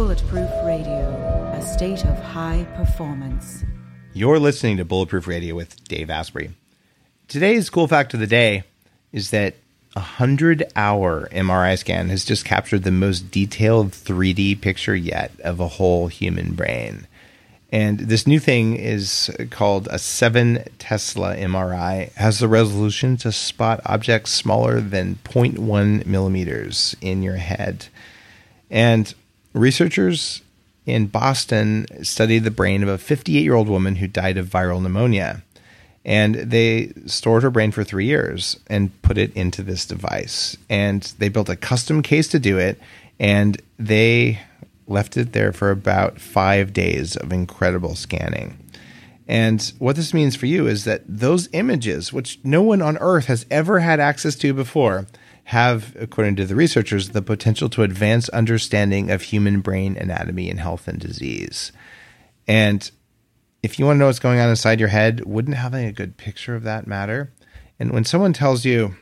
Bulletproof 0.00 0.50
Radio, 0.64 1.10
a 1.52 1.60
state 1.60 2.06
of 2.06 2.18
high 2.20 2.66
performance. 2.74 3.64
You're 4.14 4.38
listening 4.38 4.78
to 4.78 4.84
Bulletproof 4.86 5.26
Radio 5.26 5.54
with 5.54 5.84
Dave 5.84 6.08
Asprey. 6.08 6.52
Today's 7.28 7.68
cool 7.68 7.86
fact 7.86 8.14
of 8.14 8.20
the 8.20 8.26
day 8.26 8.62
is 9.12 9.28
that 9.28 9.56
a 9.94 10.00
100 10.00 10.64
hour 10.74 11.28
MRI 11.30 11.76
scan 11.76 12.08
has 12.08 12.24
just 12.24 12.46
captured 12.46 12.82
the 12.82 12.90
most 12.90 13.30
detailed 13.30 13.90
3D 13.90 14.62
picture 14.62 14.96
yet 14.96 15.32
of 15.44 15.60
a 15.60 15.68
whole 15.68 16.06
human 16.06 16.54
brain. 16.54 17.06
And 17.70 17.98
this 17.98 18.26
new 18.26 18.40
thing 18.40 18.76
is 18.76 19.30
called 19.50 19.86
a 19.90 19.98
7 19.98 20.64
Tesla 20.78 21.36
MRI, 21.36 22.10
has 22.14 22.38
the 22.38 22.48
resolution 22.48 23.18
to 23.18 23.30
spot 23.30 23.82
objects 23.84 24.32
smaller 24.32 24.80
than 24.80 25.18
0.1 25.24 26.06
millimeters 26.06 26.96
in 27.02 27.22
your 27.22 27.36
head. 27.36 27.88
And 28.70 29.12
researchers 29.52 30.42
in 30.86 31.06
Boston 31.06 31.86
studied 32.04 32.44
the 32.44 32.50
brain 32.50 32.82
of 32.82 32.88
a 32.88 32.98
58 32.98 33.42
year 33.42 33.54
old 33.54 33.68
woman 33.68 33.96
who 33.96 34.06
died 34.06 34.36
of 34.36 34.48
viral 34.48 34.82
pneumonia. 34.82 35.42
And 36.04 36.34
they 36.34 36.92
stored 37.04 37.42
her 37.42 37.50
brain 37.50 37.72
for 37.72 37.84
three 37.84 38.06
years 38.06 38.58
and 38.68 39.02
put 39.02 39.18
it 39.18 39.34
into 39.34 39.62
this 39.62 39.84
device. 39.84 40.56
And 40.70 41.02
they 41.18 41.28
built 41.28 41.50
a 41.50 41.56
custom 41.56 42.02
case 42.02 42.26
to 42.28 42.38
do 42.38 42.58
it. 42.58 42.80
And 43.18 43.60
they 43.78 44.40
left 44.88 45.16
it 45.16 45.32
there 45.32 45.52
for 45.52 45.70
about 45.70 46.20
five 46.20 46.72
days 46.72 47.16
of 47.16 47.32
incredible 47.32 47.94
scanning. 47.94 48.58
And 49.28 49.72
what 49.78 49.94
this 49.94 50.12
means 50.12 50.34
for 50.34 50.46
you 50.46 50.66
is 50.66 50.84
that 50.84 51.02
those 51.06 51.48
images, 51.52 52.12
which 52.12 52.40
no 52.42 52.62
one 52.62 52.82
on 52.82 52.98
earth 52.98 53.26
has 53.26 53.46
ever 53.50 53.78
had 53.78 54.00
access 54.00 54.34
to 54.36 54.52
before, 54.52 55.06
have, 55.50 55.96
according 55.98 56.36
to 56.36 56.44
the 56.44 56.54
researchers, 56.54 57.08
the 57.08 57.20
potential 57.20 57.68
to 57.68 57.82
advance 57.82 58.28
understanding 58.28 59.10
of 59.10 59.20
human 59.20 59.60
brain 59.60 59.96
anatomy 59.96 60.48
and 60.48 60.60
health 60.60 60.86
and 60.86 61.00
disease. 61.00 61.72
And 62.46 62.88
if 63.60 63.76
you 63.76 63.84
want 63.84 63.96
to 63.96 63.98
know 63.98 64.06
what's 64.06 64.20
going 64.20 64.38
on 64.38 64.48
inside 64.48 64.78
your 64.78 64.90
head, 64.90 65.24
wouldn't 65.24 65.56
having 65.56 65.86
a 65.86 65.92
good 65.92 66.16
picture 66.16 66.54
of 66.54 66.62
that 66.62 66.86
matter? 66.86 67.32
And 67.80 67.90
when 67.90 68.04
someone 68.04 68.32
tells 68.32 68.64
you, 68.64 68.94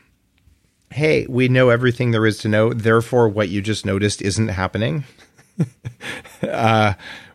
hey, 0.89 1.27
we 1.29 1.49
know 1.49 1.69
everything 1.69 2.09
there 2.09 2.25
is 2.25 2.39
to 2.39 2.47
know, 2.47 2.73
therefore 2.73 3.29
what 3.29 3.49
you 3.49 3.61
just 3.61 3.85
noticed 3.85 4.19
isn't 4.19 4.47
happening, 4.47 5.03
uh, 6.41 6.93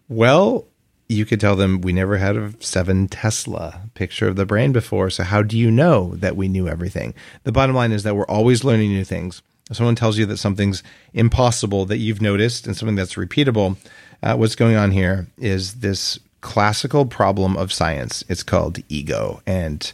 well, 0.08 0.66
you 1.08 1.24
could 1.26 1.40
tell 1.40 1.56
them 1.56 1.80
we 1.80 1.92
never 1.92 2.16
had 2.16 2.36
a 2.36 2.52
7 2.60 3.08
Tesla 3.08 3.82
picture 3.94 4.28
of 4.28 4.36
the 4.36 4.46
brain 4.46 4.72
before. 4.72 5.10
So, 5.10 5.22
how 5.22 5.42
do 5.42 5.58
you 5.58 5.70
know 5.70 6.14
that 6.16 6.36
we 6.36 6.48
knew 6.48 6.68
everything? 6.68 7.14
The 7.42 7.52
bottom 7.52 7.76
line 7.76 7.92
is 7.92 8.02
that 8.04 8.16
we're 8.16 8.26
always 8.26 8.64
learning 8.64 8.90
new 8.90 9.04
things. 9.04 9.42
If 9.70 9.76
someone 9.76 9.96
tells 9.96 10.18
you 10.18 10.26
that 10.26 10.36
something's 10.36 10.82
impossible 11.12 11.86
that 11.86 11.98
you've 11.98 12.20
noticed 12.20 12.66
and 12.66 12.76
something 12.76 12.96
that's 12.96 13.14
repeatable, 13.14 13.76
uh, 14.22 14.36
what's 14.36 14.54
going 14.54 14.76
on 14.76 14.90
here 14.90 15.26
is 15.38 15.74
this 15.76 16.18
classical 16.40 17.06
problem 17.06 17.56
of 17.56 17.72
science. 17.72 18.22
It's 18.28 18.42
called 18.42 18.78
ego. 18.88 19.42
And 19.46 19.90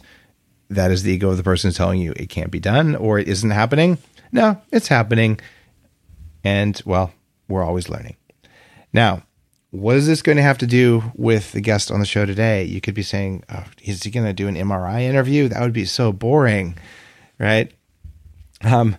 that 0.69 0.91
is 0.91 1.03
the 1.03 1.13
ego 1.13 1.29
of 1.29 1.37
the 1.37 1.43
person 1.43 1.71
telling 1.71 2.01
you 2.01 2.13
it 2.15 2.29
can't 2.29 2.51
be 2.51 2.59
done 2.59 2.95
or 2.95 3.19
it 3.19 3.27
isn't 3.27 3.51
happening. 3.51 3.97
No, 4.31 4.61
it's 4.71 4.87
happening. 4.89 5.39
And 6.43 6.81
well, 6.85 7.13
we're 7.47 7.63
always 7.63 7.89
learning. 7.89 8.17
Now, 8.91 9.23
what 9.71 9.95
is 9.95 10.05
this 10.05 10.21
going 10.21 10.35
to 10.35 10.43
have 10.43 10.57
to 10.59 10.67
do 10.67 11.01
with 11.15 11.53
the 11.53 11.61
guest 11.61 11.91
on 11.91 11.99
the 11.99 12.05
show 12.05 12.25
today? 12.25 12.63
You 12.63 12.81
could 12.81 12.93
be 12.93 13.03
saying, 13.03 13.43
oh, 13.49 13.63
is 13.81 14.03
he 14.03 14.11
going 14.11 14.25
to 14.25 14.33
do 14.33 14.47
an 14.47 14.55
MRI 14.55 15.01
interview? 15.01 15.47
That 15.47 15.61
would 15.61 15.73
be 15.73 15.85
so 15.85 16.11
boring, 16.11 16.77
right? 17.39 17.71
Um, 18.63 18.97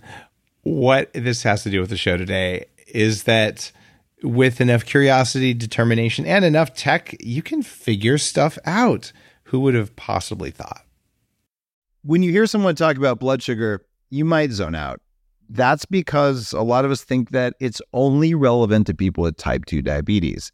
what 0.63 1.13
this 1.13 1.43
has 1.43 1.63
to 1.65 1.71
do 1.71 1.81
with 1.81 1.91
the 1.91 1.97
show 1.97 2.17
today 2.17 2.67
is 2.89 3.25
that 3.25 3.71
with 4.23 4.61
enough 4.61 4.87
curiosity, 4.87 5.53
determination, 5.53 6.25
and 6.25 6.45
enough 6.45 6.75
tech, 6.75 7.17
you 7.21 7.43
can 7.43 7.63
figure 7.63 8.17
stuff 8.17 8.59
out. 8.65 9.13
Who 9.45 9.61
would 9.61 9.75
have 9.75 9.95
possibly 9.97 10.51
thought? 10.51 10.87
When 12.03 12.23
you 12.23 12.31
hear 12.31 12.47
someone 12.47 12.75
talk 12.75 12.97
about 12.97 13.21
blood 13.21 13.43
sugar, 13.43 13.85
you 14.09 14.25
might 14.25 14.53
zone 14.53 14.75
out. 14.75 15.01
That's 15.51 15.85
because 15.85 16.55
a 16.55 16.63
lot 16.63 16.87
of 16.87 16.91
us 16.91 17.05
think 17.05 17.31
that 17.31 17.55
it's 17.61 17.83
only 17.93 18.35
relevant 18.35 18.87
to 18.87 18.95
people 18.95 19.23
with 19.23 19.37
type 19.37 19.67
2 19.67 19.83
diabetes. 19.83 20.51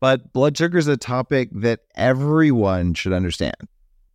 But 0.00 0.32
blood 0.32 0.56
sugar 0.56 0.78
is 0.78 0.88
a 0.88 0.96
topic 0.96 1.48
that 1.52 1.80
everyone 1.94 2.94
should 2.94 3.12
understand. 3.12 3.56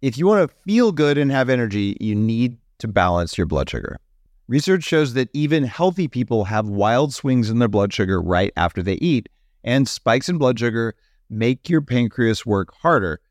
If 0.02 0.18
you 0.18 0.28
want 0.28 0.50
to 0.50 0.56
feel 0.64 0.92
good 0.92 1.18
and 1.18 1.32
have 1.32 1.50
energy, 1.50 1.98
you 2.00 2.16
need 2.16 2.58
to 2.80 2.88
balance 2.88 3.38
your 3.38 3.48
blood 3.48 3.70
sugar. 3.70 4.00
Research 4.48 4.84
shows 4.84 5.14
that 5.14 5.30
even 5.34 5.64
healthy 5.64 6.08
people 6.08 6.46
have 6.46 6.68
wild 6.68 7.14
swings 7.14 7.50
in 7.50 7.60
their 7.60 7.68
blood 7.68 7.94
sugar 7.94 8.22
right 8.22 8.52
after 8.58 8.84
they 8.84 8.96
eat, 8.96 9.30
and 9.64 9.88
spikes 9.88 10.28
in 10.28 10.38
blood 10.38 10.60
sugar 10.60 10.96
make 11.30 11.70
your 11.70 11.82
pancreas 11.82 12.46
work 12.46 12.74
harder. 12.82 13.22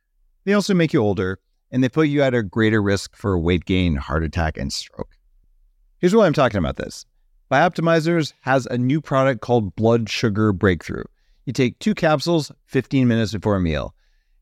They 0.44 0.54
also 0.54 0.74
make 0.74 0.92
you 0.92 1.00
older, 1.00 1.38
and 1.70 1.84
they 1.84 1.88
put 1.88 2.08
you 2.08 2.22
at 2.22 2.34
a 2.34 2.42
greater 2.42 2.82
risk 2.82 3.14
for 3.14 3.38
weight 3.38 3.64
gain, 3.64 3.96
heart 3.96 4.24
attack, 4.24 4.56
and 4.56 4.72
stroke. 4.72 5.10
Here's 5.98 6.14
why 6.14 6.26
I'm 6.26 6.32
talking 6.32 6.58
about 6.58 6.76
this. 6.76 7.04
Bioptimizers 7.50 8.32
has 8.42 8.66
a 8.66 8.78
new 8.78 9.00
product 9.00 9.40
called 9.40 9.76
Blood 9.76 10.08
Sugar 10.08 10.52
Breakthrough. 10.52 11.04
You 11.50 11.52
take 11.52 11.80
two 11.80 11.96
capsules 11.96 12.52
15 12.66 13.08
minutes 13.08 13.32
before 13.32 13.56
a 13.56 13.60
meal. 13.60 13.92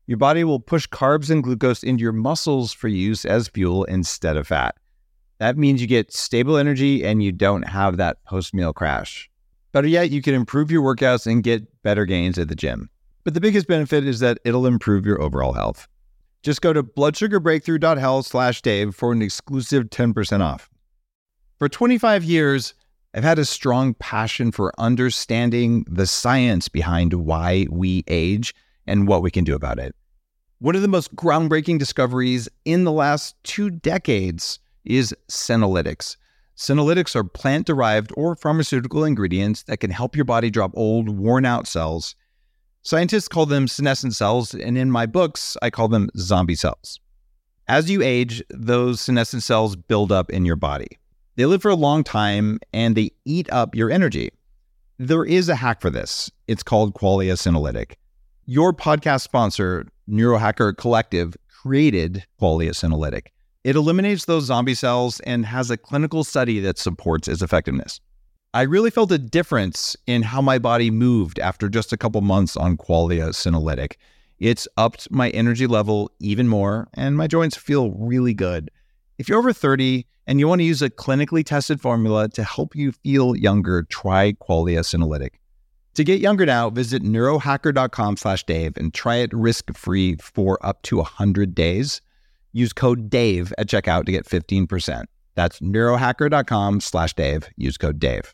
Your 0.05 0.19
body 0.19 0.43
will 0.43 0.59
push 0.59 0.87
carbs 0.87 1.31
and 1.31 1.43
glucose 1.43 1.81
into 1.81 2.03
your 2.03 2.11
muscles 2.11 2.71
for 2.71 2.87
use 2.87 3.25
as 3.25 3.47
fuel 3.47 3.83
instead 3.85 4.37
of 4.37 4.45
fat. 4.47 4.75
That 5.39 5.57
means 5.57 5.81
you 5.81 5.87
get 5.87 6.13
stable 6.13 6.55
energy 6.55 7.03
and 7.03 7.23
you 7.23 7.31
don't 7.31 7.63
have 7.63 7.97
that 7.97 8.23
post 8.25 8.53
meal 8.53 8.73
crash. 8.73 9.27
Better 9.71 9.87
yet, 9.87 10.11
you 10.11 10.21
can 10.21 10.35
improve 10.35 10.69
your 10.69 10.83
workouts 10.83 11.25
and 11.25 11.41
get 11.41 11.81
better 11.81 12.05
gains 12.05 12.37
at 12.37 12.47
the 12.47 12.55
gym. 12.55 12.91
But 13.23 13.33
the 13.33 13.41
biggest 13.41 13.65
benefit 13.65 14.05
is 14.05 14.19
that 14.19 14.37
it'll 14.45 14.67
improve 14.67 15.03
your 15.03 15.19
overall 15.19 15.53
health. 15.53 15.87
Just 16.43 16.61
go 16.61 16.73
to 16.73 16.83
bloodsugarbreakthrough.health 16.83 18.27
slash 18.27 18.61
Dave 18.61 18.93
for 18.93 19.13
an 19.13 19.23
exclusive 19.23 19.85
10% 19.85 20.41
off. 20.41 20.69
For 21.57 21.67
25 21.67 22.23
years, 22.23 22.75
I've 23.15 23.23
had 23.23 23.39
a 23.39 23.45
strong 23.45 23.95
passion 23.95 24.51
for 24.51 24.71
understanding 24.77 25.83
the 25.89 26.05
science 26.05 26.69
behind 26.69 27.13
why 27.13 27.65
we 27.71 28.03
age 28.07 28.53
and 28.85 29.07
what 29.07 29.23
we 29.23 29.31
can 29.31 29.43
do 29.43 29.55
about 29.55 29.79
it. 29.79 29.95
One 30.59 30.75
of 30.75 30.83
the 30.83 30.87
most 30.87 31.15
groundbreaking 31.15 31.79
discoveries 31.79 32.47
in 32.65 32.83
the 32.83 32.91
last 32.91 33.35
two 33.43 33.71
decades 33.71 34.59
is 34.85 35.15
senolytics. 35.27 36.17
Senolytics 36.55 37.15
are 37.15 37.23
plant 37.23 37.65
derived 37.65 38.11
or 38.15 38.35
pharmaceutical 38.35 39.03
ingredients 39.03 39.63
that 39.63 39.79
can 39.79 39.89
help 39.89 40.15
your 40.15 40.25
body 40.25 40.51
drop 40.51 40.71
old, 40.75 41.09
worn 41.09 41.45
out 41.45 41.65
cells. 41.65 42.15
Scientists 42.83 43.27
call 43.27 43.47
them 43.47 43.67
senescent 43.67 44.13
cells, 44.13 44.53
and 44.53 44.77
in 44.77 44.91
my 44.91 45.07
books, 45.07 45.57
I 45.63 45.71
call 45.71 45.87
them 45.87 46.11
zombie 46.15 46.55
cells. 46.55 46.99
As 47.67 47.89
you 47.89 48.03
age, 48.03 48.43
those 48.51 49.01
senescent 49.01 49.41
cells 49.41 49.75
build 49.75 50.11
up 50.11 50.29
in 50.29 50.45
your 50.45 50.57
body. 50.57 50.98
They 51.39 51.45
live 51.45 51.61
for 51.61 51.71
a 51.71 51.75
long 51.75 52.03
time 52.03 52.59
and 52.73 52.97
they 52.97 53.11
eat 53.23 53.49
up 53.49 53.73
your 53.73 53.89
energy. 53.89 54.29
There 54.97 55.23
is 55.23 55.47
a 55.47 55.55
hack 55.55 55.79
for 55.79 55.89
this. 55.89 56.29
It's 56.49 56.63
called 56.63 56.95
Qualia 56.95 57.35
Senolytic. 57.35 57.93
Your 58.45 58.73
podcast 58.73 59.21
sponsor, 59.21 59.87
Neurohacker 60.09 60.75
Collective, 60.75 61.37
created 61.47 62.25
Qualia 62.41 62.71
Senolytic. 62.71 63.27
It 63.63 63.77
eliminates 63.77 64.25
those 64.25 64.47
zombie 64.47 64.73
cells 64.73 65.21
and 65.21 65.45
has 65.45 65.71
a 65.71 65.77
clinical 65.77 66.25
study 66.25 66.59
that 66.59 66.77
supports 66.77 67.29
its 67.29 67.41
effectiveness. 67.41 68.01
I 68.53 68.63
really 68.63 68.91
felt 68.91 69.09
a 69.13 69.17
difference 69.17 69.95
in 70.07 70.23
how 70.23 70.41
my 70.41 70.59
body 70.59 70.91
moved 70.91 71.39
after 71.39 71.69
just 71.69 71.93
a 71.93 71.97
couple 71.97 72.19
months 72.19 72.57
on 72.57 72.75
Qualia 72.75 73.29
Senolytic. 73.29 73.93
It's 74.39 74.67
upped 74.75 75.09
my 75.09 75.29
energy 75.29 75.67
level 75.67 76.11
even 76.19 76.49
more, 76.49 76.89
and 76.95 77.15
my 77.15 77.27
joints 77.27 77.55
feel 77.55 77.91
really 77.91 78.33
good. 78.33 78.69
If 79.19 79.27
you're 79.27 79.37
over 79.37 79.51
30 79.51 80.07
and 80.27 80.39
you 80.39 80.47
want 80.47 80.61
to 80.61 80.65
use 80.65 80.81
a 80.81 80.89
clinically 80.89 81.45
tested 81.45 81.81
formula 81.81 82.29
to 82.29 82.43
help 82.45 82.73
you 82.73 82.93
feel 82.93 83.35
younger, 83.35 83.83
try 83.83 84.31
Qualia 84.31 84.79
Senolytic. 84.79 85.31
To 85.95 86.05
get 86.05 86.21
younger 86.21 86.45
now, 86.45 86.69
visit 86.69 87.03
neurohacker.com 87.03 88.15
slash 88.15 88.45
Dave 88.45 88.77
and 88.77 88.93
try 88.93 89.17
it 89.17 89.33
risk-free 89.33 90.15
for 90.21 90.57
up 90.65 90.81
to 90.83 90.97
100 90.97 91.53
days. 91.53 91.99
Use 92.53 92.71
code 92.71 93.09
DAVE 93.09 93.51
at 93.57 93.67
checkout 93.67 94.05
to 94.05 94.13
get 94.13 94.25
15%. 94.25 95.03
That's 95.35 95.59
neurohacker.com 95.59 96.79
slash 96.79 97.13
Dave. 97.13 97.49
Use 97.57 97.77
code 97.77 97.99
DAVE. 97.99 98.33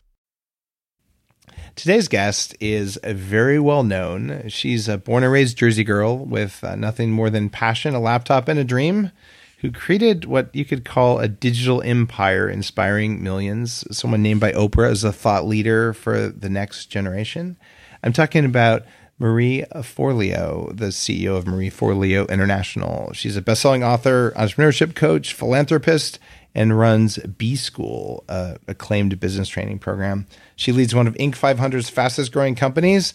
Today's 1.74 2.06
guest 2.06 2.54
is 2.60 2.96
a 3.02 3.12
very 3.12 3.58
well 3.58 3.82
known. 3.82 4.44
She's 4.46 4.88
a 4.88 4.98
born 4.98 5.24
and 5.24 5.32
raised 5.32 5.58
Jersey 5.58 5.82
girl 5.82 6.16
with 6.24 6.62
uh, 6.62 6.76
nothing 6.76 7.10
more 7.10 7.28
than 7.28 7.50
passion, 7.50 7.96
a 7.96 8.00
laptop, 8.00 8.46
and 8.46 8.60
a 8.60 8.64
dream 8.64 9.10
who 9.58 9.72
created 9.72 10.24
what 10.26 10.54
you 10.54 10.64
could 10.64 10.84
call 10.84 11.18
a 11.18 11.28
digital 11.28 11.82
empire 11.82 12.48
inspiring 12.48 13.22
millions. 13.22 13.84
Someone 13.90 14.22
named 14.22 14.40
by 14.40 14.52
Oprah 14.52 14.90
as 14.90 15.02
a 15.02 15.12
thought 15.12 15.46
leader 15.46 15.92
for 15.92 16.28
the 16.28 16.50
next 16.50 16.86
generation. 16.86 17.56
I'm 18.02 18.12
talking 18.12 18.44
about 18.44 18.84
Marie 19.18 19.64
Forleo, 19.76 20.76
the 20.76 20.88
CEO 20.88 21.36
of 21.36 21.46
Marie 21.46 21.70
Forleo 21.70 22.28
International. 22.28 23.12
She's 23.14 23.36
a 23.36 23.42
best-selling 23.42 23.82
author, 23.82 24.32
entrepreneurship 24.36 24.94
coach, 24.94 25.32
philanthropist, 25.32 26.18
and 26.54 26.78
runs 26.78 27.18
B 27.18 27.56
School, 27.56 28.24
a 28.28 28.58
acclaimed 28.68 29.18
business 29.18 29.48
training 29.48 29.78
program. 29.78 30.26
She 30.54 30.70
leads 30.70 30.94
one 30.94 31.06
of 31.06 31.14
Inc. 31.14 31.32
500's 31.32 31.88
fastest 31.88 32.30
growing 32.30 32.54
companies, 32.54 33.14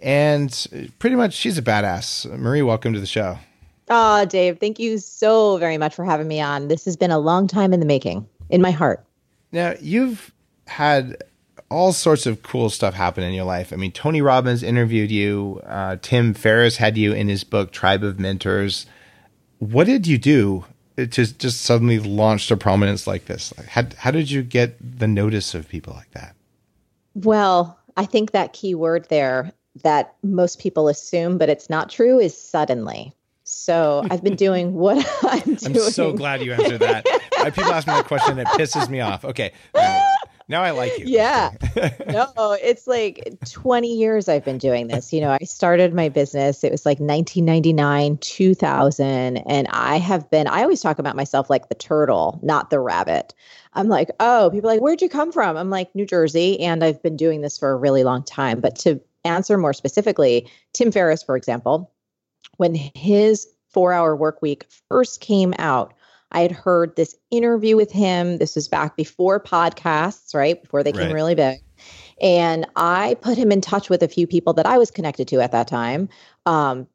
and 0.00 0.92
pretty 1.00 1.16
much 1.16 1.34
she's 1.34 1.58
a 1.58 1.62
badass. 1.62 2.38
Marie, 2.38 2.62
welcome 2.62 2.92
to 2.92 3.00
the 3.00 3.06
show. 3.06 3.38
Oh, 3.88 4.24
Dave, 4.24 4.58
thank 4.58 4.78
you 4.78 4.98
so 4.98 5.58
very 5.58 5.76
much 5.76 5.94
for 5.94 6.04
having 6.04 6.28
me 6.28 6.40
on. 6.40 6.68
This 6.68 6.84
has 6.84 6.96
been 6.96 7.10
a 7.10 7.18
long 7.18 7.46
time 7.46 7.72
in 7.72 7.80
the 7.80 7.86
making, 7.86 8.26
in 8.48 8.62
my 8.62 8.70
heart. 8.70 9.04
Now, 9.50 9.74
you've 9.80 10.32
had 10.66 11.22
all 11.68 11.92
sorts 11.92 12.26
of 12.26 12.42
cool 12.42 12.70
stuff 12.70 12.94
happen 12.94 13.24
in 13.24 13.34
your 13.34 13.44
life. 13.44 13.72
I 13.72 13.76
mean, 13.76 13.92
Tony 13.92 14.22
Robbins 14.22 14.62
interviewed 14.62 15.10
you, 15.10 15.60
uh, 15.66 15.96
Tim 16.00 16.34
Ferriss 16.34 16.76
had 16.76 16.96
you 16.96 17.12
in 17.12 17.28
his 17.28 17.44
book, 17.44 17.72
Tribe 17.72 18.04
of 18.04 18.20
Mentors. 18.20 18.86
What 19.58 19.86
did 19.86 20.06
you 20.06 20.18
do 20.18 20.64
to 20.96 21.06
just 21.06 21.62
suddenly 21.62 21.98
launch 21.98 22.48
to 22.48 22.56
prominence 22.56 23.06
like 23.06 23.24
this? 23.24 23.52
How, 23.68 23.84
how 23.96 24.10
did 24.10 24.30
you 24.30 24.42
get 24.42 24.76
the 24.98 25.08
notice 25.08 25.54
of 25.54 25.68
people 25.68 25.94
like 25.94 26.10
that? 26.12 26.34
Well, 27.14 27.78
I 27.96 28.06
think 28.06 28.30
that 28.30 28.52
key 28.52 28.74
word 28.74 29.08
there 29.08 29.52
that 29.82 30.14
most 30.22 30.58
people 30.58 30.88
assume, 30.88 31.38
but 31.38 31.48
it's 31.48 31.70
not 31.70 31.90
true, 31.90 32.18
is 32.18 32.36
suddenly. 32.36 33.14
So 33.52 34.02
I've 34.10 34.24
been 34.24 34.36
doing 34.36 34.72
what 34.74 35.06
I'm 35.22 35.54
doing. 35.54 35.76
I'm 35.76 35.90
so 35.90 36.12
glad 36.12 36.42
you 36.42 36.52
answered 36.52 36.80
that. 36.80 37.04
People 37.54 37.72
ask 37.72 37.86
me 37.86 37.92
that 37.94 38.06
question, 38.06 38.38
it 38.38 38.46
pisses 38.48 38.88
me 38.88 39.00
off. 39.00 39.24
Okay. 39.24 39.52
Now 40.48 40.62
I 40.62 40.70
like 40.72 40.98
you. 40.98 41.06
Yeah. 41.06 41.52
no, 42.08 42.56
it's 42.60 42.86
like 42.86 43.38
20 43.50 43.88
years 43.88 44.28
I've 44.28 44.44
been 44.44 44.58
doing 44.58 44.88
this. 44.88 45.12
You 45.12 45.20
know, 45.20 45.30
I 45.30 45.44
started 45.44 45.94
my 45.94 46.08
business, 46.08 46.64
it 46.64 46.70
was 46.70 46.84
like 46.84 46.98
1999, 46.98 48.18
2000. 48.18 49.36
And 49.38 49.66
I 49.68 49.96
have 49.98 50.30
been, 50.30 50.46
I 50.46 50.62
always 50.62 50.80
talk 50.80 50.98
about 50.98 51.16
myself 51.16 51.48
like 51.48 51.68
the 51.68 51.74
turtle, 51.74 52.38
not 52.42 52.70
the 52.70 52.80
rabbit. 52.80 53.34
I'm 53.74 53.88
like, 53.88 54.10
oh, 54.20 54.50
people 54.52 54.68
like, 54.68 54.80
where'd 54.80 55.00
you 55.00 55.08
come 55.08 55.32
from? 55.32 55.56
I'm 55.56 55.70
like, 55.70 55.94
New 55.94 56.04
Jersey. 56.06 56.60
And 56.60 56.84
I've 56.84 57.02
been 57.02 57.16
doing 57.16 57.40
this 57.40 57.56
for 57.56 57.70
a 57.70 57.76
really 57.76 58.04
long 58.04 58.22
time. 58.22 58.60
But 58.60 58.76
to 58.80 59.00
answer 59.24 59.56
more 59.56 59.72
specifically, 59.72 60.50
Tim 60.72 60.92
Ferriss, 60.92 61.22
for 61.22 61.36
example, 61.36 61.91
when 62.62 62.76
his 62.76 63.48
four 63.70 63.92
hour 63.92 64.14
work 64.14 64.40
week 64.40 64.66
first 64.88 65.20
came 65.20 65.52
out, 65.58 65.92
I 66.30 66.42
had 66.42 66.52
heard 66.52 66.94
this 66.94 67.16
interview 67.32 67.76
with 67.76 67.90
him. 67.90 68.38
This 68.38 68.54
was 68.54 68.68
back 68.68 68.96
before 68.96 69.42
podcasts, 69.42 70.32
right? 70.32 70.62
Before 70.62 70.84
they 70.84 70.92
came 70.92 71.08
right. 71.08 71.12
really 71.12 71.34
big. 71.34 71.58
And 72.20 72.64
I 72.76 73.16
put 73.20 73.36
him 73.36 73.50
in 73.50 73.62
touch 73.62 73.90
with 73.90 74.00
a 74.00 74.06
few 74.06 74.28
people 74.28 74.52
that 74.52 74.64
I 74.64 74.78
was 74.78 74.92
connected 74.92 75.26
to 75.26 75.40
at 75.40 75.50
that 75.50 75.66
time. 75.66 76.08
Um, 76.46 76.86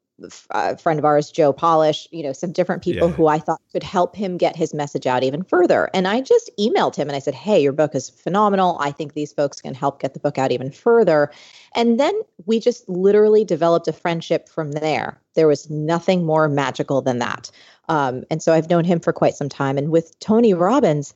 a 0.50 0.76
friend 0.76 0.98
of 0.98 1.04
ours, 1.04 1.30
Joe 1.30 1.52
Polish, 1.52 2.08
you 2.10 2.22
know, 2.22 2.32
some 2.32 2.52
different 2.52 2.82
people 2.82 3.08
yeah. 3.08 3.14
who 3.14 3.26
I 3.28 3.38
thought 3.38 3.60
could 3.72 3.82
help 3.82 4.16
him 4.16 4.36
get 4.36 4.56
his 4.56 4.74
message 4.74 5.06
out 5.06 5.22
even 5.22 5.42
further. 5.42 5.88
And 5.94 6.08
I 6.08 6.20
just 6.20 6.50
emailed 6.58 6.96
him 6.96 7.08
and 7.08 7.16
I 7.16 7.20
said, 7.20 7.34
Hey, 7.34 7.62
your 7.62 7.72
book 7.72 7.94
is 7.94 8.10
phenomenal. 8.10 8.78
I 8.80 8.90
think 8.90 9.14
these 9.14 9.32
folks 9.32 9.60
can 9.60 9.74
help 9.74 10.00
get 10.00 10.14
the 10.14 10.20
book 10.20 10.38
out 10.38 10.52
even 10.52 10.70
further. 10.70 11.30
And 11.74 12.00
then 12.00 12.20
we 12.46 12.58
just 12.60 12.88
literally 12.88 13.44
developed 13.44 13.88
a 13.88 13.92
friendship 13.92 14.48
from 14.48 14.72
there. 14.72 15.20
There 15.34 15.48
was 15.48 15.70
nothing 15.70 16.24
more 16.24 16.48
magical 16.48 17.00
than 17.00 17.18
that. 17.18 17.50
Um, 17.88 18.24
and 18.30 18.42
so 18.42 18.52
I've 18.52 18.70
known 18.70 18.84
him 18.84 19.00
for 19.00 19.12
quite 19.12 19.34
some 19.34 19.48
time. 19.48 19.78
And 19.78 19.90
with 19.90 20.18
Tony 20.18 20.52
Robbins, 20.52 21.14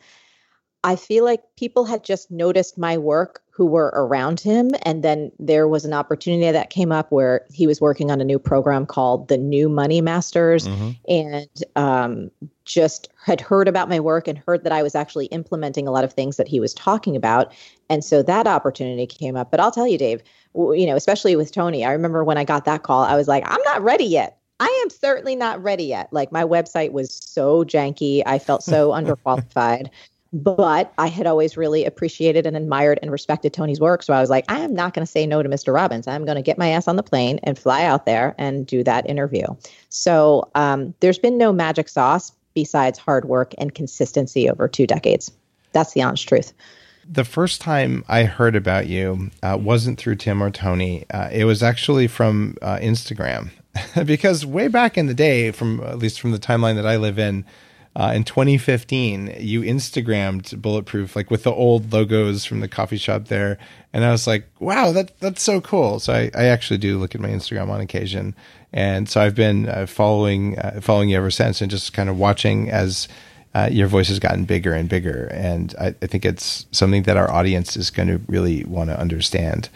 I 0.84 0.96
feel 0.96 1.25
like 1.25 1.43
people 1.56 1.84
had 1.84 2.05
just 2.05 2.31
noticed 2.31 2.76
my 2.76 2.99
work 2.99 3.43
who 3.50 3.67
were 3.67 3.93
around 3.94 4.40
him. 4.40 4.70
And 4.82 5.05
then 5.05 5.31
there 5.38 5.69
was 5.69 5.84
an 5.84 5.93
opportunity 5.93 6.50
that 6.50 6.70
came 6.70 6.90
up 6.90 7.12
where 7.12 7.46
he 7.52 7.67
was 7.67 7.82
working 7.82 8.11
on 8.11 8.20
a 8.20 8.25
new 8.25 8.38
program 8.38 8.87
called 8.87 9.29
the 9.29 9.37
New 9.37 9.69
Money 9.69 10.00
Masters 10.00 10.67
mm-hmm. 10.67 10.90
and 11.06 11.49
um, 11.76 12.31
just 12.64 13.11
had 13.23 13.43
heard 13.43 13.69
about 13.69 13.90
my 13.90 14.00
work 14.00 14.26
and 14.26 14.38
heard 14.38 14.64
that 14.64 14.73
I 14.73 14.82
was 14.82 14.94
actually 14.94 15.26
implementing 15.26 15.87
a 15.87 15.90
lot 15.90 16.02
of 16.02 16.14
things 16.14 16.38
that 16.38 16.49
he 16.49 16.61
was 16.61 16.73
talking 16.73 17.14
about. 17.14 17.52
And 17.90 18.02
so 18.02 18.23
that 18.23 18.46
opportunity 18.46 19.06
came 19.06 19.37
up. 19.37 19.50
But 19.50 19.61
I'll 19.61 19.70
tell 19.70 19.87
you, 19.87 19.99
Dave, 19.99 20.23
you 20.55 20.87
know, 20.87 20.96
especially 20.96 21.37
with 21.37 21.52
Tony, 21.52 21.84
I 21.84 21.93
remember 21.93 22.25
when 22.25 22.38
I 22.38 22.44
got 22.44 22.64
that 22.64 22.84
call, 22.84 23.05
I 23.05 23.17
was 23.17 23.29
like, 23.29 23.44
I'm 23.46 23.62
not 23.64 23.82
ready 23.82 24.06
yet. 24.06 24.38
I 24.61 24.82
am 24.84 24.90
certainly 24.90 25.34
not 25.34 25.61
ready 25.61 25.84
yet. 25.84 26.08
Like 26.12 26.31
my 26.31 26.44
website 26.44 26.93
was 26.93 27.12
so 27.12 27.64
janky. 27.64 28.23
I 28.25 28.38
felt 28.38 28.62
so 28.62 28.90
underqualified. 28.93 29.88
But 30.32 30.93
I 30.96 31.08
had 31.08 31.26
always 31.26 31.56
really 31.56 31.84
appreciated 31.84 32.46
and 32.46 32.56
admired 32.56 32.99
and 33.02 33.11
respected 33.11 33.52
Tony's 33.52 33.81
work. 33.81 34.02
So 34.02 34.14
I 34.14 34.20
was 34.20 34.31
like, 34.31 34.44
I 34.50 34.61
am 34.61 34.75
not 34.75 34.94
going 34.94 35.05
to 35.05 35.11
say 35.11 35.26
no 35.26 35.43
to 35.43 35.49
Mr. 35.49 35.75
Robbins. 35.75 36.06
I'm 36.06 36.25
going 36.25 36.37
to 36.37 36.43
get 36.43 36.56
my 36.56 36.69
ass 36.69 36.88
on 36.88 36.96
the 36.96 37.02
plane 37.02 37.38
and 37.43 37.58
fly 37.58 37.84
out 37.84 38.06
there 38.06 38.34
and 38.38 38.67
do 38.67 38.82
that 38.84 39.08
interview. 39.08 39.44
So 39.90 40.50
um, 40.55 40.94
there's 41.00 41.19
been 41.19 41.37
no 41.37 41.52
magic 41.52 41.88
sauce 41.88 42.32
besides 42.55 42.99
hard 42.99 43.26
work 43.26 43.52
and 43.58 43.75
consistency 43.75 44.49
over 44.49 44.69
two 44.69 44.87
decades. 44.87 45.31
That's 45.73 45.93
the 45.93 46.02
honest 46.02 46.29
truth. 46.29 46.52
The 47.08 47.25
first 47.25 47.61
time 47.61 48.05
I 48.08 48.25
heard 48.25 48.55
about 48.55 48.87
you 48.87 49.31
uh, 49.43 49.58
wasn't 49.61 49.99
through 49.99 50.17
Tim 50.17 50.43
or 50.43 50.50
Tony. 50.50 51.05
Uh, 51.11 51.29
it 51.32 51.44
was 51.44 51.62
actually 51.62 52.06
from 52.06 52.56
uh, 52.62 52.76
Instagram. 52.76 53.50
because 54.05 54.46
way 54.46 54.69
back 54.69 54.96
in 54.96 55.06
the 55.06 55.14
day, 55.14 55.50
from 55.50 55.81
at 55.81 55.99
least 55.99 56.20
from 56.20 56.31
the 56.31 56.38
timeline 56.38 56.76
that 56.76 56.87
I 56.87 56.96
live 56.96 57.19
in, 57.19 57.44
uh, 57.94 58.12
in 58.14 58.24
2015, 58.24 59.36
you 59.38 59.60
Instagrammed 59.60 60.60
Bulletproof, 60.62 61.14
like 61.14 61.30
with 61.30 61.42
the 61.42 61.52
old 61.52 61.92
logos 61.92 62.44
from 62.44 62.60
the 62.60 62.68
coffee 62.68 62.96
shop 62.96 63.26
there, 63.26 63.58
and 63.92 64.02
I 64.02 64.10
was 64.10 64.26
like, 64.26 64.48
"Wow, 64.58 64.92
that 64.92 65.18
that's 65.20 65.42
so 65.42 65.60
cool." 65.60 66.00
So 66.00 66.14
I, 66.14 66.30
I 66.34 66.44
actually 66.44 66.78
do 66.78 66.98
look 66.98 67.14
at 67.14 67.20
my 67.20 67.28
Instagram 67.28 67.68
on 67.68 67.82
occasion, 67.82 68.34
and 68.72 69.08
so 69.10 69.20
I've 69.20 69.34
been 69.34 69.68
uh, 69.68 69.84
following 69.86 70.58
uh, 70.58 70.80
following 70.80 71.10
you 71.10 71.18
ever 71.18 71.30
since, 71.30 71.60
and 71.60 71.70
just 71.70 71.92
kind 71.92 72.08
of 72.08 72.18
watching 72.18 72.70
as 72.70 73.08
uh, 73.54 73.68
your 73.70 73.88
voice 73.88 74.08
has 74.08 74.18
gotten 74.18 74.46
bigger 74.46 74.72
and 74.72 74.88
bigger, 74.88 75.28
and 75.30 75.74
I, 75.78 75.88
I 76.00 76.06
think 76.06 76.24
it's 76.24 76.64
something 76.72 77.02
that 77.02 77.18
our 77.18 77.30
audience 77.30 77.76
is 77.76 77.90
going 77.90 78.08
to 78.08 78.20
really 78.26 78.64
want 78.64 78.88
to 78.88 78.98
understand. 78.98 79.68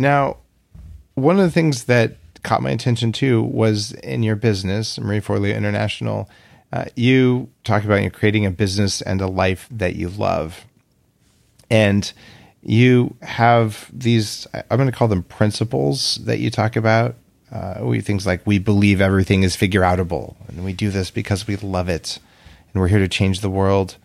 Now, 0.00 0.38
one 1.14 1.38
of 1.38 1.44
the 1.44 1.50
things 1.52 1.84
that 1.84 2.16
caught 2.42 2.60
my 2.60 2.70
attention 2.70 3.12
too 3.12 3.42
was 3.42 3.92
in 3.92 4.24
your 4.24 4.36
business, 4.36 4.98
Marie 4.98 5.20
Forleo 5.20 5.54
International. 5.54 6.28
Uh, 6.72 6.86
you 6.94 7.48
talk 7.64 7.84
about 7.84 7.96
you 7.96 8.04
know, 8.04 8.10
creating 8.10 8.44
a 8.44 8.50
business 8.50 9.00
and 9.00 9.20
a 9.20 9.26
life 9.26 9.68
that 9.70 9.96
you 9.96 10.08
love, 10.08 10.64
and 11.70 12.12
you 12.62 13.16
have 13.22 13.90
these. 13.92 14.46
I'm 14.52 14.76
going 14.76 14.90
to 14.90 14.96
call 14.96 15.08
them 15.08 15.22
principles 15.22 16.16
that 16.24 16.38
you 16.38 16.50
talk 16.50 16.76
about. 16.76 17.14
Uh, 17.52 17.78
we 17.82 18.00
things 18.00 18.26
like 18.26 18.44
we 18.44 18.58
believe 18.58 19.00
everything 19.00 19.44
is 19.44 19.54
figure 19.54 19.82
outable, 19.82 20.34
and 20.48 20.64
we 20.64 20.72
do 20.72 20.90
this 20.90 21.10
because 21.10 21.46
we 21.46 21.56
love 21.56 21.88
it, 21.88 22.18
and 22.72 22.82
we're 22.82 22.88
here 22.88 22.98
to 22.98 23.08
change 23.08 23.40
the 23.40 23.50
world. 23.50 23.96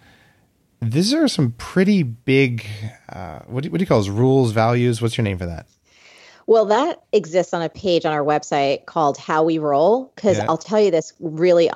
These 0.81 1.13
are 1.13 1.27
some 1.27 1.51
pretty 1.53 2.03
big. 2.03 2.65
Uh, 3.07 3.39
what, 3.47 3.63
do, 3.63 3.71
what 3.71 3.77
do 3.77 3.83
you 3.83 3.87
call 3.87 3.99
those 3.99 4.09
rules, 4.09 4.51
values? 4.51 5.01
What's 5.01 5.17
your 5.17 5.23
name 5.23 5.37
for 5.37 5.45
that? 5.45 5.67
Well, 6.47 6.65
that 6.65 7.03
exists 7.11 7.53
on 7.53 7.61
a 7.61 7.69
page 7.69 8.05
on 8.05 8.13
our 8.13 8.23
website 8.23 8.85
called 8.85 9.17
How 9.17 9.43
We 9.43 9.59
Roll. 9.59 10.11
Because 10.15 10.37
yeah. 10.37 10.45
I'll 10.49 10.57
tell 10.57 10.79
you 10.79 10.89
this 10.89 11.13
really 11.19 11.69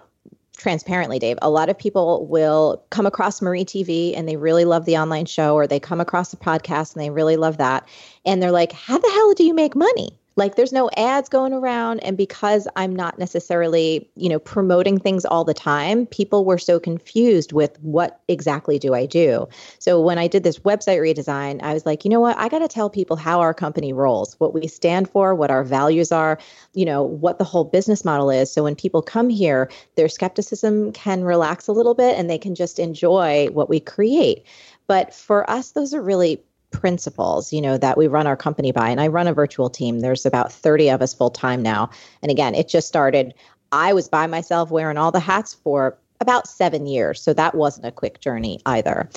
transparently, 0.56 1.20
Dave. 1.20 1.38
A 1.42 1.50
lot 1.50 1.70
of 1.70 1.78
people 1.78 2.26
will 2.28 2.84
come 2.90 3.06
across 3.06 3.42
Marie 3.42 3.66
TV 3.66 4.18
and 4.18 4.28
they 4.28 4.38
really 4.38 4.66
love 4.66 4.86
the 4.86 4.98
online 4.98 5.26
show, 5.26 5.56
or 5.56 5.68
they 5.68 5.80
come 5.80 6.02
across 6.02 6.32
the 6.32 6.38
podcast 6.38 6.94
and 6.94 7.04
they 7.04 7.10
really 7.10 7.38
love 7.38 7.58
that. 7.58 7.88
And 8.26 8.42
they're 8.42 8.52
like, 8.52 8.72
How 8.72 8.98
the 8.98 9.10
hell 9.10 9.34
do 9.34 9.44
you 9.44 9.54
make 9.54 9.76
money? 9.76 10.20
Like 10.38 10.56
there's 10.56 10.74
no 10.74 10.90
ads 10.98 11.30
going 11.30 11.54
around 11.54 12.00
and 12.02 12.18
because 12.18 12.68
i'm 12.76 12.96
not 12.96 13.18
necessarily 13.18 14.10
you 14.16 14.30
know 14.30 14.40
promoting 14.40 15.00
things 15.00 15.26
all 15.26 15.44
the 15.44 15.54
time 15.54 16.06
people 16.08 16.46
were 16.46 16.58
so 16.58 16.80
confused 16.80 17.54
with 17.54 17.80
what 17.82 18.20
exactly 18.28 18.78
do 18.78 18.94
i 18.94 19.06
do. 19.06 19.48
So 19.80 20.02
when 20.02 20.18
i 20.18 20.28
did 20.28 20.44
this 20.44 20.60
website 20.60 21.00
redesign 21.00 21.62
i 21.62 21.74
was 21.74 21.86
like 21.86 22.04
you 22.04 22.10
know 22.10 22.20
what? 22.20 22.38
I 22.38 22.50
got 22.50 22.60
to 22.60 22.68
tell 22.68 22.90
people 22.90 23.16
how 23.16 23.40
our 23.40 23.54
company 23.54 23.94
rolls 23.94 24.36
what 24.40 24.54
we 24.54 24.68
stand 24.68 25.10
for 25.10 25.34
what 25.36 25.52
our 25.52 25.64
values 25.64 26.12
are 26.12 26.40
you 26.74 26.86
know 26.86 27.04
what 27.04 27.38
the 27.38 27.44
whole 27.44 27.64
business 27.64 28.04
model 28.04 28.30
is. 28.30 28.52
So 28.52 28.64
when 28.64 28.76
people 28.76 29.02
come 29.02 29.30
here 29.30 29.70
their 29.96 30.10
skepticism 30.10 30.92
can 30.92 31.24
relax 31.24 31.68
a 31.68 31.74
little 31.74 31.94
bit 31.94 32.18
and 32.18 32.30
they 32.30 32.38
can 32.38 32.56
just 32.56 32.80
enjoy 32.80 33.48
what 33.52 33.70
we 33.70 33.80
create. 33.80 34.46
But 34.88 35.14
for 35.14 35.50
us 35.50 35.72
those 35.72 35.94
are 35.94 36.02
really 36.02 36.42
principles, 36.80 37.52
you 37.52 37.62
know, 37.62 37.78
that 37.78 37.98
we 37.98 38.08
run 38.08 38.28
our 38.28 38.38
company 38.38 38.72
by. 38.72 38.90
And 38.90 39.02
I 39.02 39.08
run 39.08 39.28
a 39.28 39.34
virtual 39.34 39.70
team. 39.70 40.00
There's 40.00 40.26
about 40.26 40.52
30 40.52 40.90
of 40.90 41.02
us 41.02 41.14
full 41.14 41.30
time 41.30 41.62
now. 41.62 41.90
And 42.22 42.32
again, 42.32 42.56
it 42.56 42.68
just 42.68 42.88
started. 42.88 43.34
I 43.72 43.94
was 43.94 44.08
by 44.08 44.28
myself 44.28 44.72
wearing 44.72 44.98
all 44.98 45.12
the 45.12 45.20
hats 45.20 45.54
for 45.54 45.98
about 46.22 46.48
seven 46.48 46.86
years. 46.86 47.22
So 47.22 47.34
that 47.34 47.56
wasn't 47.56 47.88
a 47.88 47.92
quick 47.92 48.20
journey 48.20 48.62
either. 48.66 49.10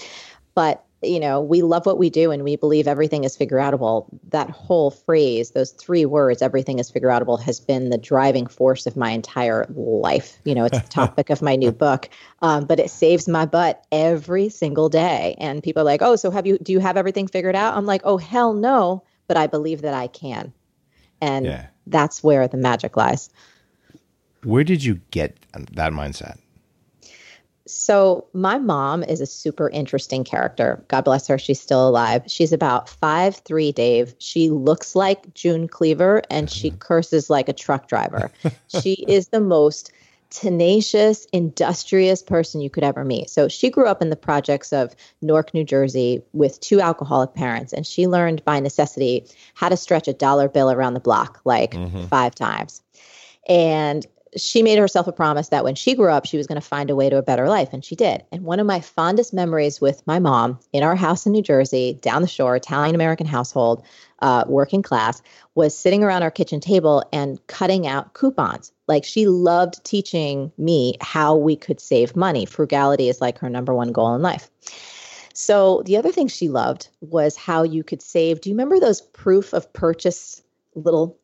But 0.55 0.85
you 1.03 1.21
know, 1.21 1.41
we 1.41 1.63
love 1.63 1.87
what 1.87 1.99
we 1.99 2.11
do 2.11 2.33
and 2.33 2.43
we 2.43 2.57
believe 2.57 2.89
everything 2.89 3.23
is 3.23 3.37
figure 3.37 3.59
outable. 3.59 4.09
That 4.31 4.51
whole 4.51 4.91
phrase, 4.91 5.53
those 5.53 5.71
three 5.71 6.05
words, 6.05 6.43
everything 6.43 6.81
is 6.81 6.91
figure 6.91 7.09
outable, 7.09 7.41
has 7.41 7.61
been 7.61 7.91
the 7.91 7.99
driving 7.99 8.47
force 8.49 8.85
of 8.85 8.97
my 8.97 9.11
entire 9.11 9.67
life. 9.75 10.39
You 10.45 10.57
know, 10.57 10.65
it's 10.65 10.81
the 10.81 10.89
topic 10.91 11.31
of 11.31 11.41
my 11.41 11.55
new 11.55 11.71
book, 11.71 12.09
um, 12.43 12.65
but 12.65 12.81
it 12.81 12.91
saves 12.91 13.29
my 13.29 13.47
butt 13.47 13.85
every 13.93 14.49
single 14.49 14.89
day. 14.89 15.37
And 15.39 15.63
people 15.63 15.83
are 15.83 15.85
like, 15.85 16.03
oh, 16.03 16.17
so 16.17 16.33
have 16.33 16.47
you, 16.47 16.59
do 16.59 16.73
you 16.73 16.81
have 16.81 16.97
everything 16.97 17.29
figured 17.29 17.55
out? 17.55 17.77
I'm 17.77 17.87
like, 17.87 18.03
oh, 18.03 18.17
hell 18.17 18.53
no, 18.53 19.05
but 19.29 19.37
I 19.37 19.47
believe 19.47 19.83
that 19.83 19.95
I 19.95 20.09
can. 20.09 20.53
And 21.21 21.47
yeah. 21.47 21.67
that's 21.87 22.25
where 22.25 22.49
the 22.49 22.57
magic 22.57 22.97
lies. 22.97 23.31
Where 24.43 24.65
did 24.65 24.83
you 24.83 25.01
get 25.13 25.37
that 25.53 25.93
mindset? 25.93 26.39
So, 27.71 28.27
my 28.33 28.59
mom 28.59 29.03
is 29.03 29.21
a 29.21 29.27
super 29.27 29.69
interesting 29.71 30.25
character. 30.25 30.83
God 30.89 31.03
bless 31.03 31.27
her. 31.29 31.39
She's 31.39 31.61
still 31.61 31.89
alive. 31.89 32.23
She's 32.27 32.53
about 32.53 32.89
five 32.89 33.37
three, 33.37 33.73
Dave. 33.73 34.15
She 34.19 34.51
looks 34.51 34.97
like 34.97 35.35
June 35.35 35.69
Cleaver 35.69 36.23
and 36.31 36.51
she 36.51 36.71
curses 36.71 37.29
like 37.29 37.49
a 37.49 37.53
truck 37.53 37.89
driver. 37.89 38.31
she 38.69 39.05
is 39.09 39.29
the 39.29 39.41
most 39.41 39.93
tenacious, 40.31 41.27
industrious 41.33 42.23
person 42.23 42.61
you 42.61 42.69
could 42.69 42.85
ever 42.85 43.05
meet. 43.05 43.31
So, 43.31 43.49
she 43.49 43.71
grew 43.71 43.87
up 43.87 44.03
in 44.03 44.11
the 44.11 44.17
projects 44.17 44.73
of 44.73 44.95
Newark, 45.21 45.53
New 45.53 45.65
Jersey 45.65 46.23
with 46.33 46.61
two 46.61 46.81
alcoholic 46.81 47.35
parents, 47.35 47.73
and 47.73 47.87
she 47.87 48.07
learned 48.07 48.45
by 48.45 48.61
necessity 48.61 49.27
how 49.55 49.69
to 49.69 49.77
stretch 49.77 50.09
a 50.09 50.13
dollar 50.13 50.49
bill 50.49 50.71
around 50.71 50.95
the 50.95 51.01
block 51.01 51.41
like 51.45 51.73
mm-hmm. 51.73 52.07
five 52.07 52.35
times. 52.35 52.83
And 53.49 54.07
she 54.39 54.63
made 54.63 54.79
herself 54.79 55.07
a 55.07 55.13
promise 55.13 55.49
that 55.49 55.65
when 55.65 55.75
she 55.75 55.95
grew 55.95 56.11
up, 56.11 56.27
she 56.27 56.37
was 56.37 56.47
going 56.47 56.61
to 56.61 56.67
find 56.67 56.91
a 56.91 56.97
way 56.97 57.11
to 57.11 57.19
a 57.19 57.23
better 57.23 57.49
life. 57.49 57.71
And 57.73 57.85
she 57.85 57.97
did. 57.97 58.25
And 58.33 58.45
one 58.45 58.61
of 58.61 58.67
my 58.67 58.81
fondest 58.81 59.35
memories 59.35 59.81
with 59.81 60.07
my 60.07 60.19
mom 60.19 60.59
in 60.73 60.83
our 60.83 60.97
house 60.97 61.27
in 61.27 61.33
New 61.33 61.43
Jersey, 61.43 61.99
down 62.01 62.23
the 62.23 62.29
shore, 62.29 62.57
Italian 62.57 62.95
American 62.95 63.27
household, 63.27 63.85
uh, 64.21 64.45
working 64.47 64.83
class, 64.83 65.23
was 65.55 65.77
sitting 65.77 66.03
around 66.03 66.23
our 66.23 66.31
kitchen 66.31 66.61
table 66.61 67.05
and 67.13 67.45
cutting 67.47 67.87
out 67.87 68.15
coupons. 68.15 68.73
Like 68.87 69.05
she 69.05 69.27
loved 69.27 69.85
teaching 69.85 70.53
me 70.57 70.95
how 71.01 71.37
we 71.37 71.57
could 71.57 71.81
save 71.81 72.17
money. 72.17 72.47
Frugality 72.47 73.09
is 73.09 73.21
like 73.21 73.39
her 73.39 73.51
number 73.51 73.75
one 73.75 73.93
goal 73.93 74.15
in 74.15 74.23
life. 74.23 74.51
So 75.35 75.83
the 75.87 75.97
other 75.97 76.11
thing 76.11 76.27
she 76.27 76.49
loved 76.49 76.89
was 77.01 77.37
how 77.37 77.63
you 77.63 77.85
could 77.85 78.03
save. 78.03 78.41
Do 78.41 78.51
you 78.51 78.55
remember 78.55 78.81
those 78.81 79.01
proof 79.01 79.53
of 79.53 79.73
purchase 79.73 80.43
little 80.75 81.17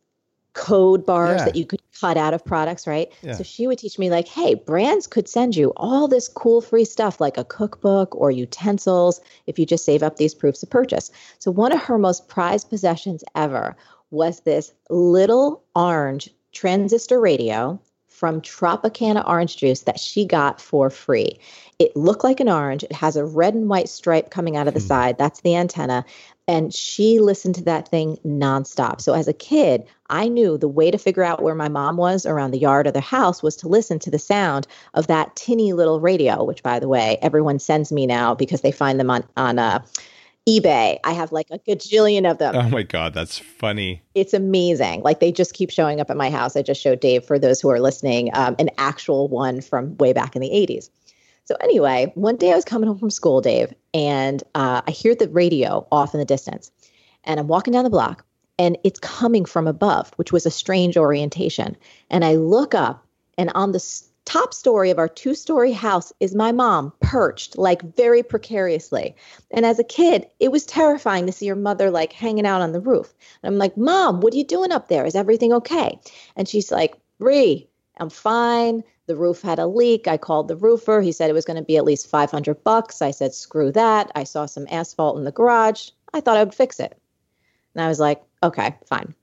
code 0.52 1.04
bars 1.04 1.40
yeah. 1.40 1.44
that 1.47 1.56
you 1.56 1.66
could 1.66 1.83
cut 2.01 2.17
out 2.17 2.35
of 2.35 2.45
products, 2.45 2.87
right? 2.87 3.11
Yeah. 3.23 3.35
So 3.35 3.43
she 3.43 3.67
would 3.67 3.79
teach 3.79 3.99
me, 3.99 4.11
like, 4.11 4.29
hey, 4.29 4.55
brands 4.55 5.07
could 5.07 5.29
send 5.29 5.57
you 5.57 5.73
all 5.77 6.09
this 6.09 6.29
cool 6.29 6.61
free 6.61 6.85
stuff 6.85 7.21
like 7.21 7.39
a 7.39 7.45
cookbook 7.45 8.15
or 8.15 8.31
utensils 8.31 9.21
if 9.47 9.59
you 9.59 9.67
just 9.67 9.85
save 9.85 10.03
up 10.03 10.17
these 10.17 10.35
proofs 10.35 10.63
of 10.63 10.71
purchase. 10.71 11.11
So 11.39 11.51
one 11.51 11.73
of 11.73 11.83
her 11.83 11.99
most 11.99 12.29
prized 12.29 12.71
possessions 12.71 13.25
ever 13.35 13.77
was 14.11 14.41
this 14.41 14.73
little 14.91 15.63
orange 15.75 16.31
transistor 16.53 17.21
radio 17.21 17.81
from 18.15 18.41
Tropicana 18.41 19.27
orange 19.29 19.57
juice 19.57 19.83
that 19.83 19.99
she 19.99 20.25
got 20.25 20.61
for 20.61 20.89
free. 20.89 21.37
It 21.81 21.97
looked 21.97 22.23
like 22.23 22.39
an 22.39 22.49
orange. 22.49 22.85
It 22.85 22.93
has 22.93 23.17
a 23.17 23.25
red 23.25 23.55
and 23.55 23.69
white 23.69 23.89
stripe 23.89 24.31
coming 24.31 24.57
out 24.57 24.69
of 24.69 24.75
the 24.75 24.81
hmm. 24.81 24.87
side. 24.87 25.19
That's 25.19 25.41
the 25.41 25.57
antenna 25.57 26.05
and 26.47 26.75
she 26.75 27.21
listened 27.21 27.55
to 27.55 27.65
that 27.65 27.89
thing 27.89 28.19
nonstop. 28.25 29.01
So 29.01 29.15
as 29.15 29.29
a 29.29 29.33
kid, 29.33 29.85
I 30.11 30.29
knew 30.29 30.59
the 30.59 30.69
way 30.69 30.91
to 30.91 30.99
figure 30.99 31.23
out 31.23 31.43
where 31.43 31.55
my 31.55 31.69
mom 31.69 31.97
was 31.97 32.27
around 32.27 32.51
the 32.51 32.59
yard 32.59 32.87
or 32.87 32.91
the 32.91 33.01
house 33.01 33.43
was 33.43 33.57
to 33.57 33.69
listen 33.69 33.99
to 34.01 34.11
the 34.11 34.19
sound 34.19 34.67
of 34.93 35.07
that 35.07 35.35
tinny 35.37 35.73
little 35.73 36.01
radio, 36.01 36.45
which 36.45 36.63
by 36.63 36.79
the 36.79 36.89
way, 36.89 37.19
everyone 37.23 37.59
sends 37.59 37.91
me 37.91 38.07
now 38.07 38.35
because 38.35 38.61
they 38.61 38.73
find 38.73 39.01
them 39.01 39.11
on 39.11 39.25
on 39.37 39.59
uh, 39.59 39.83
eBay. 40.47 40.99
I 41.03 41.13
have 41.13 41.33
like 41.33 41.47
a 41.51 41.59
gajillion 41.59 42.31
of 42.31 42.37
them. 42.37 42.55
Oh 42.55 42.69
my 42.69 42.83
god, 42.83 43.15
that's 43.15 43.39
funny. 43.39 44.03
It's 44.15 44.35
amazing. 44.35 45.03
Like 45.03 45.21
they 45.21 45.33
just 45.33 45.55
keep 45.55 45.71
showing 45.71 46.01
up 46.01 46.11
at 46.11 46.17
my 46.17 46.29
house. 46.29 46.57
I 46.57 46.63
just 46.63 46.81
showed 46.81 47.01
Dave 47.01 47.25
for 47.25 47.39
those 47.39 47.61
who 47.61 47.71
are 47.71 47.81
listening 47.81 48.31
um, 48.35 48.55
an 48.59 48.69
actual 48.77 49.29
one 49.29 49.63
from 49.63 49.97
way 49.97 50.13
back 50.13 50.37
in 50.37 50.43
the 50.43 50.51
80s. 50.51 50.91
So 51.47 51.57
anyway, 51.61 52.11
one 52.15 52.37
day 52.37 52.53
I 52.53 52.57
was 52.57 52.65
coming 52.65 52.89
home 52.89 52.99
from 52.99 53.11
school, 53.11 53.41
Dave, 53.41 53.73
and 53.93 54.43
uh, 54.55 54.83
I 54.87 54.91
hear 54.91 55.15
the 55.15 55.29
radio 55.29 55.87
off 55.93 56.15
in 56.15 56.21
the 56.21 56.25
distance, 56.25 56.71
and 57.25 57.39
I'm 57.39 57.49
walking 57.49 57.73
down 57.73 57.85
the 57.85 57.91
block, 57.91 58.25
and 58.59 58.79
it's 58.83 58.99
coming 58.99 59.45
from 59.45 59.67
above, 59.67 60.11
which 60.17 60.33
was 60.33 60.47
a 60.47 60.51
strange 60.51 60.97
orientation. 60.97 61.77
And 62.09 62.25
I 62.25 62.37
look 62.37 62.75
up, 62.75 63.07
and 63.37 63.51
on 63.55 63.73
the 63.73 64.03
top 64.25 64.55
story 64.55 64.91
of 64.91 64.99
our 64.99 65.09
two 65.09 65.35
story 65.35 65.73
house 65.73 66.13
is 66.19 66.35
my 66.35 66.51
mom 66.51 66.93
perched 67.01 67.59
like 67.59 67.83
very 67.95 68.23
precariously. 68.23 69.15
And 69.51 69.67
as 69.67 69.79
a 69.79 69.85
kid, 69.85 70.27
it 70.41 70.51
was 70.51 70.65
terrifying 70.65 71.27
to 71.27 71.33
see 71.33 71.47
your 71.47 71.57
mother 71.57 71.91
like 71.91 72.13
hanging 72.13 72.47
out 72.47 72.63
on 72.63 72.73
the 72.73 72.81
roof. 72.81 73.13
And 73.43 73.53
I'm 73.53 73.59
like, 73.59 73.77
Mom, 73.77 74.21
what 74.21 74.33
are 74.33 74.37
you 74.39 74.45
doing 74.45 74.73
up 74.73 74.89
there? 74.89 75.05
Is 75.05 75.15
everything 75.15 75.53
okay? 75.53 76.01
And 76.37 76.49
she's 76.49 76.73
like, 76.73 76.95
Bree, 77.19 77.69
I'm 77.99 78.11
fine. 78.11 78.83
The 79.06 79.16
roof 79.16 79.42
had 79.42 79.58
a 79.58 79.66
leak. 79.66 80.08
I 80.08 80.16
called 80.16 80.49
the 80.49 80.56
roofer. 80.56 81.00
He 81.00 81.12
said 81.12 81.28
it 81.28 81.34
was 81.34 81.44
going 81.44 81.58
to 81.58 81.62
be 81.62 81.76
at 81.76 81.84
least 81.84 82.08
500 82.08 82.64
bucks. 82.64 83.02
I 83.02 83.11
said, 83.11 83.34
screw 83.34 83.70
that. 83.73 84.11
I 84.14 84.25
saw 84.25 84.46
some 84.46 84.66
asphalt 84.70 85.18
in 85.18 85.25
the 85.25 85.32
garage. 85.32 85.90
I 86.14 86.20
thought 86.20 86.37
I 86.37 86.44
would 86.44 86.54
fix 86.54 86.80
it. 86.80 86.99
And 87.75 87.84
I 87.84 87.88
was 87.88 88.00
like, 88.00 88.23
okay, 88.42 88.75
fine. 88.87 89.14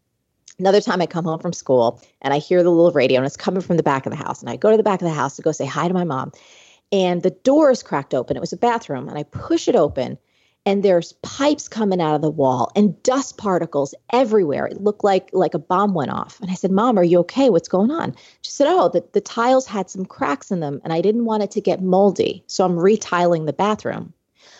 Another 0.59 0.81
time 0.81 1.01
I 1.01 1.07
come 1.07 1.25
home 1.25 1.39
from 1.39 1.53
school 1.53 2.01
and 2.21 2.33
I 2.33 2.37
hear 2.37 2.61
the 2.61 2.69
little 2.69 2.91
radio 2.91 3.17
and 3.17 3.25
it's 3.25 3.37
coming 3.37 3.61
from 3.61 3.77
the 3.77 3.83
back 3.83 4.05
of 4.05 4.11
the 4.11 4.17
house. 4.17 4.41
And 4.41 4.49
I 4.49 4.57
go 4.57 4.69
to 4.69 4.77
the 4.77 4.83
back 4.83 5.01
of 5.01 5.07
the 5.07 5.13
house 5.13 5.35
to 5.37 5.41
go 5.41 5.51
say 5.51 5.65
hi 5.65 5.87
to 5.87 5.93
my 5.93 6.03
mom. 6.03 6.31
And 6.91 7.23
the 7.23 7.31
door 7.31 7.71
is 7.71 7.81
cracked 7.81 8.13
open. 8.13 8.37
It 8.37 8.41
was 8.41 8.53
a 8.53 8.57
bathroom. 8.57 9.07
And 9.07 9.17
I 9.17 9.23
push 9.23 9.67
it 9.67 9.75
open 9.75 10.19
and 10.65 10.83
there's 10.83 11.13
pipes 11.23 11.67
coming 11.67 11.99
out 11.99 12.15
of 12.15 12.21
the 12.21 12.29
wall 12.29 12.71
and 12.75 13.01
dust 13.03 13.37
particles 13.37 13.95
everywhere. 14.11 14.67
It 14.67 14.81
looked 14.81 15.03
like 15.03 15.29
like 15.33 15.53
a 15.53 15.59
bomb 15.59 15.93
went 15.93 16.11
off. 16.11 16.39
And 16.39 16.51
I 16.51 16.53
said, 16.53 16.71
"Mom, 16.71 16.97
are 16.99 17.03
you 17.03 17.19
okay? 17.19 17.49
What's 17.49 17.67
going 17.67 17.91
on?" 17.91 18.15
She 18.41 18.51
said, 18.51 18.67
"Oh, 18.67 18.89
the, 18.89 19.03
the 19.13 19.21
tiles 19.21 19.65
had 19.65 19.89
some 19.89 20.05
cracks 20.05 20.51
in 20.51 20.59
them 20.59 20.81
and 20.83 20.93
I 20.93 21.01
didn't 21.01 21.25
want 21.25 21.43
it 21.43 21.51
to 21.51 21.61
get 21.61 21.81
moldy, 21.81 22.43
so 22.47 22.65
I'm 22.65 22.77
retiling 22.77 23.45
the 23.45 23.53
bathroom." 23.53 24.13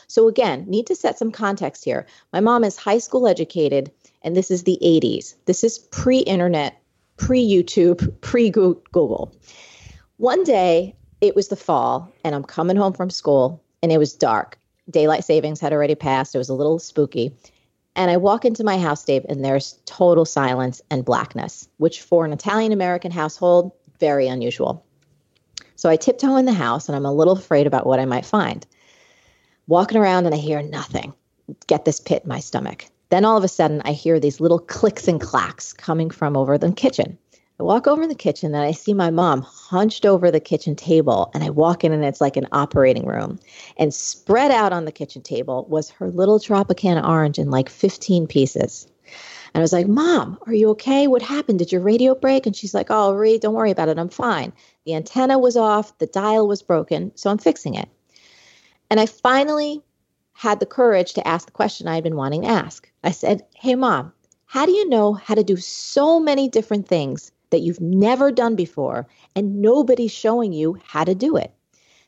So 0.07 0.27
again, 0.27 0.65
need 0.67 0.87
to 0.87 0.95
set 0.95 1.17
some 1.17 1.31
context 1.31 1.85
here. 1.85 2.05
My 2.33 2.39
mom 2.39 2.63
is 2.63 2.75
high 2.75 2.97
school 2.97 3.27
educated 3.27 3.91
and 4.23 4.35
this 4.35 4.51
is 4.51 4.63
the 4.63 4.77
80s. 4.83 5.35
This 5.45 5.63
is 5.63 5.79
pre-internet, 5.79 6.77
pre-YouTube, 7.17 8.19
pre-Google. 8.21 9.33
One 10.17 10.43
day, 10.43 10.95
it 11.21 11.35
was 11.35 11.47
the 11.47 11.55
fall 11.55 12.11
and 12.25 12.35
I'm 12.35 12.43
coming 12.43 12.75
home 12.75 12.93
from 12.93 13.09
school 13.09 13.63
and 13.81 13.91
it 13.91 13.97
was 13.97 14.13
dark 14.13 14.57
daylight 14.89 15.23
savings 15.23 15.59
had 15.59 15.73
already 15.73 15.95
passed. 15.95 16.35
It 16.35 16.39
was 16.39 16.49
a 16.49 16.53
little 16.53 16.79
spooky. 16.79 17.33
And 17.95 18.09
I 18.09 18.17
walk 18.17 18.45
into 18.45 18.63
my 18.63 18.77
house, 18.77 19.03
Dave, 19.03 19.25
and 19.27 19.43
there's 19.43 19.79
total 19.85 20.25
silence 20.25 20.81
and 20.89 21.03
blackness, 21.03 21.67
which 21.77 22.01
for 22.01 22.25
an 22.25 22.33
Italian 22.33 22.71
American 22.71 23.11
household, 23.11 23.71
very 23.99 24.27
unusual. 24.27 24.85
So 25.75 25.89
I 25.89 25.97
tiptoe 25.97 26.37
in 26.37 26.45
the 26.45 26.53
house 26.53 26.87
and 26.87 26.95
I'm 26.95 27.05
a 27.05 27.13
little 27.13 27.33
afraid 27.33 27.67
about 27.67 27.85
what 27.85 27.99
I 27.99 28.05
might 28.05 28.25
find. 28.25 28.65
Walking 29.67 29.97
around 29.97 30.25
and 30.25 30.35
I 30.35 30.37
hear 30.37 30.61
nothing. 30.61 31.13
Get 31.67 31.85
this 31.85 31.99
pit 31.99 32.23
in 32.23 32.29
my 32.29 32.39
stomach. 32.39 32.85
Then 33.09 33.25
all 33.25 33.37
of 33.37 33.43
a 33.43 33.49
sudden, 33.49 33.81
I 33.83 33.91
hear 33.91 34.19
these 34.19 34.39
little 34.39 34.59
clicks 34.59 35.07
and 35.07 35.19
clacks 35.19 35.73
coming 35.73 36.09
from 36.09 36.37
over 36.37 36.57
the 36.57 36.71
kitchen. 36.71 37.17
I 37.61 37.63
walk 37.63 37.85
over 37.85 38.01
in 38.01 38.09
the 38.09 38.15
kitchen 38.15 38.55
and 38.55 38.63
I 38.63 38.71
see 38.71 38.95
my 38.95 39.11
mom 39.11 39.43
hunched 39.43 40.03
over 40.03 40.31
the 40.31 40.39
kitchen 40.39 40.75
table. 40.75 41.29
And 41.35 41.43
I 41.43 41.51
walk 41.51 41.83
in 41.83 41.91
and 41.91 42.03
it's 42.03 42.19
like 42.19 42.35
an 42.35 42.47
operating 42.51 43.05
room. 43.05 43.37
And 43.77 43.93
spread 43.93 44.49
out 44.49 44.73
on 44.73 44.85
the 44.85 44.91
kitchen 44.91 45.21
table 45.21 45.67
was 45.69 45.91
her 45.91 46.09
little 46.09 46.39
Tropicana 46.39 47.07
orange 47.07 47.37
in 47.37 47.51
like 47.51 47.69
15 47.69 48.25
pieces. 48.25 48.87
And 49.53 49.57
I 49.57 49.59
was 49.59 49.73
like, 49.73 49.87
Mom, 49.87 50.39
are 50.47 50.55
you 50.55 50.69
okay? 50.69 51.05
What 51.05 51.21
happened? 51.21 51.59
Did 51.59 51.71
your 51.71 51.81
radio 51.81 52.15
break? 52.15 52.47
And 52.47 52.55
she's 52.55 52.73
like, 52.73 52.87
Oh, 52.89 53.13
Reed, 53.13 53.41
don't 53.41 53.53
worry 53.53 53.69
about 53.69 53.89
it. 53.89 53.99
I'm 53.99 54.09
fine. 54.09 54.53
The 54.87 54.95
antenna 54.95 55.37
was 55.37 55.55
off, 55.55 55.95
the 55.99 56.07
dial 56.07 56.47
was 56.47 56.63
broken, 56.63 57.11
so 57.13 57.29
I'm 57.29 57.37
fixing 57.37 57.75
it. 57.75 57.89
And 58.89 58.99
I 58.99 59.05
finally 59.05 59.83
had 60.33 60.59
the 60.59 60.65
courage 60.65 61.13
to 61.13 61.27
ask 61.27 61.45
the 61.45 61.51
question 61.51 61.87
I 61.87 61.93
had 61.93 62.03
been 62.03 62.15
wanting 62.15 62.41
to 62.41 62.47
ask. 62.47 62.91
I 63.03 63.11
said, 63.11 63.45
Hey, 63.53 63.75
Mom, 63.75 64.13
how 64.47 64.65
do 64.65 64.71
you 64.71 64.89
know 64.89 65.13
how 65.13 65.35
to 65.35 65.43
do 65.43 65.57
so 65.57 66.19
many 66.19 66.49
different 66.49 66.87
things 66.87 67.31
that 67.51 67.61
you've 67.61 67.79
never 67.79 68.31
done 68.31 68.55
before 68.55 69.07
and 69.35 69.61
nobody's 69.61 70.11
showing 70.11 70.51
you 70.51 70.77
how 70.83 71.03
to 71.03 71.15
do 71.15 71.37
it. 71.37 71.53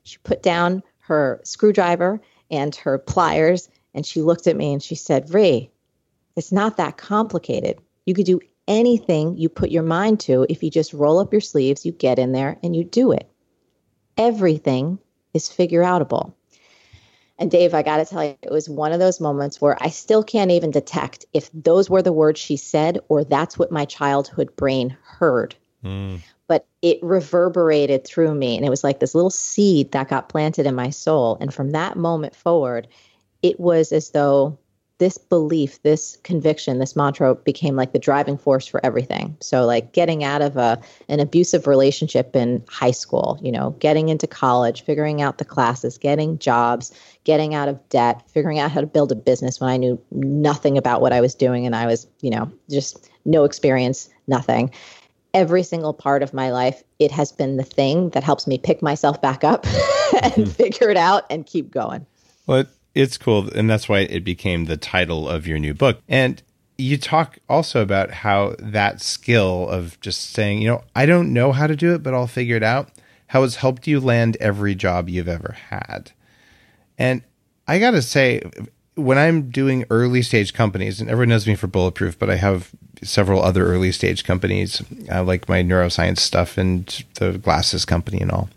She 0.04 0.18
put 0.24 0.42
down 0.42 0.84
her 1.00 1.40
screwdriver 1.44 2.22
and 2.50 2.76
her 2.76 2.98
pliers 2.98 3.70
and 3.94 4.06
she 4.06 4.22
looked 4.22 4.48
at 4.48 4.56
me 4.56 4.74
and 4.74 4.82
she 4.82 4.96
said, 4.96 5.34
Ray, 5.34 5.72
it's 6.36 6.52
not 6.52 6.78
that 6.78 6.98
complicated. 6.98 7.80
You 8.06 8.14
could 8.14 8.26
do 8.26 8.40
anything 8.68 9.38
you 9.38 9.50
put 9.50 9.72
your 9.72 9.84
mind 9.84 10.20
to 10.22 10.46
if 10.50 10.64
you 10.64 10.72
just 10.72 10.94
roll 10.94 11.20
up 11.20 11.32
your 11.32 11.42
sleeves, 11.42 11.86
you 11.86 11.92
get 11.92 12.20
in 12.20 12.32
there 12.32 12.58
and 12.64 12.76
you 12.76 12.84
do 12.84 13.12
it. 13.12 13.30
Everything 14.18 15.00
is 15.34 15.50
figure 15.50 15.84
outable. 15.84 16.34
And 17.40 17.50
Dave, 17.50 17.74
I 17.74 17.82
got 17.82 17.98
to 17.98 18.06
tell 18.06 18.24
you, 18.24 18.38
it 18.42 18.52
was 18.52 18.70
one 18.70 18.92
of 18.92 19.00
those 19.00 19.20
moments 19.20 19.60
where 19.60 19.78
I 19.82 19.90
still 19.90 20.24
can't 20.24 20.52
even 20.52 20.72
detect 20.72 21.25
if 21.34 21.50
those 21.54 21.90
were 21.90 22.02
the 22.02 22.13
words 22.13 22.40
she 22.40 22.58
said 22.58 23.00
or 23.10 23.24
that's 23.24 23.58
what 23.58 23.72
my 23.72 23.86
childhood 23.86 24.56
brain 24.56 24.96
heard. 25.04 25.56
Mm. 25.84 26.20
But 26.48 26.68
it 26.82 27.00
reverberated 27.02 28.06
through 28.06 28.36
me. 28.36 28.56
And 28.56 28.66
it 28.66 28.70
was 28.70 28.84
like 28.84 29.00
this 29.00 29.16
little 29.16 29.32
seed 29.32 29.92
that 29.94 30.10
got 30.10 30.30
planted 30.30 30.68
in 30.68 30.75
my 30.75 30.92
soul. 30.92 31.38
And 31.42 31.54
from 31.54 31.72
that 31.72 31.98
moment 31.98 32.36
forward, 32.36 32.88
it 33.42 33.60
was 33.60 33.92
as 33.92 34.12
though 34.12 34.58
this 35.04 35.18
belief, 35.18 35.84
this 35.84 36.18
conviction, 36.24 36.80
this 36.80 36.96
mantra 36.96 37.36
became 37.36 37.76
like 37.76 37.92
the 37.92 38.00
driving 38.00 38.38
force 38.38 38.66
for 38.66 38.80
everything. 38.86 39.36
So 39.42 39.66
like 39.66 39.92
getting 39.92 40.24
out 40.24 40.42
of 40.42 40.56
a 40.56 40.80
an 41.10 41.20
abusive 41.20 41.68
relationship 41.68 42.38
in 42.38 42.64
high 42.70 42.92
school, 42.92 43.38
you 43.44 43.52
know, 43.52 43.72
getting 43.80 44.08
into 44.08 44.28
college, 44.28 44.82
figuring 44.86 45.22
out 45.22 45.40
the 45.40 45.44
classes, 45.46 45.98
getting 45.98 46.40
jobs, 46.40 46.98
getting 47.26 47.54
out 47.54 47.68
of 47.68 47.78
debt, 47.90 48.24
figuring 48.30 48.60
out 48.60 48.72
how 48.72 48.80
to 48.80 48.88
build 48.88 49.12
a 49.12 49.16
business 49.16 49.60
when 49.60 49.70
I 49.70 49.76
knew 49.76 50.02
nothing 50.12 50.78
about 50.78 51.02
what 51.02 51.12
I 51.12 51.20
was 51.20 51.36
doing 51.36 51.66
and 51.66 51.76
I 51.76 51.86
was, 51.86 52.08
you 52.22 52.30
know, 52.30 52.50
just 52.70 53.10
no 53.26 53.44
experience, 53.44 54.08
nothing. 54.28 54.72
Every 55.34 55.64
single 55.64 55.94
part 55.94 56.24
of 56.24 56.34
my 56.34 56.50
life, 56.50 56.82
it 57.00 57.12
has 57.12 57.34
been 57.34 57.58
the 57.58 57.64
thing 57.64 58.12
that 58.12 58.24
helps 58.24 58.48
me 58.48 58.58
pick 58.58 58.82
myself 58.82 59.22
back 59.22 59.44
up 59.44 59.66
and 60.24 60.34
hmm. 60.34 60.44
figure 60.46 60.90
it 60.90 60.96
out 60.96 61.26
and 61.30 61.46
keep 61.46 61.72
going. 61.72 62.06
Well, 62.48 62.60
it, 62.60 62.70
it's 62.96 63.18
cool. 63.18 63.50
And 63.50 63.70
that's 63.70 63.90
why 63.90 64.00
it 64.00 64.24
became 64.24 64.66
the 64.66 64.78
title 64.78 65.28
of 65.28 65.48
your 65.48 65.60
new 65.60 65.74
book. 65.74 66.00
And 66.08 66.42
you 66.78 66.98
talk 66.98 67.38
also 67.48 67.82
about 67.82 68.12
how 68.12 68.56
that 68.60 69.02
skill 69.02 69.70
of 69.70 70.00
just 70.02 70.32
saying, 70.32 70.62
you 70.62 70.68
know, 70.68 70.84
I 70.96 71.06
don't 71.06 71.34
know 71.34 71.52
how 71.52 71.68
to 71.68 71.76
do 71.76 71.94
it, 71.94 72.04
but 72.04 72.14
I'll 72.14 72.28
figure 72.28 72.56
it 72.56 72.64
out, 72.64 72.90
how 73.28 73.44
it's 73.44 73.58
helped 73.58 73.88
you 73.88 74.00
land 74.00 74.38
every 74.40 74.76
job 74.76 75.10
you've 75.10 75.28
ever 75.28 75.56
had. 75.70 76.12
And 76.98 77.22
I 77.68 77.80
got 77.80 77.92
to 77.92 78.02
say, 78.02 78.42
when 78.96 79.18
I'm 79.18 79.50
doing 79.50 79.86
early 79.90 80.22
stage 80.22 80.54
companies, 80.54 81.00
and 81.00 81.10
everyone 81.10 81.30
knows 81.30 81.48
me 81.48 81.56
for 81.56 81.68
Bulletproof, 81.68 82.18
but 82.20 82.30
I 82.30 82.36
have 82.36 82.72
several 83.02 83.42
other 83.42 83.66
early 83.66 83.92
stage 83.92 84.24
companies, 84.24 84.82
uh, 85.12 85.24
like 85.24 85.50
my 85.50 85.64
neuroscience 85.64 86.20
stuff 86.20 86.58
and 86.58 87.04
the 87.16 87.38
glasses 87.38 87.86
company 87.86 88.20
and 88.20 88.32
all. 88.32 88.50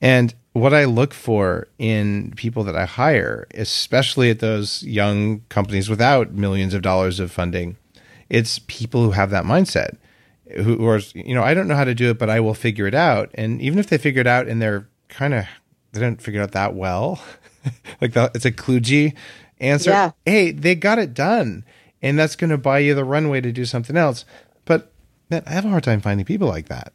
And 0.00 0.34
what 0.54 0.72
I 0.72 0.84
look 0.84 1.12
for 1.12 1.66
in 1.78 2.32
people 2.36 2.62
that 2.64 2.76
I 2.76 2.86
hire, 2.86 3.46
especially 3.54 4.30
at 4.30 4.38
those 4.38 4.84
young 4.84 5.40
companies 5.48 5.90
without 5.90 6.32
millions 6.32 6.74
of 6.74 6.80
dollars 6.80 7.18
of 7.18 7.32
funding, 7.32 7.76
it's 8.30 8.60
people 8.60 9.02
who 9.02 9.10
have 9.10 9.30
that 9.30 9.44
mindset. 9.44 9.96
Who, 10.62 10.86
are, 10.86 11.00
you 11.12 11.34
know, 11.34 11.42
I 11.42 11.54
don't 11.54 11.66
know 11.66 11.74
how 11.74 11.84
to 11.84 11.94
do 11.94 12.10
it, 12.10 12.18
but 12.18 12.30
I 12.30 12.38
will 12.38 12.54
figure 12.54 12.86
it 12.86 12.94
out. 12.94 13.30
And 13.34 13.60
even 13.60 13.80
if 13.80 13.88
they 13.88 13.98
figure 13.98 14.20
it 14.20 14.28
out 14.28 14.46
and 14.46 14.62
they're 14.62 14.86
kind 15.08 15.34
of, 15.34 15.44
they 15.92 16.00
don't 16.00 16.22
figure 16.22 16.40
it 16.40 16.44
out 16.44 16.52
that 16.52 16.74
well, 16.74 17.20
like 18.00 18.12
the, 18.12 18.30
it's 18.32 18.44
a 18.44 18.52
kludgy 18.52 19.14
answer. 19.58 19.90
Yeah. 19.90 20.12
Hey, 20.24 20.52
they 20.52 20.76
got 20.76 21.00
it 21.00 21.14
done. 21.14 21.64
And 22.00 22.16
that's 22.16 22.36
going 22.36 22.50
to 22.50 22.58
buy 22.58 22.78
you 22.78 22.94
the 22.94 23.04
runway 23.04 23.40
to 23.40 23.50
do 23.50 23.64
something 23.64 23.96
else. 23.96 24.24
But 24.66 24.92
man, 25.30 25.42
I 25.46 25.50
have 25.50 25.64
a 25.64 25.70
hard 25.70 25.82
time 25.82 26.00
finding 26.00 26.26
people 26.26 26.46
like 26.46 26.68
that. 26.68 26.92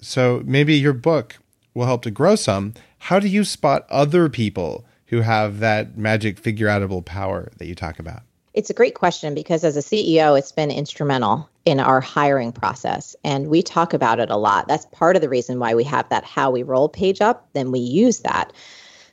So 0.00 0.42
maybe 0.44 0.74
your 0.74 0.92
book 0.92 1.38
will 1.74 1.86
help 1.86 2.02
to 2.02 2.10
grow 2.10 2.36
some 2.36 2.74
how 3.02 3.18
do 3.18 3.26
you 3.26 3.42
spot 3.42 3.84
other 3.90 4.28
people 4.28 4.84
who 5.06 5.22
have 5.22 5.58
that 5.58 5.98
magic 5.98 6.38
figure 6.38 6.68
outable 6.68 7.04
power 7.04 7.50
that 7.58 7.66
you 7.66 7.74
talk 7.74 7.98
about? 7.98 8.22
It's 8.54 8.70
a 8.70 8.74
great 8.74 8.94
question 8.94 9.34
because 9.34 9.64
as 9.64 9.76
a 9.76 9.80
CEO, 9.80 10.38
it's 10.38 10.52
been 10.52 10.70
instrumental 10.70 11.50
in 11.64 11.80
our 11.80 12.00
hiring 12.00 12.52
process. 12.52 13.16
And 13.24 13.48
we 13.48 13.60
talk 13.60 13.92
about 13.92 14.20
it 14.20 14.30
a 14.30 14.36
lot. 14.36 14.68
That's 14.68 14.86
part 14.92 15.16
of 15.16 15.22
the 15.22 15.28
reason 15.28 15.58
why 15.58 15.74
we 15.74 15.82
have 15.82 16.08
that 16.10 16.22
how 16.22 16.52
we 16.52 16.62
roll 16.62 16.88
page 16.88 17.20
up, 17.20 17.48
then 17.54 17.72
we 17.72 17.80
use 17.80 18.20
that. 18.20 18.52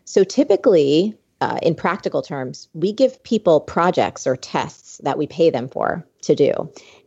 So 0.05 0.24
typically, 0.24 1.17
uh, 1.41 1.58
in 1.63 1.74
practical 1.74 2.22
terms, 2.22 2.67
we 2.75 2.93
give 2.93 3.24
people 3.24 3.60
projects 3.60 4.27
or 4.27 4.36
tests 4.36 5.00
that 5.03 5.17
we 5.17 5.25
pay 5.25 5.50
them 5.50 5.67
for 5.67 6.05
to 6.22 6.36
do. 6.36 6.53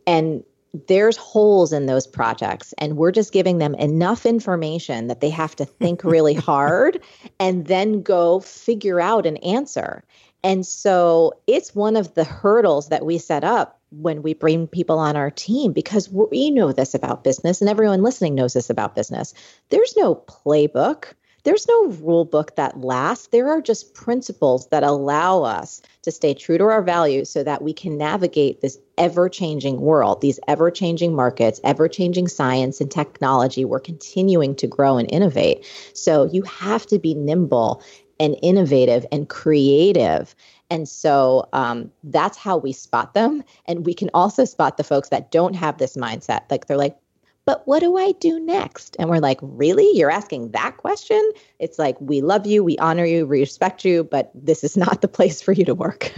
And 0.05 0.43
there's 0.87 1.17
holes 1.17 1.71
in 1.71 1.85
those 1.85 2.07
projects 2.07 2.73
and 2.79 2.97
we're 2.97 3.11
just 3.11 3.31
giving 3.31 3.59
them 3.59 3.75
enough 3.75 4.25
information 4.25 5.07
that 5.07 5.21
they 5.21 5.29
have 5.29 5.55
to 5.55 5.65
think 5.65 6.03
really 6.03 6.33
hard 6.33 7.01
and 7.39 7.67
then 7.67 8.01
go 8.01 8.39
figure 8.39 8.99
out 8.99 9.25
an 9.25 9.37
answer. 9.37 10.03
And 10.43 10.65
so 10.65 11.33
it's 11.47 11.73
one 11.73 11.95
of 11.95 12.15
the 12.15 12.25
hurdles 12.25 12.89
that 12.89 13.05
we 13.05 13.17
set 13.17 13.43
up 13.43 13.79
when 13.91 14.23
we 14.23 14.33
bring 14.33 14.67
people 14.67 14.99
on 14.99 15.15
our 15.15 15.31
team 15.31 15.71
because 15.71 16.09
we 16.09 16.49
know 16.49 16.71
this 16.71 16.95
about 16.95 17.23
business 17.23 17.61
and 17.61 17.69
everyone 17.69 18.01
listening 18.01 18.35
knows 18.35 18.53
this 18.53 18.69
about 18.69 18.95
business. 18.95 19.33
There's 19.69 19.95
no 19.95 20.15
playbook 20.15 21.13
there's 21.43 21.67
no 21.67 21.87
rule 21.87 22.25
book 22.25 22.55
that 22.55 22.79
lasts. 22.79 23.27
There 23.27 23.49
are 23.49 23.61
just 23.61 23.93
principles 23.93 24.67
that 24.67 24.83
allow 24.83 25.43
us 25.43 25.81
to 26.03 26.11
stay 26.11 26.33
true 26.33 26.57
to 26.57 26.63
our 26.65 26.81
values 26.81 27.29
so 27.29 27.43
that 27.43 27.61
we 27.61 27.73
can 27.73 27.97
navigate 27.97 28.61
this 28.61 28.77
ever 28.97 29.27
changing 29.27 29.81
world, 29.81 30.21
these 30.21 30.39
ever 30.47 30.71
changing 30.71 31.15
markets, 31.15 31.59
ever 31.63 31.87
changing 31.87 32.27
science 32.27 32.79
and 32.79 32.89
technology. 32.89 33.65
We're 33.65 33.79
continuing 33.79 34.55
to 34.55 34.67
grow 34.67 34.97
and 34.97 35.11
innovate. 35.11 35.65
So 35.93 36.25
you 36.25 36.43
have 36.43 36.85
to 36.87 36.99
be 36.99 37.13
nimble 37.13 37.83
and 38.19 38.37
innovative 38.41 39.05
and 39.11 39.27
creative. 39.27 40.35
And 40.69 40.87
so 40.87 41.49
um, 41.51 41.91
that's 42.03 42.37
how 42.37 42.57
we 42.57 42.71
spot 42.71 43.13
them. 43.13 43.43
And 43.65 43.85
we 43.85 43.93
can 43.93 44.09
also 44.13 44.45
spot 44.45 44.77
the 44.77 44.83
folks 44.83 45.09
that 45.09 45.31
don't 45.31 45.55
have 45.55 45.77
this 45.77 45.97
mindset. 45.97 46.49
Like 46.49 46.67
they're 46.67 46.77
like, 46.77 46.97
but 47.45 47.67
what 47.67 47.81
do 47.81 47.97
I 47.97 48.13
do 48.13 48.39
next? 48.39 48.95
And 48.99 49.09
we're 49.09 49.19
like, 49.19 49.39
really? 49.41 49.89
You're 49.93 50.11
asking 50.11 50.51
that 50.51 50.77
question? 50.77 51.21
It's 51.59 51.77
like, 51.77 51.99
we 51.99 52.21
love 52.21 52.47
you, 52.47 52.63
we 52.63 52.77
honor 52.77 53.05
you, 53.05 53.25
we 53.25 53.41
respect 53.41 53.83
you, 53.83 54.03
but 54.03 54.31
this 54.33 54.63
is 54.63 54.77
not 54.85 55.01
the 55.01 55.07
place 55.07 55.41
for 55.41 55.51
you 55.51 55.65
to 55.65 55.75
work. 55.75 56.13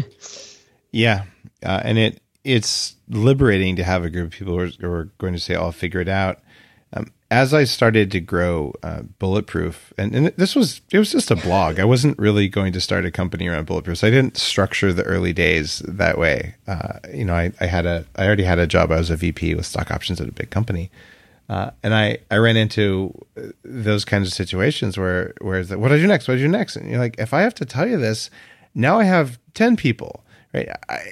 yeah. 0.91 1.23
Uh, 1.63 1.81
and 1.83 1.97
it, 1.97 2.21
it's 2.43 2.95
liberating 3.09 3.75
to 3.77 3.83
have 3.83 4.03
a 4.03 4.09
group 4.09 4.27
of 4.27 4.37
people 4.37 4.53
who 4.53 4.59
are, 4.59 4.71
who 4.79 4.91
are 4.91 5.05
going 5.17 5.33
to 5.33 5.39
say, 5.39 5.55
I'll 5.55 5.71
figure 5.71 5.99
it 5.99 6.09
out. 6.09 6.39
Um, 6.93 7.07
as 7.31 7.55
I 7.55 7.63
started 7.63 8.11
to 8.11 8.19
grow 8.19 8.73
uh, 8.83 9.01
Bulletproof, 9.17 9.91
and, 9.97 10.15
and 10.15 10.27
this 10.37 10.55
was, 10.55 10.81
it 10.91 10.99
was 10.99 11.11
just 11.11 11.31
a 11.31 11.35
blog. 11.35 11.79
I 11.79 11.85
wasn't 11.85 12.19
really 12.19 12.47
going 12.47 12.71
to 12.73 12.79
start 12.79 13.03
a 13.03 13.11
company 13.11 13.47
around 13.47 13.65
Bulletproof. 13.65 13.97
So 13.97 14.07
I 14.07 14.11
didn't 14.11 14.37
structure 14.37 14.93
the 14.93 15.03
early 15.03 15.33
days 15.33 15.79
that 15.79 16.19
way. 16.19 16.53
Uh, 16.67 16.99
you 17.11 17.25
know, 17.25 17.33
I, 17.33 17.51
I 17.59 17.65
had 17.65 17.87
a, 17.87 18.05
I 18.15 18.27
already 18.27 18.43
had 18.43 18.59
a 18.59 18.67
job. 18.67 18.91
I 18.91 18.97
was 18.97 19.09
a 19.09 19.15
VP 19.15 19.55
with 19.55 19.65
stock 19.65 19.89
options 19.89 20.21
at 20.21 20.29
a 20.29 20.31
big 20.31 20.51
company. 20.51 20.91
Uh, 21.47 21.69
and 21.83 21.93
I, 21.93 22.17
I 22.31 22.37
ran 22.37 22.57
into 22.57 23.13
those 23.63 24.03
kinds 24.03 24.27
of 24.27 24.33
situations 24.33 24.97
where 24.97 25.33
where 25.41 25.63
the, 25.63 25.77
what 25.77 25.89
do 25.89 25.95
I 25.95 25.97
do 25.99 26.07
next? 26.07 26.27
What 26.27 26.35
do 26.35 26.39
I 26.39 26.43
do 26.43 26.47
next? 26.47 26.75
And 26.75 26.89
you're 26.89 26.99
like, 26.99 27.15
if 27.19 27.33
I 27.33 27.41
have 27.41 27.53
to 27.55 27.65
tell 27.65 27.87
you 27.87 27.97
this, 27.97 28.29
now 28.73 28.99
I 28.99 29.03
have 29.03 29.37
ten 29.53 29.75
people. 29.75 30.23
Right? 30.53 30.69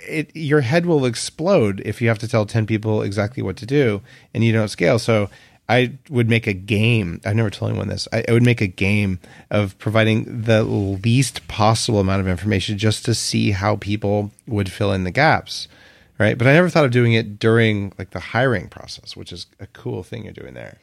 It, 0.07 0.35
your 0.35 0.61
head 0.61 0.85
will 0.85 1.05
explode 1.05 1.81
if 1.85 2.01
you 2.01 2.07
have 2.07 2.19
to 2.19 2.27
tell 2.27 2.45
ten 2.45 2.65
people 2.65 3.03
exactly 3.03 3.43
what 3.43 3.57
to 3.57 3.65
do, 3.65 4.01
and 4.33 4.43
you 4.43 4.53
don't 4.53 4.69
scale. 4.69 4.97
So 4.97 5.29
I 5.69 5.93
would 6.09 6.29
make 6.29 6.47
a 6.47 6.53
game. 6.53 7.21
I've 7.25 7.35
never 7.35 7.49
told 7.49 7.71
anyone 7.71 7.87
this. 7.87 8.07
I, 8.11 8.23
I 8.27 8.31
would 8.31 8.43
make 8.43 8.61
a 8.61 8.67
game 8.67 9.19
of 9.51 9.77
providing 9.77 10.43
the 10.43 10.63
least 10.63 11.47
possible 11.47 11.99
amount 11.99 12.21
of 12.21 12.27
information 12.27 12.77
just 12.77 13.05
to 13.05 13.13
see 13.13 13.51
how 13.51 13.75
people 13.75 14.31
would 14.47 14.71
fill 14.71 14.91
in 14.91 15.03
the 15.03 15.11
gaps 15.11 15.67
right? 16.23 16.37
But 16.37 16.47
I 16.47 16.53
never 16.53 16.69
thought 16.69 16.85
of 16.85 16.91
doing 16.91 17.13
it 17.13 17.37
during 17.37 17.91
like 17.99 18.11
the 18.11 18.19
hiring 18.19 18.69
process, 18.69 19.15
which 19.15 19.33
is 19.33 19.45
a 19.59 19.67
cool 19.67 20.03
thing 20.03 20.23
you're 20.23 20.33
doing 20.33 20.53
there. 20.53 20.79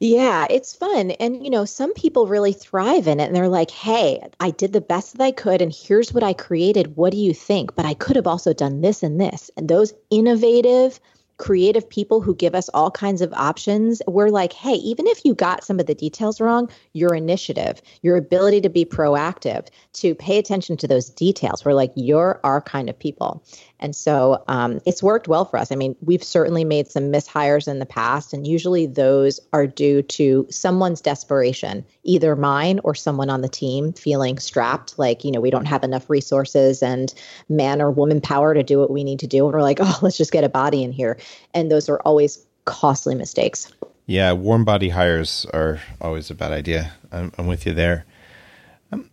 Yeah, 0.00 0.46
it's 0.48 0.74
fun. 0.74 1.10
And, 1.12 1.44
you 1.44 1.50
know, 1.50 1.64
some 1.64 1.92
people 1.92 2.26
really 2.28 2.52
thrive 2.52 3.08
in 3.08 3.20
it 3.20 3.26
and 3.26 3.36
they're 3.36 3.48
like, 3.48 3.70
hey, 3.70 4.22
I 4.40 4.50
did 4.50 4.72
the 4.72 4.80
best 4.80 5.16
that 5.16 5.22
I 5.22 5.32
could 5.32 5.60
and 5.60 5.72
here's 5.72 6.12
what 6.12 6.22
I 6.22 6.32
created. 6.32 6.96
What 6.96 7.12
do 7.12 7.18
you 7.18 7.34
think? 7.34 7.74
But 7.74 7.84
I 7.84 7.94
could 7.94 8.16
have 8.16 8.26
also 8.26 8.52
done 8.54 8.80
this 8.80 9.02
and 9.02 9.20
this. 9.20 9.50
And 9.56 9.68
those 9.68 9.92
innovative, 10.10 11.00
creative 11.38 11.88
people 11.88 12.20
who 12.20 12.34
give 12.34 12.54
us 12.54 12.68
all 12.70 12.90
kinds 12.90 13.22
of 13.22 13.32
options, 13.32 14.00
we're 14.06 14.28
like, 14.28 14.52
hey, 14.52 14.74
even 14.74 15.06
if 15.06 15.24
you 15.24 15.34
got 15.34 15.64
some 15.64 15.80
of 15.80 15.86
the 15.86 15.94
details 15.94 16.40
wrong, 16.40 16.68
your 16.92 17.14
initiative, 17.14 17.82
your 18.02 18.16
ability 18.16 18.60
to 18.60 18.68
be 18.68 18.84
proactive, 18.84 19.66
to 19.94 20.14
pay 20.14 20.38
attention 20.38 20.76
to 20.76 20.88
those 20.88 21.10
details, 21.10 21.64
we're 21.64 21.74
like, 21.74 21.92
you're 21.94 22.40
our 22.44 22.60
kind 22.60 22.88
of 22.88 22.98
people. 22.98 23.42
And 23.80 23.94
so 23.94 24.42
um, 24.48 24.80
it's 24.86 25.02
worked 25.02 25.28
well 25.28 25.44
for 25.44 25.58
us. 25.58 25.70
I 25.70 25.76
mean, 25.76 25.94
we've 26.00 26.22
certainly 26.22 26.64
made 26.64 26.88
some 26.88 27.12
mishires 27.12 27.68
in 27.68 27.78
the 27.78 27.86
past, 27.86 28.32
and 28.32 28.46
usually 28.46 28.86
those 28.86 29.40
are 29.52 29.66
due 29.66 30.02
to 30.02 30.46
someone's 30.50 31.00
desperation, 31.00 31.84
either 32.02 32.34
mine 32.36 32.80
or 32.84 32.94
someone 32.94 33.30
on 33.30 33.40
the 33.40 33.48
team 33.48 33.92
feeling 33.92 34.38
strapped, 34.38 34.98
like, 34.98 35.24
you 35.24 35.30
know, 35.30 35.40
we 35.40 35.50
don't 35.50 35.66
have 35.66 35.84
enough 35.84 36.10
resources 36.10 36.82
and 36.82 37.14
man 37.48 37.80
or 37.80 37.90
woman 37.90 38.20
power 38.20 38.54
to 38.54 38.62
do 38.62 38.78
what 38.78 38.90
we 38.90 39.04
need 39.04 39.20
to 39.20 39.26
do. 39.26 39.44
And 39.44 39.54
we're 39.54 39.62
like, 39.62 39.78
oh, 39.80 39.98
let's 40.02 40.16
just 40.16 40.32
get 40.32 40.44
a 40.44 40.48
body 40.48 40.82
in 40.82 40.92
here. 40.92 41.18
And 41.54 41.70
those 41.70 41.88
are 41.88 42.00
always 42.00 42.44
costly 42.64 43.14
mistakes. 43.14 43.72
Yeah, 44.06 44.32
warm 44.32 44.64
body 44.64 44.88
hires 44.88 45.46
are 45.52 45.80
always 46.00 46.30
a 46.30 46.34
bad 46.34 46.50
idea. 46.50 46.94
I'm, 47.12 47.32
I'm 47.36 47.46
with 47.46 47.66
you 47.66 47.74
there. 47.74 48.06
Um, 48.90 49.10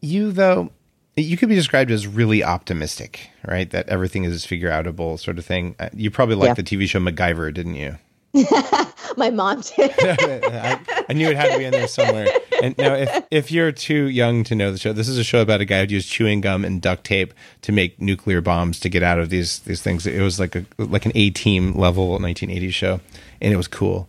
you, 0.00 0.32
though, 0.32 0.72
you 1.16 1.36
could 1.36 1.48
be 1.48 1.54
described 1.54 1.90
as 1.90 2.06
really 2.06 2.42
optimistic, 2.42 3.30
right? 3.46 3.70
That 3.70 3.88
everything 3.88 4.24
is 4.24 4.44
figure 4.44 4.70
outable 4.70 5.18
sort 5.18 5.38
of 5.38 5.44
thing. 5.44 5.76
Uh, 5.78 5.90
you 5.92 6.10
probably 6.10 6.36
liked 6.36 6.58
yeah. 6.58 6.62
the 6.62 6.62
TV 6.62 6.88
show 6.88 7.00
MacGyver, 7.00 7.52
didn't 7.52 7.74
you? 7.74 7.98
My 9.16 9.28
mom 9.28 9.60
did. 9.60 9.92
I, 10.00 10.80
I, 11.08 11.12
knew 11.12 11.28
it 11.28 11.36
had 11.36 11.52
to 11.52 11.58
be 11.58 11.66
in 11.66 11.72
there 11.72 11.86
somewhere. 11.86 12.28
And 12.62 12.76
now, 12.78 12.94
if 12.94 13.24
if 13.30 13.52
you're 13.52 13.72
too 13.72 14.08
young 14.08 14.42
to 14.44 14.54
know 14.54 14.72
the 14.72 14.78
show, 14.78 14.94
this 14.94 15.08
is 15.08 15.18
a 15.18 15.24
show 15.24 15.42
about 15.42 15.60
a 15.60 15.66
guy 15.66 15.84
who 15.84 15.92
used 15.92 16.08
chewing 16.08 16.40
gum 16.40 16.64
and 16.64 16.80
duct 16.80 17.04
tape 17.04 17.34
to 17.60 17.72
make 17.72 18.00
nuclear 18.00 18.40
bombs 18.40 18.80
to 18.80 18.88
get 18.88 19.02
out 19.02 19.18
of 19.18 19.28
these 19.28 19.58
these 19.60 19.82
things. 19.82 20.06
It 20.06 20.22
was 20.22 20.40
like 20.40 20.56
a 20.56 20.64
like 20.78 21.04
an 21.04 21.12
A 21.14 21.28
team 21.28 21.74
level 21.74 22.18
1980s 22.18 22.72
show, 22.72 23.00
and 23.42 23.52
it 23.52 23.56
was 23.56 23.68
cool. 23.68 24.08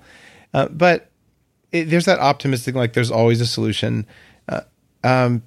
Uh, 0.53 0.69
but 0.69 1.09
it, 1.73 1.85
there's 1.85 2.05
that 2.05 2.19
optimistic, 2.19 2.75
like 2.75 2.93
there's 2.93 3.11
always 3.11 3.41
a 3.41 3.45
solution. 3.45 4.05
Uh, 4.47 4.61
um, 5.03 5.43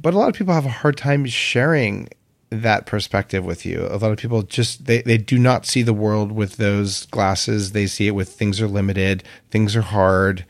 but 0.00 0.14
a 0.14 0.18
lot 0.18 0.28
of 0.28 0.34
people 0.34 0.54
have 0.54 0.66
a 0.66 0.70
hard 0.70 0.96
time 0.96 1.26
sharing 1.26 2.08
that 2.50 2.86
perspective 2.86 3.44
with 3.44 3.66
you. 3.66 3.86
A 3.90 3.98
lot 3.98 4.12
of 4.12 4.18
people 4.18 4.42
just 4.42 4.86
they, 4.86 5.02
they 5.02 5.18
do 5.18 5.38
not 5.38 5.66
see 5.66 5.82
the 5.82 5.94
world 5.94 6.32
with 6.32 6.56
those 6.56 7.06
glasses. 7.06 7.72
They 7.72 7.86
see 7.86 8.06
it 8.06 8.12
with 8.12 8.28
things 8.28 8.60
are 8.60 8.68
limited, 8.68 9.24
things 9.50 9.74
are 9.74 9.82
hard. 9.82 10.44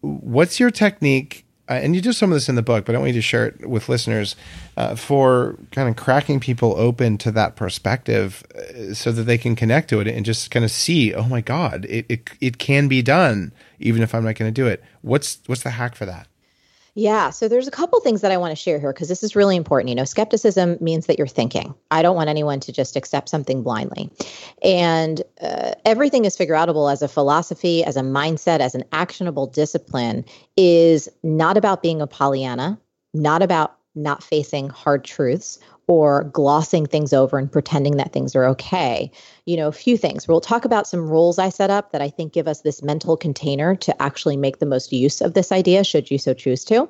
What's 0.00 0.60
your 0.60 0.70
technique? 0.70 1.46
Uh, 1.66 1.80
and 1.82 1.94
you 1.96 2.02
do 2.02 2.12
some 2.12 2.30
of 2.30 2.36
this 2.36 2.50
in 2.50 2.56
the 2.56 2.62
book, 2.62 2.84
but 2.84 2.94
I 2.94 2.98
want 2.98 3.08
you 3.08 3.14
to 3.14 3.22
share 3.22 3.46
it 3.46 3.66
with 3.66 3.88
listeners 3.88 4.36
uh, 4.76 4.96
for 4.96 5.56
kind 5.70 5.88
of 5.88 5.96
cracking 5.96 6.38
people 6.38 6.74
open 6.76 7.16
to 7.18 7.30
that 7.30 7.56
perspective, 7.56 8.42
uh, 8.54 8.92
so 8.92 9.10
that 9.12 9.22
they 9.22 9.38
can 9.38 9.56
connect 9.56 9.88
to 9.88 10.00
it 10.00 10.06
and 10.06 10.26
just 10.26 10.50
kind 10.50 10.62
of 10.62 10.70
see, 10.70 11.14
oh 11.14 11.24
my 11.24 11.40
God, 11.40 11.86
it 11.86 12.04
it, 12.10 12.30
it 12.42 12.58
can 12.58 12.86
be 12.86 13.00
done, 13.00 13.50
even 13.78 14.02
if 14.02 14.14
I'm 14.14 14.24
not 14.24 14.34
going 14.34 14.52
to 14.52 14.62
do 14.62 14.66
it. 14.66 14.84
What's 15.00 15.38
what's 15.46 15.62
the 15.62 15.70
hack 15.70 15.94
for 15.94 16.04
that? 16.04 16.28
Yeah, 16.96 17.30
so 17.30 17.48
there's 17.48 17.66
a 17.66 17.72
couple 17.72 17.98
things 18.00 18.20
that 18.20 18.30
I 18.30 18.36
want 18.36 18.52
to 18.52 18.56
share 18.56 18.78
here 18.78 18.92
because 18.92 19.08
this 19.08 19.24
is 19.24 19.34
really 19.34 19.56
important. 19.56 19.88
You 19.88 19.96
know, 19.96 20.04
skepticism 20.04 20.78
means 20.80 21.06
that 21.06 21.18
you're 21.18 21.26
thinking. 21.26 21.74
I 21.90 22.02
don't 22.02 22.14
want 22.14 22.28
anyone 22.28 22.60
to 22.60 22.72
just 22.72 22.94
accept 22.94 23.28
something 23.28 23.64
blindly. 23.64 24.10
And 24.62 25.20
uh, 25.40 25.72
everything 25.84 26.24
is 26.24 26.36
figure 26.36 26.54
outable 26.54 26.92
as 26.92 27.02
a 27.02 27.08
philosophy, 27.08 27.82
as 27.82 27.96
a 27.96 28.02
mindset, 28.02 28.60
as 28.60 28.76
an 28.76 28.84
actionable 28.92 29.48
discipline 29.48 30.24
is 30.56 31.08
not 31.24 31.56
about 31.56 31.82
being 31.82 32.00
a 32.00 32.06
Pollyanna, 32.06 32.78
not 33.12 33.42
about 33.42 33.76
not 33.96 34.22
facing 34.22 34.68
hard 34.68 35.04
truths 35.04 35.58
or 35.86 36.24
glossing 36.24 36.86
things 36.86 37.12
over 37.12 37.38
and 37.38 37.50
pretending 37.50 37.96
that 37.96 38.12
things 38.12 38.34
are 38.34 38.46
okay. 38.46 39.10
You 39.44 39.56
know, 39.56 39.68
a 39.68 39.72
few 39.72 39.96
things. 39.96 40.26
We'll 40.26 40.40
talk 40.40 40.64
about 40.64 40.86
some 40.86 41.08
rules 41.08 41.38
I 41.38 41.48
set 41.50 41.70
up 41.70 41.92
that 41.92 42.02
I 42.02 42.08
think 42.08 42.32
give 42.32 42.48
us 42.48 42.62
this 42.62 42.82
mental 42.82 43.16
container 43.16 43.76
to 43.76 44.02
actually 44.02 44.36
make 44.36 44.58
the 44.58 44.66
most 44.66 44.92
use 44.92 45.20
of 45.20 45.34
this 45.34 45.52
idea, 45.52 45.84
should 45.84 46.10
you 46.10 46.18
so 46.18 46.32
choose 46.32 46.64
to. 46.66 46.88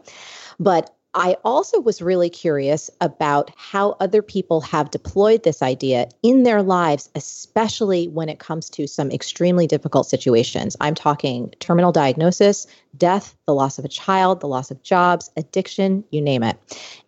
But 0.61 0.94
I 1.15 1.37
also 1.45 1.81
was 1.81 2.03
really 2.03 2.29
curious 2.29 2.91
about 3.01 3.53
how 3.57 3.97
other 4.01 4.21
people 4.21 4.61
have 4.63 4.91
deployed 4.91 5.45
this 5.45 5.63
idea 5.63 6.09
in 6.25 6.43
their 6.43 6.61
lives, 6.61 7.09
especially 7.15 8.09
when 8.09 8.29
it 8.29 8.41
comes 8.41 8.69
to 8.71 8.89
some 8.89 9.13
extremely 9.13 9.69
difficult 9.69 10.07
situations. 10.07 10.77
I'm 10.81 10.97
talking 10.97 11.55
terminal 11.61 11.93
diagnosis, 11.93 12.67
death, 12.97 13.37
the 13.47 13.55
loss 13.55 13.79
of 13.79 13.85
a 13.85 13.89
child, 13.89 14.41
the 14.41 14.49
loss 14.49 14.73
of 14.73 14.83
jobs, 14.83 15.31
addiction, 15.37 16.03
you 16.11 16.21
name 16.21 16.43
it. 16.43 16.59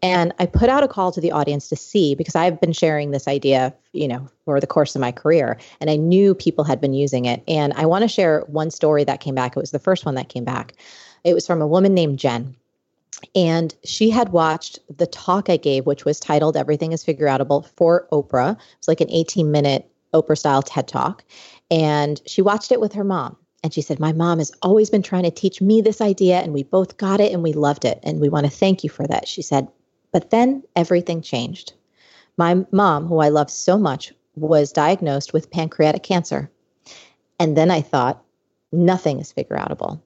And 0.03 0.33
I 0.39 0.47
put 0.47 0.69
out 0.69 0.85
a 0.85 0.89
call 0.89 1.11
to 1.11 1.21
the 1.21 1.33
audience 1.33 1.69
to 1.71 1.77
see 1.77 2.15
because 2.15 2.37
I've 2.37 2.61
been 2.61 2.73
sharing 2.73 3.11
this 3.11 3.27
idea, 3.27 3.75
you 3.93 4.07
know, 4.07 4.29
for 4.45 4.61
the 4.61 4.69
course 4.69 4.95
of 4.95 5.01
my 5.01 5.11
career 5.11 5.59
and 5.81 5.91
I 5.91 5.97
knew 5.97 6.33
people 6.35 6.63
had 6.63 6.81
been 6.81 6.95
using 6.95 7.25
it. 7.25 7.43
And 7.49 7.73
I 7.73 7.87
want 7.87 8.03
to 8.03 8.09
share 8.09 8.43
one 8.47 8.71
story 8.71 9.03
that 9.03 9.21
came 9.21 9.35
back. 9.35 9.57
It 9.57 9.61
was 9.61 9.73
the 9.73 9.81
first 9.81 10.07
one 10.07 10.15
that 10.15 10.29
came 10.29 10.45
back. 10.45 10.75
It 11.25 11.35
was 11.35 11.45
from 11.45 11.61
a 11.61 11.67
woman 11.67 11.93
named 11.93 12.21
Jen 12.21 12.55
and 13.35 13.75
she 13.85 14.11
had 14.11 14.31
watched 14.31 14.79
the 14.95 15.07
talk 15.07 15.49
I 15.49 15.57
gave, 15.57 15.87
which 15.87 16.05
was 16.05 16.21
titled 16.21 16.57
Everything 16.57 16.93
is 16.93 17.05
Figure 17.05 17.27
Outable 17.27 17.67
for 17.77 18.07
Oprah. 18.13 18.57
It's 18.79 18.89
like 18.89 19.01
an 19.01 19.11
18 19.11 19.51
minute 19.51 19.91
Oprah 20.15 20.39
style 20.39 20.63
TED 20.63 20.89
talk. 20.89 21.25
And 21.71 22.21
she 22.27 22.43
watched 22.43 22.73
it 22.73 22.81
with 22.81 22.93
her 22.93 23.05
mom. 23.05 23.37
And 23.63 23.73
she 23.73 23.81
said, 23.81 23.99
My 23.99 24.13
mom 24.13 24.39
has 24.39 24.53
always 24.63 24.91
been 24.91 25.03
trying 25.03 25.25
to 25.25 25.31
teach 25.31 25.61
me 25.61 25.81
this 25.81 26.01
idea, 26.01 26.39
and 26.41 26.53
we 26.53 26.63
both 26.63 26.99
got 26.99 27.21
it 27.21 27.33
and 27.33 27.43
we 27.43 27.53
loved 27.53 27.85
it. 27.85 27.99
And 28.03 28.21
we 28.21 28.29
want 28.29 28.47
to 28.47 28.53
thank 28.53 28.85
you 28.85 28.91
for 28.91 29.07
that. 29.07 29.27
She 29.27 29.43
said, 29.43 29.67
But 30.13 30.31
then 30.31 30.63
everything 30.77 31.23
changed. 31.23 31.73
My 32.37 32.65
mom, 32.71 33.07
who 33.07 33.19
I 33.19 33.31
love 33.31 33.51
so 33.51 33.79
much, 33.79 34.13
was 34.35 34.73
diagnosed 34.73 35.33
with 35.33 35.51
pancreatic 35.51 36.03
cancer. 36.03 36.51
And 37.41 37.57
then 37.57 37.71
I 37.71 37.81
thought, 37.81 38.23
nothing 38.73 39.21
is 39.21 39.33
figure 39.33 39.57
outable. 39.57 40.01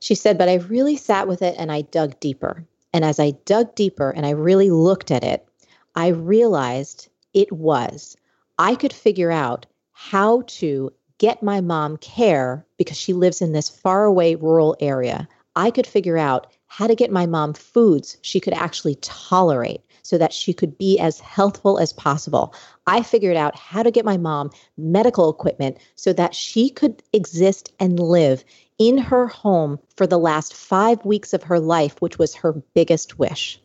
She 0.00 0.14
said, 0.14 0.38
but 0.38 0.48
I 0.48 0.54
really 0.54 0.96
sat 0.96 1.28
with 1.28 1.42
it 1.42 1.54
and 1.58 1.72
I 1.72 1.82
dug 1.82 2.18
deeper. 2.20 2.64
And 2.92 3.04
as 3.04 3.20
I 3.20 3.32
dug 3.44 3.74
deeper 3.74 4.10
and 4.10 4.24
I 4.24 4.30
really 4.30 4.70
looked 4.70 5.10
at 5.10 5.24
it, 5.24 5.46
I 5.94 6.08
realized 6.08 7.08
it 7.34 7.52
was. 7.52 8.16
I 8.58 8.74
could 8.74 8.92
figure 8.92 9.30
out 9.30 9.66
how 9.92 10.42
to 10.42 10.92
get 11.18 11.42
my 11.42 11.60
mom 11.60 11.96
care 11.96 12.64
because 12.76 12.96
she 12.96 13.12
lives 13.12 13.42
in 13.42 13.52
this 13.52 13.68
faraway 13.68 14.36
rural 14.36 14.76
area. 14.80 15.28
I 15.56 15.70
could 15.70 15.86
figure 15.86 16.16
out 16.16 16.46
how 16.66 16.86
to 16.86 16.94
get 16.94 17.10
my 17.10 17.26
mom 17.26 17.54
foods 17.54 18.16
she 18.22 18.40
could 18.40 18.54
actually 18.54 18.94
tolerate 18.96 19.82
so 20.08 20.16
that 20.16 20.32
she 20.32 20.54
could 20.54 20.78
be 20.78 20.98
as 20.98 21.20
healthful 21.20 21.78
as 21.78 21.92
possible. 21.92 22.54
I 22.86 23.02
figured 23.02 23.36
out 23.36 23.54
how 23.54 23.82
to 23.82 23.90
get 23.90 24.06
my 24.06 24.16
mom 24.16 24.50
medical 24.78 25.28
equipment 25.28 25.76
so 25.96 26.14
that 26.14 26.34
she 26.34 26.70
could 26.70 27.02
exist 27.12 27.74
and 27.78 28.00
live 28.00 28.42
in 28.78 28.96
her 28.96 29.26
home 29.26 29.78
for 29.96 30.06
the 30.06 30.18
last 30.18 30.54
five 30.54 31.04
weeks 31.04 31.34
of 31.34 31.42
her 31.42 31.60
life, 31.60 32.00
which 32.00 32.18
was 32.18 32.34
her 32.34 32.54
biggest 32.72 33.18
wish. 33.18 33.60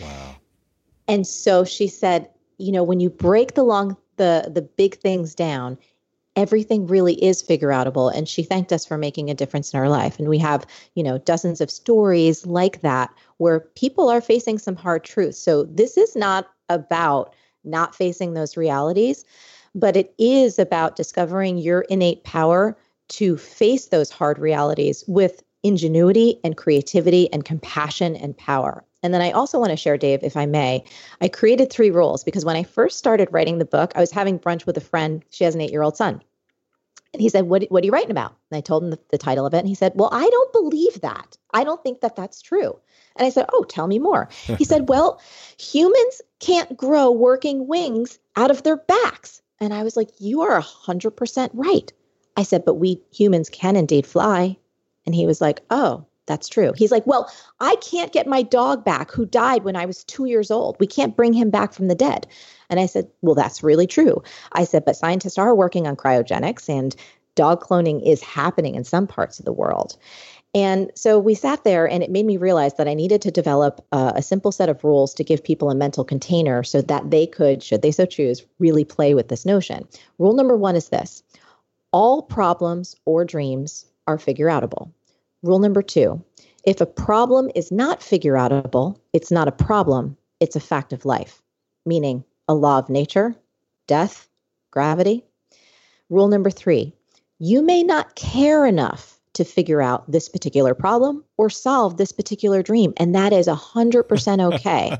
Wow. 0.00 0.36
And 1.08 1.26
so 1.26 1.62
she 1.62 1.88
said, 1.88 2.30
you 2.56 2.72
know, 2.72 2.82
when 2.82 2.98
you 2.98 3.10
break 3.10 3.52
the 3.52 3.62
long 3.62 3.98
the 4.16 4.50
the 4.50 4.62
big 4.62 4.98
things 4.98 5.34
down, 5.34 5.76
everything 6.36 6.86
really 6.86 7.14
is 7.24 7.42
figure 7.42 7.70
outable. 7.70 8.14
And 8.14 8.28
she 8.28 8.42
thanked 8.42 8.72
us 8.72 8.84
for 8.84 8.98
making 8.98 9.30
a 9.30 9.34
difference 9.34 9.72
in 9.72 9.80
our 9.80 9.88
life. 9.88 10.18
And 10.18 10.28
we 10.28 10.38
have, 10.38 10.66
you 10.94 11.02
know, 11.02 11.18
dozens 11.18 11.60
of 11.60 11.70
stories 11.70 12.46
like 12.46 12.82
that 12.82 13.10
where 13.38 13.60
people 13.60 14.08
are 14.08 14.20
facing 14.20 14.58
some 14.58 14.76
hard 14.76 15.02
truths. 15.02 15.38
So 15.38 15.64
this 15.64 15.96
is 15.96 16.14
not 16.14 16.48
about 16.68 17.34
not 17.64 17.94
facing 17.94 18.34
those 18.34 18.56
realities, 18.56 19.24
but 19.74 19.96
it 19.96 20.14
is 20.18 20.58
about 20.58 20.96
discovering 20.96 21.58
your 21.58 21.80
innate 21.82 22.22
power 22.24 22.76
to 23.08 23.36
face 23.36 23.86
those 23.86 24.10
hard 24.10 24.38
realities 24.38 25.04
with 25.06 25.42
ingenuity 25.62 26.38
and 26.44 26.56
creativity 26.56 27.32
and 27.32 27.44
compassion 27.44 28.14
and 28.14 28.36
power. 28.36 28.84
And 29.06 29.14
then 29.14 29.22
I 29.22 29.30
also 29.30 29.60
want 29.60 29.70
to 29.70 29.76
share, 29.76 29.96
Dave, 29.96 30.24
if 30.24 30.36
I 30.36 30.46
may, 30.46 30.82
I 31.20 31.28
created 31.28 31.70
three 31.70 31.92
rules 31.92 32.24
because 32.24 32.44
when 32.44 32.56
I 32.56 32.64
first 32.64 32.98
started 32.98 33.28
writing 33.30 33.58
the 33.58 33.64
book, 33.64 33.92
I 33.94 34.00
was 34.00 34.10
having 34.10 34.36
brunch 34.36 34.66
with 34.66 34.76
a 34.76 34.80
friend. 34.80 35.24
She 35.30 35.44
has 35.44 35.54
an 35.54 35.60
eight 35.60 35.70
year 35.70 35.82
old 35.82 35.96
son. 35.96 36.20
And 37.12 37.22
he 37.22 37.28
said, 37.28 37.44
what, 37.44 37.62
what 37.68 37.84
are 37.84 37.86
you 37.86 37.92
writing 37.92 38.10
about? 38.10 38.34
And 38.50 38.58
I 38.58 38.60
told 38.60 38.82
him 38.82 38.90
the, 38.90 38.98
the 39.10 39.16
title 39.16 39.46
of 39.46 39.54
it. 39.54 39.58
And 39.58 39.68
he 39.68 39.76
said, 39.76 39.92
Well, 39.94 40.10
I 40.12 40.28
don't 40.28 40.52
believe 40.52 41.00
that. 41.02 41.38
I 41.54 41.62
don't 41.62 41.80
think 41.84 42.00
that 42.00 42.16
that's 42.16 42.42
true. 42.42 42.80
And 43.14 43.24
I 43.24 43.30
said, 43.30 43.46
Oh, 43.52 43.62
tell 43.62 43.86
me 43.86 44.00
more. 44.00 44.28
he 44.58 44.64
said, 44.64 44.82
Well, 44.88 45.20
humans 45.56 46.20
can't 46.40 46.76
grow 46.76 47.12
working 47.12 47.68
wings 47.68 48.18
out 48.34 48.50
of 48.50 48.64
their 48.64 48.76
backs. 48.76 49.40
And 49.60 49.72
I 49.72 49.84
was 49.84 49.96
like, 49.96 50.10
You 50.18 50.42
are 50.42 50.60
100% 50.60 51.50
right. 51.54 51.92
I 52.36 52.42
said, 52.42 52.64
but 52.64 52.74
we 52.74 53.00
humans 53.12 53.48
can 53.48 53.76
indeed 53.76 54.06
fly. 54.06 54.56
And 55.06 55.14
he 55.14 55.26
was 55.26 55.40
like, 55.40 55.62
oh, 55.70 56.06
that's 56.26 56.48
true. 56.48 56.72
He's 56.76 56.92
like, 56.92 57.06
well, 57.06 57.30
I 57.60 57.76
can't 57.76 58.12
get 58.12 58.26
my 58.26 58.42
dog 58.42 58.84
back 58.84 59.10
who 59.10 59.26
died 59.26 59.64
when 59.64 59.76
I 59.76 59.86
was 59.86 60.04
two 60.04 60.26
years 60.26 60.50
old. 60.50 60.76
We 60.80 60.86
can't 60.86 61.16
bring 61.16 61.32
him 61.32 61.50
back 61.50 61.72
from 61.72 61.88
the 61.88 61.94
dead. 61.94 62.26
And 62.68 62.80
I 62.80 62.86
said, 62.86 63.08
well, 63.22 63.34
that's 63.34 63.62
really 63.62 63.86
true. 63.86 64.22
I 64.52 64.64
said, 64.64 64.84
but 64.84 64.96
scientists 64.96 65.38
are 65.38 65.54
working 65.54 65.86
on 65.86 65.96
cryogenics 65.96 66.68
and 66.68 66.94
dog 67.36 67.62
cloning 67.62 68.04
is 68.04 68.22
happening 68.22 68.74
in 68.74 68.84
some 68.84 69.06
parts 69.06 69.38
of 69.38 69.44
the 69.44 69.52
world. 69.52 69.96
And 70.54 70.90
so 70.94 71.18
we 71.18 71.34
sat 71.34 71.64
there, 71.64 71.86
and 71.86 72.02
it 72.02 72.10
made 72.10 72.24
me 72.24 72.38
realize 72.38 72.74
that 72.74 72.88
I 72.88 72.94
needed 72.94 73.20
to 73.22 73.30
develop 73.30 73.84
uh, 73.92 74.12
a 74.16 74.22
simple 74.22 74.50
set 74.50 74.70
of 74.70 74.82
rules 74.84 75.12
to 75.14 75.24
give 75.24 75.44
people 75.44 75.70
a 75.70 75.74
mental 75.74 76.02
container 76.02 76.62
so 76.62 76.80
that 76.80 77.10
they 77.10 77.26
could, 77.26 77.62
should 77.62 77.82
they 77.82 77.90
so 77.90 78.06
choose, 78.06 78.46
really 78.58 78.84
play 78.84 79.12
with 79.12 79.28
this 79.28 79.44
notion. 79.44 79.86
Rule 80.18 80.32
number 80.32 80.56
one 80.56 80.74
is 80.74 80.88
this 80.88 81.22
all 81.92 82.22
problems 82.22 82.96
or 83.04 83.24
dreams 83.24 83.84
are 84.06 84.18
figure 84.18 84.48
outable. 84.48 84.90
Rule 85.46 85.60
number 85.60 85.82
two 85.82 86.22
if 86.64 86.80
a 86.80 86.86
problem 86.86 87.48
is 87.54 87.70
not 87.70 88.02
figure 88.02 88.34
outable, 88.34 88.98
it's 89.12 89.30
not 89.30 89.46
a 89.46 89.52
problem, 89.52 90.16
it's 90.40 90.56
a 90.56 90.60
fact 90.60 90.92
of 90.92 91.04
life, 91.04 91.40
meaning 91.84 92.24
a 92.48 92.54
law 92.54 92.78
of 92.78 92.90
nature, 92.90 93.36
death, 93.86 94.28
gravity. 94.72 95.24
Rule 96.10 96.26
number 96.26 96.50
three 96.50 96.92
you 97.38 97.62
may 97.62 97.84
not 97.84 98.16
care 98.16 98.66
enough 98.66 99.20
to 99.34 99.44
figure 99.44 99.80
out 99.80 100.10
this 100.10 100.28
particular 100.28 100.74
problem 100.74 101.22
or 101.36 101.48
solve 101.48 101.96
this 101.96 102.10
particular 102.10 102.62
dream, 102.62 102.92
and 102.96 103.14
that 103.14 103.32
is 103.32 103.46
100% 103.46 104.52
okay. 104.54 104.98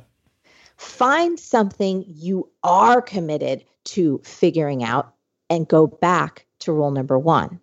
Find 0.77 1.41
something 1.41 2.05
you 2.07 2.49
are 2.63 3.01
committed 3.01 3.65
to 3.85 4.21
figuring 4.25 4.85
out 4.85 5.13
and 5.49 5.67
go 5.67 5.87
back 5.87 6.47
to 6.61 6.73
rule 6.73 6.91
number 6.91 7.19
one. 7.19 7.61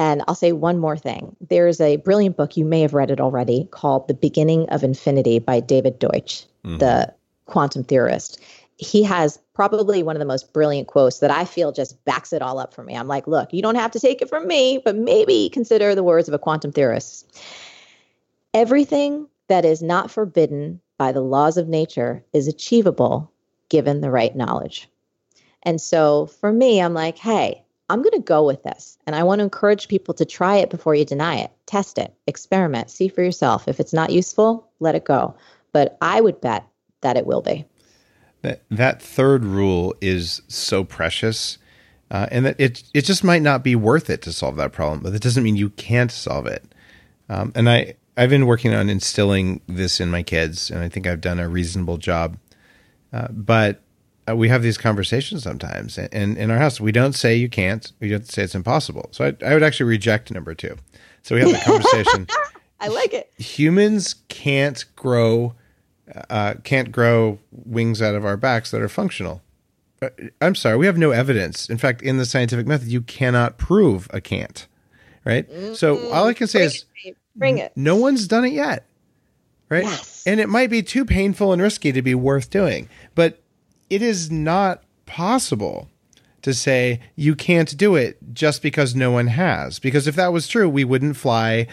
And 0.00 0.22
I'll 0.26 0.34
say 0.34 0.52
one 0.52 0.78
more 0.78 0.96
thing. 0.96 1.36
There's 1.50 1.78
a 1.78 1.96
brilliant 1.96 2.38
book, 2.38 2.56
you 2.56 2.64
may 2.64 2.80
have 2.80 2.94
read 2.94 3.10
it 3.10 3.20
already, 3.20 3.68
called 3.70 4.08
The 4.08 4.14
Beginning 4.14 4.66
of 4.70 4.82
Infinity 4.82 5.40
by 5.40 5.60
David 5.60 5.98
Deutsch, 5.98 6.46
mm-hmm. 6.64 6.78
the 6.78 7.12
quantum 7.44 7.84
theorist. 7.84 8.40
He 8.78 9.02
has 9.02 9.38
probably 9.52 10.02
one 10.02 10.16
of 10.16 10.20
the 10.20 10.24
most 10.24 10.54
brilliant 10.54 10.88
quotes 10.88 11.18
that 11.18 11.30
I 11.30 11.44
feel 11.44 11.70
just 11.70 12.02
backs 12.06 12.32
it 12.32 12.40
all 12.40 12.58
up 12.58 12.72
for 12.72 12.82
me. 12.82 12.96
I'm 12.96 13.08
like, 13.08 13.26
look, 13.26 13.52
you 13.52 13.60
don't 13.60 13.74
have 13.74 13.90
to 13.90 14.00
take 14.00 14.22
it 14.22 14.30
from 14.30 14.46
me, 14.46 14.80
but 14.82 14.96
maybe 14.96 15.50
consider 15.50 15.94
the 15.94 16.02
words 16.02 16.28
of 16.28 16.34
a 16.34 16.38
quantum 16.38 16.72
theorist. 16.72 17.38
Everything 18.54 19.28
that 19.48 19.66
is 19.66 19.82
not 19.82 20.10
forbidden 20.10 20.80
by 20.96 21.12
the 21.12 21.20
laws 21.20 21.58
of 21.58 21.68
nature 21.68 22.24
is 22.32 22.48
achievable 22.48 23.30
given 23.68 24.00
the 24.00 24.10
right 24.10 24.34
knowledge. 24.34 24.88
And 25.62 25.78
so 25.78 26.24
for 26.24 26.50
me, 26.50 26.80
I'm 26.80 26.94
like, 26.94 27.18
hey, 27.18 27.64
I'm 27.90 28.02
going 28.02 28.12
to 28.12 28.20
go 28.20 28.46
with 28.46 28.62
this. 28.62 28.96
And 29.06 29.16
I 29.16 29.24
want 29.24 29.40
to 29.40 29.44
encourage 29.44 29.88
people 29.88 30.14
to 30.14 30.24
try 30.24 30.56
it 30.56 30.70
before 30.70 30.94
you 30.94 31.04
deny 31.04 31.36
it. 31.36 31.50
Test 31.66 31.98
it, 31.98 32.14
experiment, 32.26 32.88
see 32.88 33.08
for 33.08 33.22
yourself. 33.22 33.66
If 33.66 33.80
it's 33.80 33.92
not 33.92 34.10
useful, 34.10 34.70
let 34.78 34.94
it 34.94 35.04
go. 35.04 35.34
But 35.72 35.98
I 36.00 36.20
would 36.20 36.40
bet 36.40 36.64
that 37.00 37.16
it 37.16 37.26
will 37.26 37.42
be. 37.42 37.64
That, 38.42 38.62
that 38.70 39.02
third 39.02 39.44
rule 39.44 39.94
is 40.00 40.40
so 40.46 40.84
precious. 40.84 41.58
Uh, 42.12 42.26
and 42.30 42.46
that 42.46 42.56
it 42.58 42.82
it 42.92 43.04
just 43.04 43.22
might 43.22 43.42
not 43.42 43.62
be 43.62 43.76
worth 43.76 44.10
it 44.10 44.20
to 44.22 44.32
solve 44.32 44.56
that 44.56 44.72
problem, 44.72 45.00
but 45.00 45.12
that 45.12 45.22
doesn't 45.22 45.44
mean 45.44 45.54
you 45.54 45.70
can't 45.70 46.10
solve 46.10 46.44
it. 46.46 46.64
Um, 47.28 47.52
and 47.54 47.70
I 47.70 47.94
I've 48.16 48.30
been 48.30 48.46
working 48.46 48.74
on 48.74 48.90
instilling 48.90 49.60
this 49.68 50.00
in 50.00 50.10
my 50.10 50.24
kids, 50.24 50.72
and 50.72 50.80
I 50.80 50.88
think 50.88 51.06
I've 51.06 51.20
done 51.20 51.38
a 51.38 51.48
reasonable 51.48 51.98
job. 51.98 52.36
Uh, 53.12 53.28
but 53.30 53.82
uh, 54.30 54.34
we 54.34 54.48
have 54.48 54.62
these 54.62 54.78
conversations 54.78 55.42
sometimes, 55.42 55.98
and 55.98 56.36
in 56.36 56.50
our 56.50 56.58
house, 56.58 56.80
we 56.80 56.92
don't 56.92 57.14
say 57.14 57.34
you 57.36 57.48
can't. 57.48 57.92
We 58.00 58.10
don't 58.10 58.26
say 58.26 58.42
it's 58.42 58.54
impossible. 58.54 59.08
So 59.12 59.26
I, 59.26 59.46
I 59.46 59.54
would 59.54 59.62
actually 59.62 59.90
reject 59.90 60.30
number 60.30 60.54
two. 60.54 60.76
So 61.22 61.34
we 61.34 61.40
have 61.42 61.50
the 61.50 61.58
conversation, 61.64 62.26
I 62.80 62.88
like 62.88 63.12
it. 63.12 63.30
Humans 63.38 64.16
can't 64.28 64.84
grow 64.96 65.54
uh, 66.28 66.54
can't 66.64 66.90
grow 66.90 67.38
wings 67.52 68.02
out 68.02 68.14
of 68.14 68.24
our 68.24 68.36
backs 68.36 68.70
that 68.70 68.80
are 68.80 68.88
functional. 68.88 69.42
Uh, 70.02 70.08
I'm 70.40 70.54
sorry, 70.54 70.76
we 70.76 70.86
have 70.86 70.98
no 70.98 71.10
evidence. 71.10 71.68
In 71.68 71.78
fact, 71.78 72.02
in 72.02 72.16
the 72.16 72.24
scientific 72.24 72.66
method, 72.66 72.88
you 72.88 73.02
cannot 73.02 73.58
prove 73.58 74.08
a 74.12 74.20
can't. 74.20 74.66
Right. 75.24 75.46
So 75.76 76.10
all 76.10 76.26
I 76.26 76.34
can 76.34 76.46
say 76.46 76.60
Bring 76.60 76.66
is 76.66 76.84
it, 77.04 77.16
bring 77.36 77.58
it. 77.58 77.72
no 77.76 77.94
one's 77.96 78.26
done 78.26 78.44
it 78.46 78.52
yet. 78.52 78.86
Right. 79.68 79.84
Yes. 79.84 80.24
And 80.26 80.40
it 80.40 80.48
might 80.48 80.70
be 80.70 80.82
too 80.82 81.04
painful 81.04 81.52
and 81.52 81.60
risky 81.60 81.92
to 81.92 82.02
be 82.02 82.14
worth 82.14 82.50
doing, 82.50 82.88
but 83.14 83.40
it 83.90 84.02
is 84.02 84.30
not 84.30 84.84
possible 85.06 85.88
to 86.42 86.54
say 86.54 87.00
you 87.16 87.34
can't 87.34 87.76
do 87.76 87.96
it 87.96 88.16
just 88.32 88.62
because 88.62 88.94
no 88.94 89.10
one 89.10 89.26
has. 89.26 89.78
Because 89.78 90.06
if 90.06 90.16
that 90.16 90.32
was 90.32 90.48
true, 90.48 90.68
we 90.68 90.84
wouldn't 90.84 91.16
fly. 91.16 91.66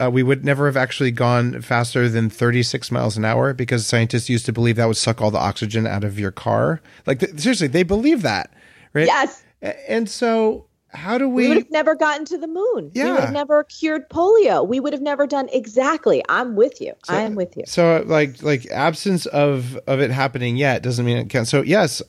Uh, 0.00 0.10
we 0.10 0.22
would 0.22 0.44
never 0.44 0.66
have 0.66 0.76
actually 0.76 1.10
gone 1.10 1.60
faster 1.60 2.08
than 2.08 2.30
36 2.30 2.90
miles 2.90 3.16
an 3.16 3.24
hour 3.24 3.52
because 3.52 3.86
scientists 3.86 4.30
used 4.30 4.46
to 4.46 4.52
believe 4.52 4.76
that 4.76 4.86
would 4.86 4.96
suck 4.96 5.20
all 5.20 5.30
the 5.30 5.38
oxygen 5.38 5.86
out 5.86 6.04
of 6.04 6.18
your 6.18 6.30
car. 6.30 6.80
Like, 7.06 7.20
th- 7.20 7.38
seriously, 7.38 7.68
they 7.68 7.82
believe 7.82 8.22
that. 8.22 8.52
Right. 8.94 9.06
Yes. 9.06 9.44
And 9.88 10.08
so, 10.08 10.66
how 10.94 11.18
do 11.18 11.28
We, 11.28 11.42
we? 11.44 11.48
would 11.48 11.56
have 11.58 11.70
never 11.70 11.94
gotten 11.94 12.24
to 12.26 12.38
the 12.38 12.46
moon. 12.46 12.90
Yeah. 12.94 13.04
We 13.04 13.10
would 13.12 13.20
have 13.20 13.32
never 13.32 13.64
cured 13.64 14.08
polio. 14.08 14.66
We 14.66 14.80
would 14.80 14.92
have 14.92 15.02
never 15.02 15.26
done 15.26 15.48
exactly. 15.52 16.22
I'm 16.28 16.54
with 16.56 16.80
you. 16.80 16.94
I 17.08 17.22
am 17.22 17.34
with 17.34 17.56
you. 17.56 17.64
So 17.66 18.04
like 18.06 18.42
like 18.42 18.66
absence 18.70 19.26
of 19.26 19.76
of 19.86 20.00
it 20.00 20.10
happening 20.10 20.56
yet 20.56 20.82
doesn't 20.82 21.04
mean 21.04 21.16
it 21.18 21.28
can't. 21.28 21.46
So 21.48 21.62
yes, 21.62 22.00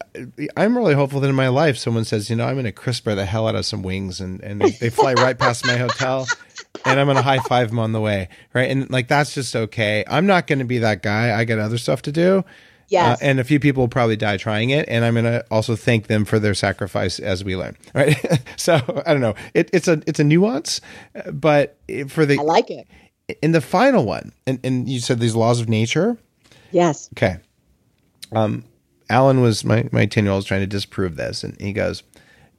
I'm 0.55 0.77
really 0.77 0.93
hopeful 0.93 1.19
that 1.21 1.27
in 1.29 1.35
my 1.35 1.47
life 1.49 1.77
someone 1.77 2.05
says, 2.05 2.29
you 2.29 2.35
know, 2.35 2.45
I'm 2.45 2.55
going 2.55 2.65
to 2.65 2.71
CRISPR 2.71 3.15
the 3.15 3.25
hell 3.25 3.47
out 3.47 3.55
of 3.55 3.65
some 3.65 3.81
wings 3.81 4.21
and 4.21 4.41
and 4.41 4.61
they, 4.61 4.71
they 4.71 4.89
fly 4.89 5.13
right 5.13 5.37
past 5.37 5.65
my 5.65 5.77
hotel. 5.77 6.27
And 6.83 6.99
I'm 6.99 7.07
gonna 7.07 7.21
high 7.21 7.39
five 7.39 7.69
them 7.69 7.79
on 7.79 7.93
the 7.93 8.01
way, 8.01 8.27
right? 8.53 8.69
And 8.69 8.89
like 8.91 9.07
that's 9.07 9.33
just 9.33 9.55
okay. 9.55 10.03
I'm 10.07 10.27
not 10.27 10.45
gonna 10.45 10.65
be 10.65 10.79
that 10.79 11.01
guy. 11.01 11.35
I 11.37 11.43
got 11.45 11.57
other 11.57 11.77
stuff 11.77 12.01
to 12.03 12.11
do. 12.11 12.43
Yes. 12.87 13.21
Uh, 13.21 13.25
and 13.25 13.39
a 13.39 13.43
few 13.43 13.59
people 13.59 13.83
will 13.83 13.87
probably 13.87 14.15
die 14.15 14.37
trying 14.37 14.69
it, 14.69 14.85
and 14.87 15.03
I'm 15.03 15.15
gonna 15.15 15.43
also 15.49 15.75
thank 15.75 16.07
them 16.07 16.23
for 16.25 16.37
their 16.39 16.53
sacrifice 16.53 17.19
as 17.19 17.43
we 17.43 17.55
learn, 17.55 17.75
right? 17.95 18.15
so 18.57 18.75
I 19.05 19.11
don't 19.13 19.21
know. 19.21 19.35
It, 19.53 19.69
it's 19.73 19.87
a 19.87 20.01
it's 20.05 20.19
a 20.19 20.23
nuance, 20.23 20.81
uh, 21.15 21.31
but 21.31 21.77
for 22.07 22.25
the 22.25 22.37
I 22.39 22.43
like 22.43 22.69
it. 22.69 22.87
in 23.41 23.51
the 23.53 23.61
final 23.61 24.05
one, 24.05 24.33
and, 24.45 24.59
and 24.63 24.87
you 24.87 24.99
said 24.99 25.19
these 25.19 25.35
laws 25.35 25.59
of 25.59 25.67
nature. 25.69 26.17
Yes. 26.71 27.09
Okay. 27.17 27.37
Um, 28.31 28.63
Alan 29.09 29.41
was 29.41 29.63
my 29.63 29.87
my 29.91 30.05
ten 30.05 30.25
year 30.25 30.33
old 30.33 30.45
trying 30.45 30.61
to 30.61 30.67
disprove 30.67 31.15
this, 31.15 31.43
and 31.43 31.59
he 31.59 31.73
goes, 31.73 32.03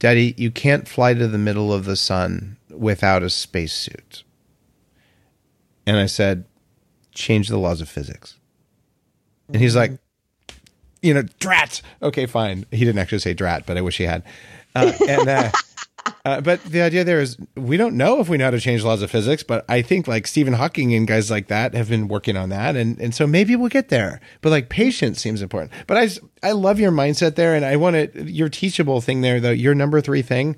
"Daddy, 0.00 0.34
you 0.36 0.50
can't 0.50 0.88
fly 0.88 1.14
to 1.14 1.28
the 1.28 1.38
middle 1.38 1.72
of 1.72 1.84
the 1.84 1.96
sun 1.96 2.56
without 2.70 3.22
a 3.22 3.30
spacesuit." 3.30 4.24
And 5.86 5.96
I 5.96 6.06
said, 6.06 6.46
"Change 7.14 7.48
the 7.48 7.58
laws 7.58 7.80
of 7.80 7.88
physics." 7.88 8.34
And 9.48 9.58
he's 9.62 9.76
like, 9.76 9.92
"You 11.06 11.14
know, 11.14 11.22
drat." 11.38 11.82
Okay, 12.02 12.26
fine. 12.26 12.66
He 12.70 12.78
didn't 12.84 12.98
actually 12.98 13.20
say 13.20 13.34
drat, 13.34 13.64
but 13.66 13.76
I 13.76 13.80
wish 13.80 13.98
he 13.98 14.04
had. 14.04 14.22
Uh, 14.74 14.92
and 15.08 15.28
uh, 15.28 15.50
uh, 16.24 16.40
but 16.42 16.62
the 16.64 16.82
idea 16.82 17.02
there 17.04 17.20
is 17.20 17.36
we 17.56 17.76
don't 17.76 17.96
know 17.96 18.20
if 18.20 18.28
we 18.28 18.36
know 18.36 18.44
how 18.44 18.50
to 18.50 18.60
change 18.60 18.84
laws 18.84 19.00
of 19.02 19.10
physics, 19.10 19.42
but 19.42 19.64
I 19.68 19.80
think 19.82 20.06
like 20.06 20.26
Stephen 20.26 20.52
Hawking 20.52 20.94
and 20.94 21.06
guys 21.06 21.30
like 21.30 21.46
that 21.48 21.74
have 21.74 21.88
been 21.88 22.08
working 22.08 22.36
on 22.36 22.50
that, 22.50 22.76
and 22.76 23.00
and 23.00 23.14
so 23.14 23.26
maybe 23.26 23.56
we'll 23.56 23.70
get 23.70 23.88
there. 23.88 24.20
But 24.42 24.50
like 24.50 24.68
patience 24.68 25.20
seems 25.20 25.40
important. 25.42 25.72
But 25.86 25.96
I 25.96 26.08
I 26.48 26.52
love 26.52 26.78
your 26.78 26.92
mindset 26.92 27.36
there, 27.36 27.54
and 27.54 27.64
I 27.64 27.76
want 27.76 27.96
to 28.12 28.30
your 28.30 28.48
teachable 28.50 29.00
thing 29.00 29.22
there 29.22 29.40
though. 29.40 29.50
Your 29.50 29.74
number 29.74 30.00
three 30.02 30.22
thing, 30.22 30.56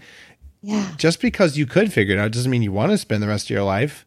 Yeah. 0.63 0.93
just 0.97 1.21
because 1.21 1.57
you 1.57 1.67
could 1.67 1.93
figure 1.93 2.17
it 2.17 2.19
out 2.19 2.33
doesn't 2.33 2.51
mean 2.51 2.63
you 2.63 2.73
want 2.73 2.91
to 2.93 2.99
spend 2.99 3.23
the 3.23 3.29
rest 3.29 3.47
of 3.47 3.51
your 3.51 3.63
life. 3.65 4.05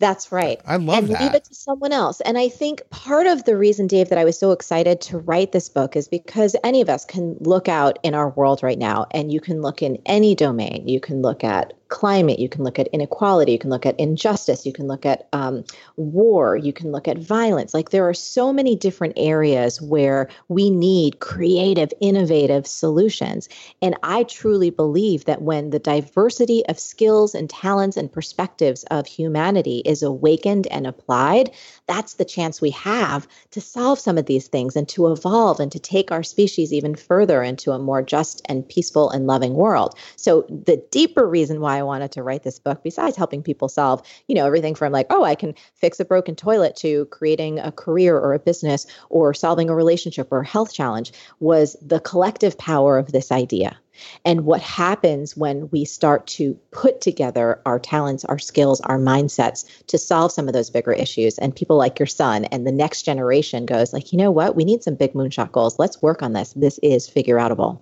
That's 0.00 0.32
right. 0.32 0.58
I 0.66 0.76
love 0.76 0.98
and 0.98 1.08
leave 1.10 1.34
it 1.34 1.44
to 1.44 1.54
someone 1.54 1.92
else. 1.92 2.22
And 2.22 2.38
I 2.38 2.48
think 2.48 2.82
part 2.88 3.26
of 3.26 3.44
the 3.44 3.56
reason, 3.56 3.86
Dave, 3.86 4.08
that 4.08 4.18
I 4.18 4.24
was 4.24 4.38
so 4.38 4.50
excited 4.50 5.02
to 5.02 5.18
write 5.18 5.52
this 5.52 5.68
book 5.68 5.94
is 5.94 6.08
because 6.08 6.56
any 6.64 6.80
of 6.80 6.88
us 6.88 7.04
can 7.04 7.36
look 7.40 7.68
out 7.68 7.98
in 8.02 8.14
our 8.14 8.30
world 8.30 8.62
right 8.62 8.78
now 8.78 9.06
and 9.12 9.30
you 9.30 9.40
can 9.40 9.60
look 9.60 9.82
in 9.82 9.98
any 10.06 10.34
domain. 10.34 10.88
You 10.88 11.00
can 11.00 11.20
look 11.20 11.44
at 11.44 11.74
climate, 11.90 12.38
you 12.38 12.48
can 12.48 12.64
look 12.64 12.78
at 12.78 12.88
inequality, 12.88 13.52
you 13.52 13.58
can 13.58 13.68
look 13.68 13.84
at 13.84 13.98
injustice, 14.00 14.64
you 14.64 14.72
can 14.72 14.86
look 14.86 15.04
at 15.04 15.28
um, 15.32 15.64
war, 15.96 16.56
you 16.56 16.72
can 16.72 16.92
look 16.92 17.06
at 17.06 17.18
violence. 17.18 17.74
Like 17.74 17.90
there 17.90 18.08
are 18.08 18.14
so 18.14 18.52
many 18.52 18.74
different 18.74 19.14
areas 19.16 19.82
where 19.82 20.28
we 20.48 20.70
need 20.70 21.20
creative, 21.20 21.92
innovative 22.00 22.66
solutions. 22.66 23.48
And 23.82 23.96
I 24.02 24.22
truly 24.22 24.70
believe 24.70 25.26
that 25.26 25.42
when 25.42 25.70
the 25.70 25.78
diversity 25.78 26.64
of 26.66 26.78
skills 26.78 27.34
and 27.34 27.50
talents 27.50 27.96
and 27.96 28.10
perspectives 28.10 28.84
of 28.84 29.06
humanity 29.06 29.82
is 29.84 30.02
awakened 30.02 30.68
and 30.68 30.86
applied, 30.86 31.50
that's 31.86 32.14
the 32.14 32.24
chance 32.24 32.60
we 32.60 32.70
have 32.70 33.26
to 33.50 33.60
solve 33.60 33.98
some 33.98 34.16
of 34.16 34.26
these 34.26 34.46
things 34.46 34.76
and 34.76 34.88
to 34.90 35.10
evolve 35.10 35.58
and 35.58 35.72
to 35.72 35.80
take 35.80 36.12
our 36.12 36.22
species 36.22 36.72
even 36.72 36.94
further 36.94 37.42
into 37.42 37.72
a 37.72 37.78
more 37.78 38.00
just 38.00 38.42
and 38.44 38.68
peaceful 38.68 39.10
and 39.10 39.26
loving 39.26 39.54
world. 39.54 39.96
So 40.14 40.46
the 40.48 40.82
deeper 40.92 41.26
reason 41.26 41.60
why 41.60 41.79
I 41.80 41.82
wanted 41.82 42.12
to 42.12 42.22
write 42.22 42.44
this 42.44 42.58
book, 42.58 42.82
besides 42.84 43.16
helping 43.16 43.42
people 43.42 43.68
solve, 43.68 44.02
you 44.28 44.34
know, 44.34 44.46
everything 44.46 44.74
from 44.74 44.92
like, 44.92 45.06
oh, 45.10 45.24
I 45.24 45.34
can 45.34 45.54
fix 45.74 45.98
a 45.98 46.04
broken 46.04 46.36
toilet 46.36 46.76
to 46.76 47.06
creating 47.06 47.58
a 47.58 47.72
career 47.72 48.16
or 48.16 48.34
a 48.34 48.38
business 48.38 48.86
or 49.08 49.34
solving 49.34 49.70
a 49.70 49.74
relationship 49.74 50.28
or 50.30 50.40
a 50.40 50.46
health 50.46 50.72
challenge, 50.72 51.12
was 51.40 51.76
the 51.80 52.00
collective 52.00 52.56
power 52.58 52.98
of 52.98 53.12
this 53.12 53.32
idea. 53.32 53.76
And 54.24 54.44
what 54.46 54.60
happens 54.60 55.36
when 55.36 55.68
we 55.70 55.84
start 55.84 56.26
to 56.28 56.54
put 56.70 57.00
together 57.00 57.60
our 57.66 57.78
talents, 57.78 58.24
our 58.24 58.38
skills, 58.38 58.80
our 58.82 58.98
mindsets 58.98 59.66
to 59.88 59.98
solve 59.98 60.32
some 60.32 60.48
of 60.48 60.54
those 60.54 60.70
bigger 60.70 60.92
issues. 60.92 61.38
And 61.38 61.54
people 61.54 61.76
like 61.76 61.98
your 61.98 62.06
son 62.06 62.44
and 62.46 62.66
the 62.66 62.72
next 62.72 63.02
generation 63.02 63.66
goes 63.66 63.92
like, 63.92 64.12
you 64.12 64.18
know 64.18 64.30
what? 64.30 64.56
We 64.56 64.64
need 64.64 64.82
some 64.82 64.94
big 64.94 65.12
moonshot 65.12 65.52
goals. 65.52 65.78
Let's 65.78 66.00
work 66.00 66.22
on 66.22 66.32
this. 66.32 66.52
This 66.54 66.78
is 66.82 67.08
figure 67.08 67.36
outable. 67.36 67.80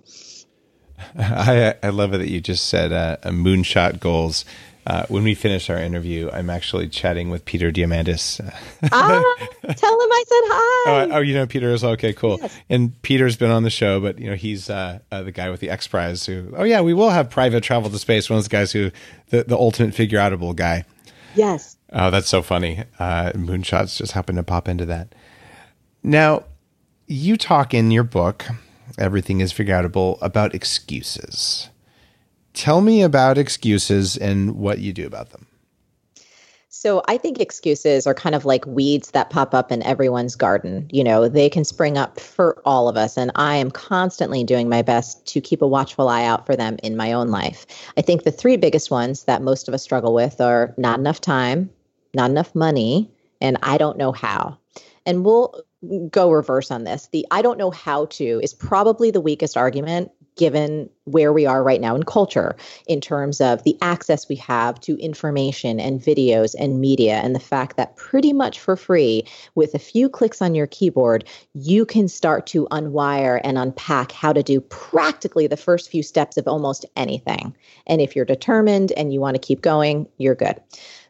I 1.17 1.75
I 1.81 1.89
love 1.89 2.13
it 2.13 2.19
that 2.19 2.29
you 2.29 2.41
just 2.41 2.67
said 2.67 2.91
uh, 2.91 3.17
a 3.23 3.31
moonshot 3.31 3.99
goals. 3.99 4.45
Uh, 4.87 5.05
when 5.07 5.23
we 5.23 5.35
finish 5.35 5.69
our 5.69 5.77
interview, 5.77 6.31
I'm 6.33 6.49
actually 6.49 6.87
chatting 6.89 7.29
with 7.29 7.45
Peter 7.45 7.71
Diamandis. 7.71 8.39
ah, 8.91 9.35
tell 9.75 10.01
him 10.01 10.11
I 10.11 10.23
said 10.27 10.43
hi. 10.47 10.85
Oh, 10.87 11.07
oh, 11.11 11.19
you 11.19 11.35
know 11.35 11.45
Peter 11.45 11.71
is 11.71 11.83
okay, 11.83 12.11
cool. 12.11 12.39
Yes. 12.41 12.57
And 12.69 12.99
Peter's 13.03 13.35
been 13.35 13.51
on 13.51 13.61
the 13.61 13.69
show, 13.69 13.99
but 13.99 14.17
you 14.17 14.29
know 14.29 14.35
he's 14.35 14.69
uh, 14.69 14.99
uh, 15.11 15.21
the 15.21 15.31
guy 15.31 15.49
with 15.51 15.59
the 15.59 15.69
X 15.69 15.87
Prize. 15.87 16.25
Who? 16.25 16.53
Oh 16.57 16.63
yeah, 16.63 16.81
we 16.81 16.93
will 16.93 17.11
have 17.11 17.29
private 17.29 17.61
travel 17.61 17.89
to 17.91 17.99
space. 17.99 18.29
One 18.29 18.37
of 18.37 18.43
those 18.43 18.47
guys 18.47 18.71
who 18.71 18.89
the 19.29 19.43
the 19.43 19.57
ultimate 19.57 19.93
figure 19.93 20.17
outable 20.17 20.55
guy. 20.55 20.85
yes. 21.35 21.75
Oh, 21.91 22.11
that's 22.11 22.29
so 22.29 22.41
funny. 22.43 22.83
Uh, 22.99 23.31
moonshots 23.31 23.97
just 23.97 24.11
happen 24.11 24.35
to 24.35 24.43
pop 24.43 24.67
into 24.67 24.85
that. 24.85 25.13
Now, 26.03 26.43
you 27.07 27.35
talk 27.35 27.73
in 27.73 27.89
your 27.89 28.03
book, 28.03 28.45
Everything 28.99 29.39
is 29.39 29.51
Figure 29.51 29.73
Outable, 29.73 30.17
about 30.21 30.53
excuses. 30.53 31.69
Tell 32.53 32.81
me 32.81 33.01
about 33.01 33.37
excuses 33.37 34.17
and 34.17 34.57
what 34.57 34.79
you 34.79 34.91
do 34.91 35.07
about 35.07 35.29
them. 35.29 35.47
So 36.67 37.01
I 37.07 37.17
think 37.17 37.39
excuses 37.39 38.05
are 38.05 38.13
kind 38.13 38.35
of 38.35 38.45
like 38.45 38.65
weeds 38.65 39.11
that 39.11 39.29
pop 39.29 39.53
up 39.53 39.71
in 39.71 39.83
everyone's 39.83 40.35
garden. 40.35 40.87
You 40.91 41.03
know, 41.03 41.27
they 41.27 41.49
can 41.49 41.65
spring 41.65 41.97
up 41.97 42.19
for 42.19 42.61
all 42.63 42.87
of 42.87 42.95
us. 42.95 43.17
And 43.17 43.31
I 43.35 43.55
am 43.55 43.71
constantly 43.71 44.43
doing 44.43 44.69
my 44.69 44.81
best 44.81 45.25
to 45.27 45.41
keep 45.41 45.61
a 45.61 45.67
watchful 45.67 46.09
eye 46.09 46.25
out 46.25 46.45
for 46.45 46.55
them 46.55 46.77
in 46.83 46.95
my 46.95 47.11
own 47.11 47.29
life. 47.29 47.65
I 47.97 48.01
think 48.01 48.23
the 48.23 48.31
three 48.31 48.55
biggest 48.55 48.91
ones 48.91 49.23
that 49.23 49.41
most 49.41 49.67
of 49.67 49.73
us 49.73 49.83
struggle 49.83 50.13
with 50.13 50.39
are 50.39 50.73
not 50.77 50.99
enough 50.99 51.19
time, 51.19 51.69
not 52.13 52.29
enough 52.29 52.53
money, 52.53 53.11
and 53.41 53.57
I 53.63 53.77
don't 53.77 53.97
know 53.97 54.11
how. 54.11 54.57
And 55.05 55.25
we'll 55.25 55.63
go 56.09 56.31
reverse 56.31 56.71
on 56.71 56.83
this. 56.83 57.07
The 57.11 57.25
I 57.31 57.41
don't 57.41 57.57
know 57.57 57.71
how 57.71 58.05
to 58.05 58.39
is 58.43 58.53
probably 58.53 59.11
the 59.11 59.21
weakest 59.21 59.55
argument 59.57 60.11
given 60.39 60.89
where 61.03 61.33
we 61.33 61.45
are 61.45 61.61
right 61.61 61.81
now 61.81 61.95
in 61.95 62.03
culture 62.03 62.55
in 62.87 63.01
terms 63.01 63.41
of 63.41 63.61
the 63.63 63.77
access 63.81 64.29
we 64.29 64.35
have 64.35 64.79
to 64.79 64.97
information 64.97 65.81
and 65.81 65.99
videos 65.99 66.55
and 66.57 66.79
media 66.79 67.15
and 67.15 67.35
the 67.35 67.41
fact 67.41 67.75
that 67.75 67.95
pretty 67.97 68.31
much 68.31 68.57
for 68.57 68.77
free 68.77 69.23
with 69.55 69.75
a 69.75 69.79
few 69.79 70.07
clicks 70.07 70.41
on 70.41 70.55
your 70.55 70.67
keyboard 70.67 71.25
you 71.53 71.85
can 71.85 72.07
start 72.07 72.47
to 72.47 72.67
unwire 72.71 73.41
and 73.43 73.57
unpack 73.57 74.13
how 74.13 74.31
to 74.31 74.41
do 74.41 74.61
practically 74.61 75.45
the 75.45 75.57
first 75.57 75.89
few 75.89 76.01
steps 76.01 76.37
of 76.37 76.47
almost 76.47 76.85
anything 76.95 77.53
and 77.85 77.99
if 77.99 78.15
you're 78.15 78.23
determined 78.23 78.93
and 78.93 79.11
you 79.11 79.19
want 79.19 79.35
to 79.35 79.45
keep 79.45 79.61
going 79.61 80.07
you're 80.17 80.35
good 80.35 80.55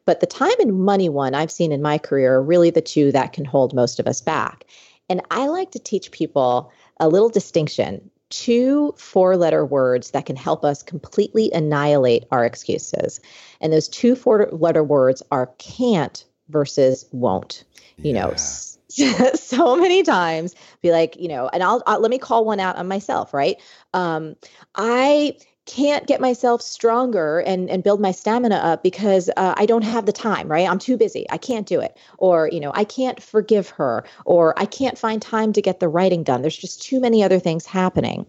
but 0.10 0.22
the 0.22 0.26
time 0.26 0.60
and 0.60 0.84
money 0.84 1.08
one 1.08 1.36
I've 1.36 1.52
seen 1.52 1.72
in 1.72 1.84
my 1.84 2.00
career 2.00 2.34
are 2.34 2.42
really 2.42 2.72
the 2.72 2.82
two 2.82 3.12
that 3.12 3.32
can 3.32 3.46
hold 3.46 3.76
most 3.76 4.00
of 4.00 4.08
us 4.08 4.22
back. 4.22 4.66
And 5.08 5.22
I 5.30 5.46
like 5.46 5.70
to 5.74 5.80
teach 5.80 6.10
people 6.10 6.72
a 7.00 7.08
little 7.08 7.30
distinction 7.30 8.10
two 8.30 8.92
four 8.98 9.38
letter 9.38 9.64
words 9.64 10.10
that 10.10 10.26
can 10.26 10.36
help 10.36 10.66
us 10.66 10.82
completely 10.82 11.52
annihilate 11.54 12.26
our 12.32 12.44
excuses. 12.44 13.20
And 13.62 13.72
those 13.72 13.88
two 13.88 14.16
four 14.16 14.50
letter 14.52 14.84
words 14.84 15.22
are 15.30 15.52
can't 15.60 16.26
versus 16.48 17.06
won't. 17.12 17.64
You 17.98 18.14
know, 18.14 18.34
so 19.36 19.76
many 19.76 20.02
times 20.02 20.56
be 20.82 20.90
like, 20.90 21.18
you 21.18 21.28
know, 21.28 21.52
and 21.54 21.62
I'll, 21.62 21.84
I'll 21.86 22.00
let 22.00 22.10
me 22.10 22.18
call 22.18 22.46
one 22.46 22.60
out 22.60 22.78
on 22.78 22.88
myself, 22.88 23.32
right? 23.32 23.58
Um, 23.94 24.36
I 24.74 25.38
can't 25.70 26.08
get 26.08 26.20
myself 26.20 26.64
stronger 26.64 27.40
and, 27.40 27.70
and 27.70 27.84
build 27.84 28.02
my 28.02 28.12
stamina 28.12 28.56
up 28.56 28.82
because 28.82 29.30
uh, 29.38 29.54
I 29.56 29.68
don't 29.68 29.84
have 29.84 30.08
the 30.08 30.12
time, 30.12 30.48
right? 30.48 30.68
I'm 30.68 30.80
too 30.80 30.98
busy. 30.98 31.28
I 31.30 31.38
can't 31.38 31.68
do 31.68 31.80
it. 31.80 31.96
Or, 32.18 32.50
you 32.52 32.60
know, 32.60 32.72
I 32.74 32.84
can't 32.84 33.22
forgive 33.22 33.70
her, 33.70 34.04
or 34.26 34.60
I 34.60 34.66
can't 34.66 34.98
find 34.98 35.22
time 35.22 35.54
to 35.54 35.62
get 35.62 35.80
the 35.80 35.88
writing 35.88 36.24
done. 36.24 36.42
There's 36.42 36.58
just 36.58 36.82
too 36.82 37.00
many 37.00 37.24
other 37.24 37.38
things 37.38 37.68
happening. 37.68 38.26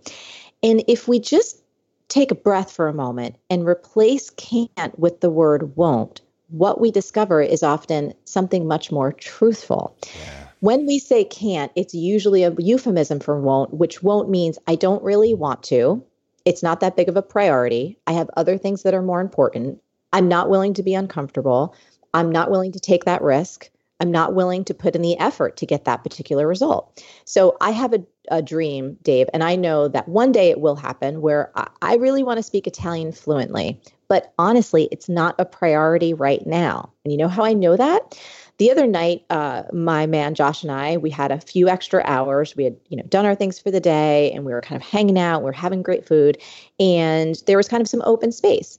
And 0.62 0.85
if 0.87 1.09
we 1.09 1.18
just 1.18 1.62
take 2.09 2.31
a 2.31 2.35
breath 2.35 2.70
for 2.70 2.88
a 2.88 2.92
moment 2.94 3.37
and 3.48 3.66
replace 3.66 4.29
can't 4.31 4.98
with 4.98 5.20
the 5.20 5.31
word 5.31 5.74
won't, 5.76 6.20
what 6.48 6.79
we 6.79 6.90
discover 6.90 7.40
is 7.40 7.62
often 7.62 8.12
something 8.26 8.66
much 8.66 8.92
more 8.92 9.12
truthful. 9.12 9.96
Yeah. 10.03 10.48
When 10.61 10.85
we 10.85 10.98
say 10.98 11.24
can't, 11.24 11.72
it's 11.74 11.94
usually 11.94 12.42
a 12.42 12.53
euphemism 12.59 13.20
for 13.20 13.40
won't, 13.40 13.72
which 13.72 14.03
won't 14.03 14.29
means 14.29 14.59
I 14.66 14.74
don't 14.74 15.03
really 15.03 15.33
want 15.33 15.62
to. 15.64 16.05
It's 16.44 16.62
not 16.62 16.81
that 16.81 16.96
big 16.96 17.09
of 17.09 17.16
a 17.16 17.22
priority. 17.22 17.98
I 18.07 18.12
have 18.12 18.31
other 18.37 18.59
things 18.59 18.83
that 18.83 18.94
are 18.94 19.03
more 19.03 19.20
important. 19.20 19.81
I'm 20.12 20.29
not 20.29 20.48
willing 20.48 20.74
to 20.74 20.83
be 20.83 20.94
uncomfortable. 20.94 21.74
I'm 22.14 22.31
not 22.31 22.50
willing 22.50 22.72
to 22.72 22.81
take 22.81 23.05
that 23.05 23.22
risk. 23.22 23.70
I'm 24.00 24.11
not 24.11 24.35
willing 24.35 24.64
to 24.64 24.74
put 24.74 24.96
in 24.96 25.03
the 25.03 25.18
effort 25.18 25.57
to 25.59 25.66
get 25.66 25.85
that 25.85 26.03
particular 26.03 26.46
result. 26.48 27.05
So 27.26 27.57
I 27.61 27.70
have 27.70 27.92
a, 27.92 28.03
a 28.28 28.42
dream, 28.42 28.96
Dave, 29.02 29.28
and 29.33 29.42
I 29.42 29.56
know 29.56 29.88
that 29.88 30.09
one 30.09 30.33
day 30.33 30.50
it 30.50 30.61
will 30.61 30.76
happen 30.76 31.20
where 31.20 31.50
I, 31.83 31.94
really 31.96 32.22
want 32.22 32.38
to 32.38 32.42
speak 32.42 32.66
Italian 32.66 33.12
fluently. 33.12 33.80
But 34.09 34.33
honestly, 34.38 34.88
it's 34.92 35.09
not 35.09 35.35
a 35.38 35.44
priority 35.44 36.14
right 36.14 36.46
now. 36.46 36.90
And 37.04 37.12
you 37.12 37.18
know 37.18 37.28
how 37.28 37.44
I 37.44 37.52
know 37.52 37.76
that? 37.76 38.16
the 38.61 38.70
other 38.70 38.87
night 38.87 39.24
uh, 39.30 39.62
my 39.72 40.06
man 40.06 40.35
josh 40.35 40.62
and 40.62 40.70
i 40.70 40.98
we 40.98 41.09
had 41.09 41.33
a 41.33 41.40
few 41.40 41.66
extra 41.68 42.02
hours 42.04 42.54
we 42.54 42.64
had 42.64 42.76
you 42.90 42.96
know 42.96 43.02
done 43.04 43.24
our 43.24 43.35
things 43.35 43.59
for 43.59 43.70
the 43.70 43.80
day 43.80 44.30
and 44.33 44.44
we 44.44 44.52
were 44.52 44.61
kind 44.61 44.80
of 44.80 44.87
hanging 44.87 45.18
out 45.18 45.40
we 45.40 45.46
were 45.46 45.52
having 45.52 45.83
great 45.83 46.06
food 46.06 46.37
and 46.78 47.42
there 47.46 47.56
was 47.56 47.68
kind 47.68 47.80
of 47.80 47.88
some 47.88 48.02
open 48.04 48.30
space 48.30 48.78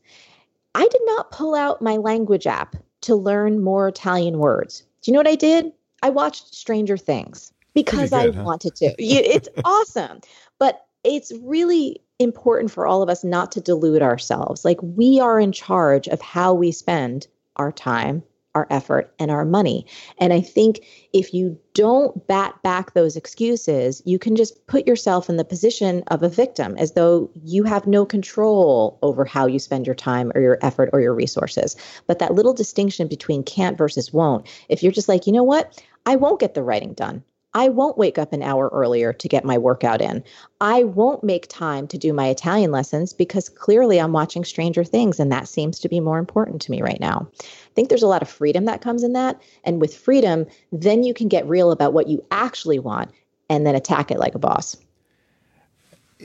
i 0.75 0.87
did 0.87 1.01
not 1.05 1.31
pull 1.31 1.55
out 1.55 1.81
my 1.81 1.97
language 1.97 2.45
app 2.45 2.75
to 3.01 3.15
learn 3.15 3.61
more 3.61 3.87
italian 3.87 4.37
words 4.37 4.83
do 5.01 5.09
you 5.09 5.13
know 5.13 5.19
what 5.19 5.27
i 5.27 5.35
did 5.35 5.71
i 6.03 6.09
watched 6.11 6.53
stranger 6.53 6.95
things 6.95 7.51
because 7.73 8.11
good, 8.11 8.35
i 8.35 8.37
huh? 8.37 8.43
wanted 8.43 8.75
to 8.75 8.93
it's 8.97 9.49
awesome 9.65 10.19
but 10.59 10.85
it's 11.03 11.31
really 11.43 12.01
important 12.19 12.69
for 12.69 12.85
all 12.85 13.01
of 13.01 13.09
us 13.09 13.23
not 13.23 13.51
to 13.51 13.61
delude 13.61 14.01
ourselves 14.01 14.63
like 14.63 14.77
we 14.81 15.19
are 15.19 15.39
in 15.39 15.51
charge 15.51 16.07
of 16.07 16.21
how 16.21 16.53
we 16.53 16.71
spend 16.71 17.27
our 17.55 17.71
time 17.71 18.23
our 18.55 18.67
effort 18.69 19.13
and 19.19 19.31
our 19.31 19.45
money. 19.45 19.85
And 20.17 20.33
I 20.33 20.41
think 20.41 20.85
if 21.13 21.33
you 21.33 21.57
don't 21.73 22.27
bat 22.27 22.61
back 22.63 22.93
those 22.93 23.15
excuses, 23.15 24.01
you 24.05 24.19
can 24.19 24.35
just 24.35 24.65
put 24.67 24.85
yourself 24.85 25.29
in 25.29 25.37
the 25.37 25.45
position 25.45 26.03
of 26.07 26.21
a 26.21 26.29
victim 26.29 26.75
as 26.77 26.93
though 26.93 27.29
you 27.43 27.63
have 27.63 27.87
no 27.87 28.05
control 28.05 28.99
over 29.01 29.23
how 29.23 29.47
you 29.47 29.59
spend 29.59 29.85
your 29.85 29.95
time 29.95 30.31
or 30.35 30.41
your 30.41 30.57
effort 30.61 30.89
or 30.91 30.99
your 30.99 31.13
resources. 31.13 31.75
But 32.07 32.19
that 32.19 32.33
little 32.33 32.53
distinction 32.53 33.07
between 33.07 33.43
can't 33.43 33.77
versus 33.77 34.11
won't, 34.11 34.47
if 34.67 34.83
you're 34.83 34.91
just 34.91 35.09
like, 35.09 35.27
you 35.27 35.33
know 35.33 35.43
what, 35.43 35.81
I 36.05 36.17
won't 36.17 36.39
get 36.39 36.53
the 36.53 36.63
writing 36.63 36.93
done. 36.93 37.23
I 37.53 37.67
won't 37.67 37.97
wake 37.97 38.17
up 38.17 38.31
an 38.31 38.41
hour 38.41 38.69
earlier 38.71 39.11
to 39.11 39.27
get 39.27 39.43
my 39.43 39.57
workout 39.57 40.01
in. 40.01 40.23
I 40.61 40.83
won't 40.83 41.23
make 41.23 41.47
time 41.49 41.87
to 41.87 41.97
do 41.97 42.13
my 42.13 42.27
Italian 42.27 42.71
lessons 42.71 43.11
because 43.11 43.49
clearly 43.49 43.99
I'm 43.99 44.13
watching 44.13 44.45
Stranger 44.45 44.83
Things 44.83 45.19
and 45.19 45.31
that 45.31 45.49
seems 45.49 45.79
to 45.79 45.89
be 45.89 45.99
more 45.99 46.17
important 46.17 46.61
to 46.63 46.71
me 46.71 46.81
right 46.81 46.99
now. 46.99 47.27
I 47.41 47.73
think 47.75 47.89
there's 47.89 48.03
a 48.03 48.07
lot 48.07 48.21
of 48.21 48.29
freedom 48.29 48.65
that 48.65 48.81
comes 48.81 49.03
in 49.03 49.13
that. 49.13 49.41
And 49.65 49.81
with 49.81 49.95
freedom, 49.95 50.45
then 50.71 51.03
you 51.03 51.13
can 51.13 51.27
get 51.27 51.47
real 51.47 51.71
about 51.71 51.93
what 51.93 52.07
you 52.07 52.23
actually 52.31 52.79
want 52.79 53.11
and 53.49 53.65
then 53.65 53.75
attack 53.75 54.11
it 54.11 54.19
like 54.19 54.35
a 54.35 54.39
boss. 54.39 54.77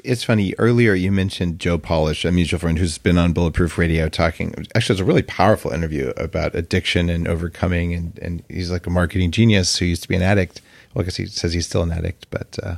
It's 0.05 0.23
funny. 0.23 0.55
Earlier, 0.59 0.93
you 0.93 1.11
mentioned 1.11 1.59
Joe 1.59 1.79
Polish, 1.79 2.25
a 2.25 2.31
mutual 2.31 2.61
friend 2.61 2.79
who's 2.79 2.99
been 2.99 3.17
on 3.17 3.33
Bulletproof 3.33 3.79
Radio 3.79 4.11
talking. 4.11 4.55
Actually, 4.75 4.95
it's 4.95 5.01
a 5.01 5.05
really 5.05 5.23
powerful 5.23 5.71
interview 5.71 6.12
about 6.19 6.55
addiction 6.55 7.09
and 7.09 7.27
overcoming. 7.27 7.95
And, 7.95 8.19
and 8.21 8.43
he's 8.49 8.71
like 8.71 8.87
a 8.87 8.91
marketing 8.91 9.31
genius 9.31 9.79
who 9.79 9.87
used 9.87 10.03
to 10.03 10.09
be 10.09 10.15
an 10.15 10.23
addict 10.23 10.61
well, 10.96 11.02
I 11.02 11.04
guess 11.04 11.16
he 11.16 11.26
says 11.26 11.52
he's 11.52 11.66
still 11.66 11.82
an 11.82 11.92
addict, 11.92 12.26
but 12.30 12.59
uh, 12.62 12.76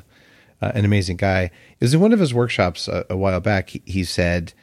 uh, 0.61 0.73
an 0.75 0.85
amazing 0.85 1.19
guy. 1.19 1.43
It 1.43 1.53
was 1.81 1.95
in 1.95 2.01
one 2.01 2.13
of 2.13 2.19
his 2.19 2.35
workshops 2.35 2.89
a, 2.89 3.07
a 3.09 3.17
while 3.17 3.39
back. 3.39 3.71
He, 3.71 3.83
he 3.85 4.03
said, 4.03 4.55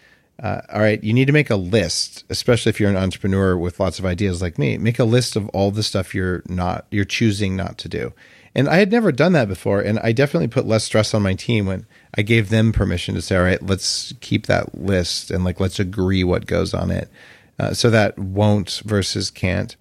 uh, 0.43 0.59
"All 0.73 0.81
right, 0.81 1.01
you 1.01 1.13
need 1.13 1.27
to 1.27 1.31
make 1.31 1.49
a 1.49 1.55
list, 1.55 2.25
especially 2.29 2.71
if 2.71 2.81
you're 2.81 2.89
an 2.89 2.97
entrepreneur 2.97 3.55
with 3.55 3.79
lots 3.79 3.97
of 3.97 4.05
ideas 4.05 4.41
like 4.41 4.59
me. 4.59 4.77
Make 4.77 4.99
a 4.99 5.05
list 5.05 5.37
of 5.37 5.47
all 5.49 5.71
the 5.71 5.83
stuff 5.83 6.13
you're 6.13 6.43
not, 6.49 6.85
you're 6.91 7.05
choosing 7.05 7.55
not 7.55 7.77
to 7.77 7.87
do." 7.87 8.11
And 8.53 8.67
I 8.67 8.75
had 8.75 8.91
never 8.91 9.13
done 9.13 9.31
that 9.33 9.47
before, 9.47 9.79
and 9.79 9.99
I 9.99 10.11
definitely 10.11 10.49
put 10.49 10.67
less 10.67 10.83
stress 10.83 11.13
on 11.13 11.21
my 11.21 11.33
team 11.33 11.65
when 11.65 11.85
I 12.17 12.23
gave 12.23 12.49
them 12.49 12.73
permission 12.73 13.15
to 13.15 13.21
say, 13.21 13.37
"All 13.37 13.43
right, 13.43 13.65
let's 13.65 14.13
keep 14.19 14.47
that 14.47 14.77
list 14.77 15.31
and 15.31 15.45
like 15.45 15.61
let's 15.61 15.79
agree 15.79 16.25
what 16.25 16.45
goes 16.45 16.73
on 16.73 16.91
it." 16.91 17.09
Uh, 17.57 17.73
so 17.73 17.89
that 17.89 18.19
won't 18.19 18.81
versus 18.83 19.31
can't. 19.31 19.77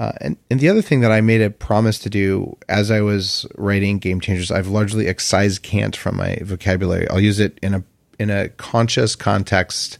Uh, 0.00 0.12
and, 0.22 0.38
and 0.50 0.60
the 0.60 0.68
other 0.70 0.80
thing 0.80 1.00
that 1.00 1.12
I 1.12 1.20
made 1.20 1.42
a 1.42 1.50
promise 1.50 1.98
to 1.98 2.08
do 2.08 2.56
as 2.70 2.90
I 2.90 3.02
was 3.02 3.46
writing 3.58 3.98
Game 3.98 4.18
Changers, 4.18 4.50
I've 4.50 4.68
largely 4.68 5.06
excised 5.06 5.62
can't 5.62 5.94
from 5.94 6.16
my 6.16 6.38
vocabulary. 6.40 7.06
I'll 7.10 7.20
use 7.20 7.38
it 7.38 7.58
in 7.60 7.74
a 7.74 7.84
in 8.18 8.30
a 8.30 8.48
conscious 8.48 9.14
context 9.14 9.98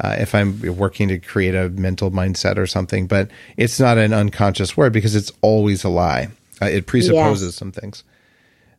uh, 0.00 0.16
if 0.18 0.34
I'm 0.34 0.60
working 0.76 1.08
to 1.08 1.18
create 1.18 1.54
a 1.54 1.70
mental 1.70 2.10
mindset 2.10 2.58
or 2.58 2.66
something, 2.66 3.06
but 3.06 3.30
it's 3.56 3.80
not 3.80 3.96
an 3.96 4.12
unconscious 4.12 4.76
word 4.76 4.92
because 4.92 5.14
it's 5.14 5.32
always 5.40 5.82
a 5.82 5.88
lie. 5.88 6.28
Uh, 6.60 6.66
it 6.66 6.86
presupposes 6.86 7.48
yes. 7.48 7.54
some 7.54 7.72
things, 7.72 8.04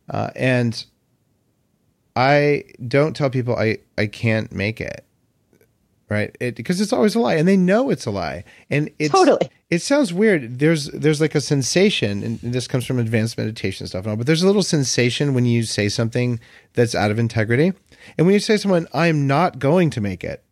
uh, 0.08 0.30
and 0.36 0.84
I 2.14 2.62
don't 2.86 3.16
tell 3.16 3.28
people 3.28 3.56
I 3.56 3.78
I 3.98 4.06
can't 4.06 4.52
make 4.52 4.80
it 4.80 5.04
right? 6.10 6.36
It, 6.40 6.56
because 6.56 6.80
it's 6.80 6.92
always 6.92 7.14
a 7.14 7.20
lie, 7.20 7.36
and 7.36 7.46
they 7.46 7.56
know 7.56 7.88
it's 7.88 8.04
a 8.04 8.10
lie. 8.10 8.44
And 8.68 8.90
it's 8.98 9.14
totally. 9.14 9.48
It 9.70 9.80
sounds 9.80 10.12
weird. 10.12 10.58
There's 10.58 10.86
there's 10.86 11.20
like 11.20 11.36
a 11.36 11.40
sensation, 11.40 12.22
and 12.22 12.40
this 12.40 12.66
comes 12.66 12.84
from 12.84 12.98
advanced 12.98 13.38
meditation 13.38 13.86
stuff 13.86 14.04
and 14.04 14.10
all. 14.10 14.16
But 14.16 14.26
there's 14.26 14.42
a 14.42 14.46
little 14.46 14.64
sensation 14.64 15.32
when 15.32 15.46
you 15.46 15.62
say 15.62 15.88
something 15.88 16.40
that's 16.74 16.94
out 16.94 17.12
of 17.12 17.18
integrity, 17.18 17.72
and 18.18 18.26
when 18.26 18.34
you 18.34 18.40
say 18.40 18.54
to 18.54 18.58
someone, 18.58 18.88
"I'm 18.92 19.26
not 19.26 19.60
going 19.60 19.88
to 19.90 20.00
make 20.00 20.24
it," 20.24 20.42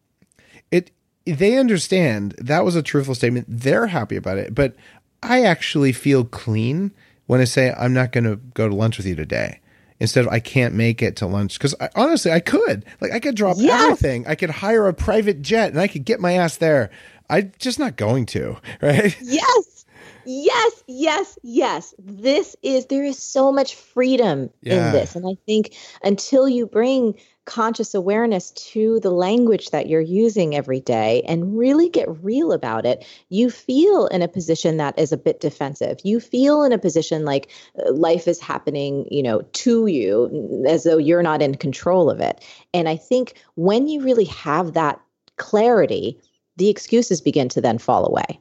it 0.70 0.92
they 1.26 1.58
understand 1.58 2.36
that 2.38 2.64
was 2.64 2.76
a 2.76 2.82
truthful 2.82 3.16
statement. 3.16 3.46
They're 3.48 3.88
happy 3.88 4.16
about 4.16 4.38
it, 4.38 4.54
but 4.54 4.76
I 5.22 5.42
actually 5.42 5.92
feel 5.92 6.24
clean 6.24 6.92
when 7.26 7.40
I 7.40 7.44
say 7.44 7.74
I'm 7.76 7.92
not 7.92 8.12
going 8.12 8.24
to 8.24 8.36
go 8.36 8.68
to 8.68 8.74
lunch 8.74 8.96
with 8.96 9.06
you 9.06 9.16
today 9.16 9.60
instead 10.00 10.26
of 10.26 10.32
I 10.32 10.40
can't 10.40 10.74
make 10.74 11.02
it 11.02 11.16
to 11.16 11.26
lunch. 11.26 11.58
Because 11.58 11.74
honestly 11.94 12.32
I 12.32 12.40
could. 12.40 12.84
Like 13.00 13.12
I 13.12 13.20
could 13.20 13.34
drop 13.34 13.56
yes. 13.58 13.82
everything. 13.82 14.26
I 14.26 14.34
could 14.34 14.50
hire 14.50 14.86
a 14.86 14.94
private 14.94 15.42
jet 15.42 15.70
and 15.70 15.80
I 15.80 15.88
could 15.88 16.04
get 16.04 16.20
my 16.20 16.32
ass 16.34 16.56
there. 16.56 16.90
I'm 17.30 17.52
just 17.58 17.78
not 17.78 17.96
going 17.96 18.26
to 18.26 18.56
right? 18.82 19.16
Yes. 19.20 19.84
Yes 20.24 20.84
yes 20.86 21.38
yes. 21.42 21.94
This 21.98 22.54
is 22.62 22.86
there 22.86 23.04
is 23.04 23.18
so 23.18 23.50
much 23.50 23.74
freedom 23.74 24.50
yeah. 24.62 24.88
in 24.88 24.92
this. 24.92 25.16
And 25.16 25.26
I 25.26 25.36
think 25.46 25.74
until 26.02 26.48
you 26.48 26.66
bring 26.66 27.14
conscious 27.48 27.94
awareness 27.94 28.50
to 28.50 29.00
the 29.00 29.10
language 29.10 29.70
that 29.70 29.88
you're 29.88 30.02
using 30.02 30.54
every 30.54 30.80
day 30.80 31.22
and 31.26 31.58
really 31.58 31.88
get 31.88 32.06
real 32.22 32.52
about 32.52 32.84
it, 32.84 33.06
you 33.30 33.48
feel 33.48 34.06
in 34.08 34.20
a 34.20 34.28
position 34.28 34.76
that 34.76 34.96
is 34.98 35.12
a 35.12 35.16
bit 35.16 35.40
defensive. 35.40 35.96
You 36.04 36.20
feel 36.20 36.62
in 36.62 36.72
a 36.72 36.78
position 36.78 37.24
like 37.24 37.48
uh, 37.78 37.90
life 37.90 38.28
is 38.28 38.38
happening, 38.38 39.08
you 39.10 39.22
know, 39.22 39.40
to 39.40 39.86
you 39.86 40.64
as 40.68 40.84
though 40.84 40.98
you're 40.98 41.22
not 41.22 41.40
in 41.40 41.54
control 41.54 42.10
of 42.10 42.20
it. 42.20 42.44
And 42.74 42.86
I 42.86 42.96
think 42.96 43.42
when 43.54 43.88
you 43.88 44.02
really 44.02 44.26
have 44.26 44.74
that 44.74 45.00
clarity, 45.36 46.20
the 46.58 46.68
excuses 46.68 47.22
begin 47.22 47.48
to 47.48 47.62
then 47.62 47.78
fall 47.78 48.06
away. 48.06 48.38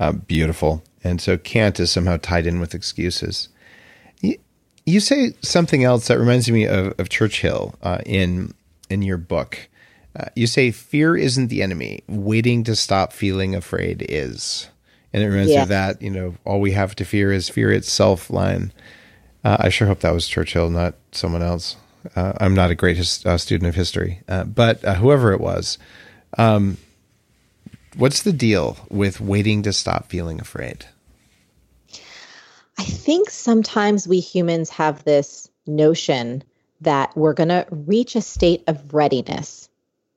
Uh, 0.00 0.10
beautiful. 0.10 0.82
And 1.04 1.20
so 1.20 1.38
can't 1.38 1.78
is 1.78 1.92
somehow 1.92 2.16
tied 2.16 2.48
in 2.48 2.58
with 2.58 2.74
excuses. 2.74 3.48
You 4.86 5.00
say 5.00 5.34
something 5.40 5.82
else 5.82 6.08
that 6.08 6.18
reminds 6.18 6.50
me 6.50 6.66
of, 6.66 6.98
of 6.98 7.08
Churchill 7.08 7.74
uh, 7.82 7.98
in 8.04 8.52
in 8.90 9.02
your 9.02 9.16
book. 9.16 9.68
Uh, 10.16 10.26
you 10.36 10.46
say 10.46 10.70
fear 10.70 11.16
isn't 11.16 11.48
the 11.48 11.62
enemy. 11.62 12.02
Waiting 12.06 12.64
to 12.64 12.76
stop 12.76 13.12
feeling 13.12 13.54
afraid 13.54 14.04
is. 14.08 14.68
And 15.12 15.22
it 15.22 15.26
reminds 15.26 15.50
me 15.50 15.56
of 15.62 15.68
that. 15.68 16.02
You 16.02 16.10
know, 16.10 16.34
all 16.44 16.60
we 16.60 16.72
have 16.72 16.94
to 16.96 17.04
fear 17.04 17.32
is 17.32 17.48
fear 17.48 17.72
itself. 17.72 18.30
Line. 18.30 18.72
Uh, 19.44 19.56
I 19.60 19.68
sure 19.68 19.86
hope 19.86 20.00
that 20.00 20.14
was 20.14 20.28
Churchill, 20.28 20.70
not 20.70 20.94
someone 21.12 21.42
else. 21.42 21.76
Uh, 22.16 22.32
I'm 22.40 22.54
not 22.54 22.70
a 22.70 22.74
great 22.74 22.96
his, 22.96 23.24
uh, 23.24 23.38
student 23.38 23.68
of 23.68 23.74
history, 23.74 24.20
uh, 24.28 24.44
but 24.44 24.80
whoever 24.80 25.32
it 25.32 25.40
was. 25.40 25.78
Um, 26.36 26.76
what's 27.96 28.22
the 28.22 28.32
deal 28.32 28.78
with 28.90 29.20
waiting 29.20 29.62
to 29.62 29.72
stop 29.72 30.10
feeling 30.10 30.40
afraid? 30.40 30.86
I 32.78 32.84
think 32.84 33.30
sometimes 33.30 34.08
we 34.08 34.20
humans 34.20 34.70
have 34.70 35.04
this 35.04 35.48
notion 35.66 36.42
that 36.80 37.16
we're 37.16 37.34
going 37.34 37.48
to 37.48 37.66
reach 37.70 38.16
a 38.16 38.20
state 38.20 38.62
of 38.66 38.92
readiness 38.92 39.68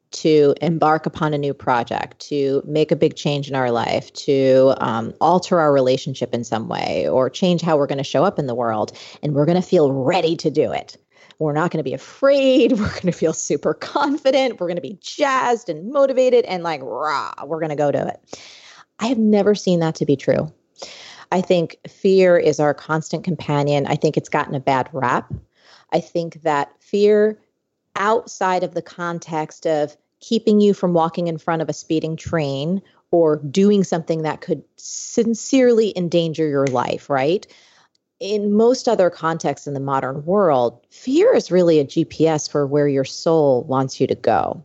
to 0.09 0.55
embark 0.61 1.05
upon 1.05 1.33
a 1.33 1.37
new 1.37 1.53
project, 1.53 2.19
to 2.19 2.63
make 2.65 2.91
a 2.91 2.95
big 2.95 3.15
change 3.15 3.49
in 3.49 3.55
our 3.55 3.71
life, 3.71 4.11
to 4.13 4.73
um, 4.77 5.13
alter 5.19 5.59
our 5.59 5.73
relationship 5.73 6.33
in 6.33 6.43
some 6.43 6.67
way, 6.67 7.07
or 7.07 7.29
change 7.29 7.61
how 7.61 7.77
we're 7.77 7.87
going 7.87 7.97
to 7.97 8.03
show 8.03 8.23
up 8.23 8.39
in 8.39 8.47
the 8.47 8.55
world. 8.55 8.97
And 9.21 9.33
we're 9.33 9.45
going 9.45 9.61
to 9.61 9.67
feel 9.67 9.91
ready 9.91 10.35
to 10.37 10.49
do 10.49 10.71
it. 10.71 10.97
we're 11.39 11.53
not 11.53 11.71
going 11.71 11.79
to 11.79 11.83
be 11.83 11.93
afraid. 11.93 12.71
We're 12.79 12.89
going 12.89 13.01
to 13.01 13.11
feel 13.11 13.33
super 13.33 13.73
confident. 13.73 14.59
We're 14.59 14.67
going 14.67 14.77
to 14.77 14.81
be 14.81 14.97
jazzed 15.01 15.69
and 15.69 15.91
motivated 15.91 16.45
and 16.45 16.63
like, 16.63 16.81
rah, 16.81 17.33
we're 17.45 17.59
going 17.59 17.69
to 17.69 17.75
go 17.75 17.91
to 17.91 18.07
it. 18.07 18.39
I 18.99 19.07
have 19.07 19.19
never 19.19 19.53
seen 19.53 19.81
that 19.81 19.95
to 19.95 20.05
be 20.05 20.15
true. 20.15 20.51
I 21.32 21.41
think 21.41 21.78
fear 21.88 22.38
is 22.38 22.59
our 22.59 22.73
constant 22.73 23.23
companion. 23.23 23.86
I 23.88 23.95
think 23.95 24.17
it's 24.17 24.30
gotten 24.30 24.55
a 24.55 24.59
bad 24.59 24.89
rap. 24.93 25.32
I 25.91 25.99
think 25.99 26.41
that 26.43 26.71
fear 26.80 27.39
outside 27.95 28.63
of 28.63 28.73
the 28.73 28.82
context 28.82 29.65
of 29.65 29.97
keeping 30.19 30.61
you 30.61 30.73
from 30.73 30.93
walking 30.93 31.28
in 31.28 31.38
front 31.38 31.61
of 31.61 31.69
a 31.69 31.73
speeding 31.73 32.15
train 32.15 32.82
or 33.11 33.38
doing 33.38 33.84
something 33.84 34.23
that 34.23 34.41
could 34.41 34.63
sincerely 34.78 35.93
endanger 35.95 36.47
your 36.47 36.67
life, 36.67 37.09
right? 37.09 37.47
In 38.19 38.53
most 38.53 38.88
other 38.88 39.09
contexts 39.09 39.67
in 39.67 39.73
the 39.73 39.80
modern 39.80 40.25
world, 40.25 40.86
fear 40.89 41.36
is 41.36 41.51
really 41.51 41.80
a 41.80 41.86
GPS 41.86 42.49
for 42.49 42.65
where 42.65 42.88
your 42.88 43.05
soul 43.05 43.63
wants 43.63 44.01
you 44.01 44.07
to 44.07 44.15
go. 44.15 44.63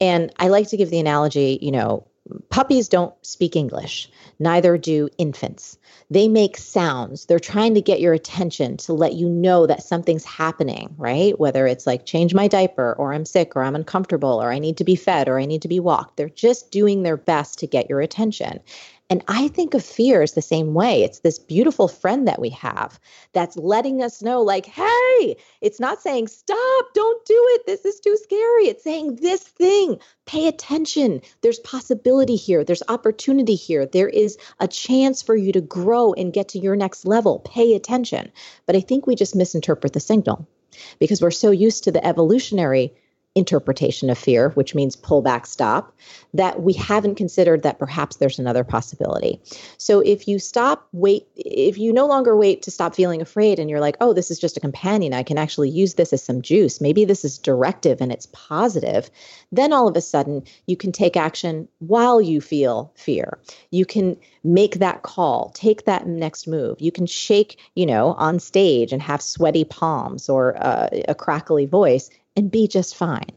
And 0.00 0.32
I 0.38 0.48
like 0.48 0.68
to 0.68 0.76
give 0.76 0.90
the 0.90 1.00
analogy, 1.00 1.58
you 1.62 1.72
know, 1.72 2.06
puppies 2.50 2.88
don't 2.88 3.14
speak 3.24 3.56
English, 3.56 4.10
neither 4.38 4.76
do 4.76 5.08
infants. 5.16 5.75
They 6.08 6.28
make 6.28 6.56
sounds. 6.56 7.26
They're 7.26 7.40
trying 7.40 7.74
to 7.74 7.80
get 7.80 8.00
your 8.00 8.12
attention 8.12 8.76
to 8.78 8.92
let 8.92 9.14
you 9.14 9.28
know 9.28 9.66
that 9.66 9.82
something's 9.82 10.24
happening, 10.24 10.94
right? 10.96 11.38
Whether 11.40 11.66
it's 11.66 11.86
like 11.86 12.06
change 12.06 12.32
my 12.32 12.46
diaper, 12.46 12.94
or 12.96 13.12
I'm 13.12 13.24
sick, 13.24 13.56
or 13.56 13.64
I'm 13.64 13.74
uncomfortable, 13.74 14.40
or 14.40 14.52
I 14.52 14.60
need 14.60 14.76
to 14.76 14.84
be 14.84 14.94
fed, 14.94 15.28
or 15.28 15.40
I 15.40 15.46
need 15.46 15.62
to 15.62 15.68
be 15.68 15.80
walked. 15.80 16.16
They're 16.16 16.28
just 16.28 16.70
doing 16.70 17.02
their 17.02 17.16
best 17.16 17.58
to 17.58 17.66
get 17.66 17.90
your 17.90 18.00
attention. 18.00 18.60
And 19.08 19.22
I 19.28 19.46
think 19.48 19.74
of 19.74 19.84
fear 19.84 20.20
as 20.22 20.32
the 20.32 20.42
same 20.42 20.74
way. 20.74 21.04
It's 21.04 21.20
this 21.20 21.38
beautiful 21.38 21.86
friend 21.86 22.26
that 22.26 22.40
we 22.40 22.50
have 22.50 22.98
that's 23.32 23.56
letting 23.56 24.02
us 24.02 24.20
know, 24.20 24.42
like, 24.42 24.66
hey, 24.66 25.36
it's 25.60 25.78
not 25.78 26.02
saying, 26.02 26.26
stop, 26.26 26.86
don't 26.92 27.24
do 27.24 27.44
it. 27.50 27.66
This 27.66 27.84
is 27.84 28.00
too 28.00 28.16
scary. 28.16 28.66
It's 28.66 28.82
saying 28.82 29.16
this 29.16 29.42
thing, 29.42 30.00
pay 30.24 30.48
attention. 30.48 31.20
There's 31.42 31.60
possibility 31.60 32.34
here, 32.34 32.64
there's 32.64 32.82
opportunity 32.88 33.54
here. 33.54 33.86
There 33.86 34.08
is 34.08 34.38
a 34.58 34.66
chance 34.66 35.22
for 35.22 35.36
you 35.36 35.52
to 35.52 35.60
grow 35.60 36.12
and 36.12 36.32
get 36.32 36.48
to 36.50 36.58
your 36.58 36.74
next 36.74 37.06
level. 37.06 37.38
Pay 37.40 37.74
attention. 37.74 38.32
But 38.66 38.74
I 38.74 38.80
think 38.80 39.06
we 39.06 39.14
just 39.14 39.36
misinterpret 39.36 39.92
the 39.92 40.00
signal 40.00 40.48
because 40.98 41.22
we're 41.22 41.30
so 41.30 41.52
used 41.52 41.84
to 41.84 41.92
the 41.92 42.04
evolutionary 42.04 42.92
interpretation 43.36 44.08
of 44.08 44.16
fear, 44.16 44.48
which 44.50 44.74
means 44.74 44.96
pull 44.96 45.20
back, 45.20 45.46
stop, 45.46 45.94
that 46.32 46.62
we 46.62 46.72
haven't 46.72 47.14
considered 47.14 47.62
that 47.62 47.78
perhaps 47.78 48.16
there's 48.16 48.38
another 48.38 48.64
possibility. 48.64 49.40
So 49.76 50.00
if 50.00 50.26
you 50.26 50.38
stop, 50.38 50.88
wait, 50.92 51.28
if 51.36 51.78
you 51.78 51.92
no 51.92 52.06
longer 52.06 52.34
wait 52.34 52.62
to 52.62 52.70
stop 52.70 52.94
feeling 52.94 53.20
afraid 53.20 53.58
and 53.58 53.68
you're 53.68 53.80
like, 53.80 53.96
oh, 54.00 54.14
this 54.14 54.30
is 54.30 54.38
just 54.38 54.56
a 54.56 54.60
companion, 54.60 55.12
I 55.12 55.22
can 55.22 55.36
actually 55.36 55.68
use 55.68 55.94
this 55.94 56.14
as 56.14 56.22
some 56.22 56.40
juice, 56.40 56.80
maybe 56.80 57.04
this 57.04 57.24
is 57.24 57.38
directive 57.38 58.00
and 58.00 58.10
it's 58.10 58.26
positive, 58.32 59.10
then 59.52 59.72
all 59.72 59.86
of 59.86 59.96
a 59.96 60.00
sudden 60.00 60.42
you 60.66 60.76
can 60.76 60.90
take 60.90 61.16
action 61.16 61.68
while 61.78 62.22
you 62.22 62.40
feel 62.40 62.90
fear. 62.96 63.38
You 63.70 63.84
can 63.84 64.16
make 64.44 64.76
that 64.76 65.02
call, 65.02 65.50
take 65.54 65.84
that 65.84 66.06
next 66.06 66.46
move. 66.46 66.80
You 66.80 66.92
can 66.92 67.06
shake, 67.06 67.58
you 67.74 67.84
know, 67.84 68.14
on 68.14 68.38
stage 68.38 68.92
and 68.92 69.02
have 69.02 69.20
sweaty 69.20 69.64
palms 69.64 70.30
or 70.30 70.56
uh, 70.56 70.88
a 71.06 71.14
crackly 71.14 71.66
voice 71.66 72.08
and 72.36 72.50
be 72.50 72.68
just 72.68 72.94
fine. 72.94 73.30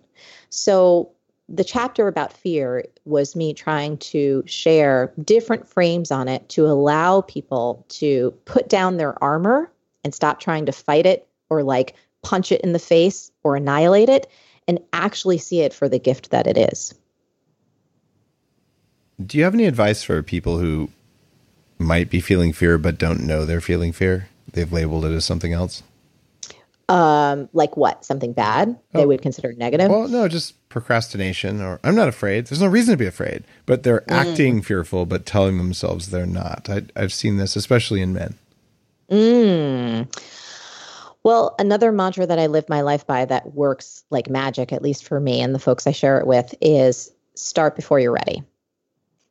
So 0.49 1.11
the 1.47 1.63
chapter 1.63 2.07
about 2.07 2.31
fear 2.31 2.85
was 3.05 3.35
me 3.35 3.53
trying 3.53 3.97
to 3.97 4.43
share 4.45 5.11
different 5.23 5.67
frames 5.67 6.11
on 6.11 6.27
it 6.27 6.47
to 6.49 6.67
allow 6.67 7.21
people 7.21 7.85
to 7.89 8.31
put 8.45 8.69
down 8.69 8.97
their 8.97 9.21
armor 9.23 9.71
and 10.03 10.13
stop 10.13 10.39
trying 10.39 10.65
to 10.67 10.71
fight 10.71 11.05
it 11.05 11.27
or 11.49 11.63
like 11.63 11.95
punch 12.21 12.51
it 12.51 12.61
in 12.61 12.73
the 12.73 12.79
face 12.79 13.31
or 13.43 13.55
annihilate 13.55 14.09
it 14.09 14.29
and 14.67 14.79
actually 14.93 15.39
see 15.39 15.61
it 15.61 15.73
for 15.73 15.89
the 15.89 15.97
gift 15.97 16.29
that 16.29 16.45
it 16.45 16.57
is. 16.57 16.93
Do 19.25 19.37
you 19.37 19.43
have 19.43 19.53
any 19.53 19.65
advice 19.65 20.03
for 20.03 20.21
people 20.21 20.59
who 20.59 20.89
might 21.79 22.09
be 22.09 22.19
feeling 22.19 22.53
fear 22.53 22.77
but 22.77 22.97
don't 22.97 23.25
know 23.25 23.45
they're 23.45 23.61
feeling 23.61 23.91
fear? 23.91 24.29
They've 24.53 24.71
labeled 24.71 25.05
it 25.05 25.11
as 25.11 25.25
something 25.25 25.53
else? 25.53 25.83
Um, 26.89 27.49
like 27.53 27.77
what? 27.77 28.03
Something 28.03 28.33
bad 28.33 28.75
they 28.93 29.03
oh. 29.03 29.07
would 29.07 29.21
consider 29.21 29.53
negative? 29.53 29.91
Well, 29.91 30.07
no, 30.07 30.27
just 30.27 30.67
procrastination 30.69 31.61
or 31.61 31.79
I'm 31.83 31.95
not 31.95 32.07
afraid. 32.07 32.47
There's 32.47 32.61
no 32.61 32.67
reason 32.67 32.93
to 32.93 32.97
be 32.97 33.05
afraid, 33.05 33.43
but 33.67 33.83
they're 33.83 34.01
mm. 34.01 34.11
acting 34.11 34.63
fearful 34.63 35.05
but 35.05 35.25
telling 35.25 35.59
themselves 35.59 36.09
they're 36.09 36.25
not. 36.25 36.67
I, 36.67 36.81
have 36.99 37.13
seen 37.13 37.37
this, 37.37 37.55
especially 37.55 38.01
in 38.01 38.13
men. 38.13 38.35
Mm. 39.11 40.19
Well, 41.23 41.55
another 41.59 41.91
mantra 41.91 42.25
that 42.25 42.39
I 42.39 42.47
live 42.47 42.67
my 42.69 42.81
life 42.81 43.05
by 43.05 43.25
that 43.25 43.53
works 43.53 44.03
like 44.09 44.27
magic, 44.27 44.73
at 44.73 44.81
least 44.81 45.03
for 45.03 45.19
me 45.19 45.41
and 45.41 45.53
the 45.53 45.59
folks 45.59 45.85
I 45.85 45.91
share 45.91 46.19
it 46.19 46.25
with, 46.25 46.55
is 46.59 47.11
start 47.35 47.75
before 47.75 47.99
you're 47.99 48.11
ready. 48.11 48.41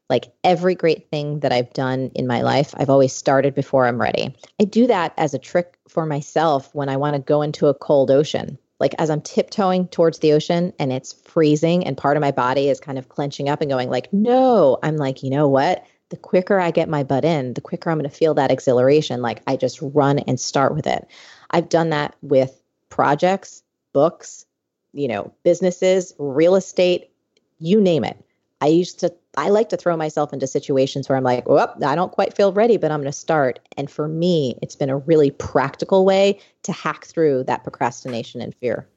Like 0.09 0.33
every 0.43 0.75
great 0.75 1.11
thing 1.11 1.41
that 1.41 1.53
I've 1.53 1.73
done 1.73 2.11
in 2.15 2.27
my 2.27 2.43
life, 2.43 2.75
I've 2.77 2.91
always 2.91 3.13
started 3.13 3.55
before 3.55 3.87
I'm 3.87 4.01
ready. 4.01 4.35
I 4.61 4.65
do 4.65 4.87
that 4.87 5.13
as 5.17 5.35
a 5.35 5.39
trick 5.39 5.79
for 5.89 6.07
myself 6.07 6.75
when 6.75 6.89
I 6.89 6.97
want 6.97 7.15
to 7.17 7.21
go 7.21 7.43
into 7.43 7.67
a 7.67 7.75
cold 7.75 8.11
ocean. 8.11 8.59
Like 8.81 8.95
as 8.99 9.11
I'm 9.11 9.21
tiptoeing 9.21 9.89
towards 9.89 10.21
the 10.21 10.33
ocean 10.33 10.73
and 10.79 10.93
it's 10.93 11.13
freezing 11.13 11.87
and 11.87 11.97
part 11.97 12.17
of 12.17 12.21
my 12.21 12.31
body 12.31 12.69
is 12.69 12.81
kind 12.81 12.99
of 12.99 13.09
clenching 13.09 13.49
up 13.49 13.61
and 13.61 13.71
going 13.71 13.91
like, 13.91 14.13
"No." 14.13 14.79
I'm 14.83 14.97
like, 14.97 15.23
"You 15.23 15.31
know 15.31 15.49
what? 15.49 15.85
The 16.11 16.17
quicker 16.17 16.59
I 16.59 16.71
get 16.71 16.89
my 16.89 17.03
butt 17.03 17.25
in, 17.25 17.55
the 17.55 17.61
quicker 17.61 17.91
I'm 17.91 17.99
going 17.99 18.09
to 18.09 18.17
feel 18.17 18.35
that 18.35 18.51
exhilaration. 18.51 19.21
Like 19.21 19.43
I 19.47 19.57
just 19.57 19.79
run 19.83 20.21
and 20.21 20.39
start 20.39 20.75
with 20.75 20.87
it." 20.87 21.07
I've 21.51 21.69
done 21.69 21.91
that 21.91 22.15
with 22.23 22.63
projects, 22.89 23.63
books, 23.93 24.47
you 24.93 25.09
know, 25.09 25.33
businesses, 25.43 26.15
real 26.19 26.55
estate, 26.55 27.11
you 27.59 27.81
name 27.81 28.05
it. 28.05 28.23
I 28.61 28.69
used 28.69 29.01
to 29.01 29.15
I 29.39 29.51
like 29.51 29.68
to 29.68 29.76
throw 29.76 29.97
myself 29.97 30.32
into 30.32 30.49
situations 30.49 31.09
where 31.09 31.16
I'm 31.16 31.22
like, 31.22 31.49
well, 31.49 31.72
I 31.86 31.95
don't 31.95 32.11
quite 32.11 32.34
feel 32.34 32.53
ready, 32.53 32.76
but 32.76 32.91
I'm 32.91 33.01
going 33.01 33.12
to 33.12 33.16
start. 33.16 33.61
And 33.76 33.89
for 33.89 34.09
me, 34.09 34.59
it's 34.62 34.74
been 34.74 34.91
a 34.91 34.99
really 34.99 35.30
practical 35.30 36.05
way 36.05 36.41
to 36.64 36.72
hack 36.72 37.05
through 37.05 37.45
that 37.45 37.62
procrastination 37.62 38.41
and 38.41 38.53
fear. 38.53 38.89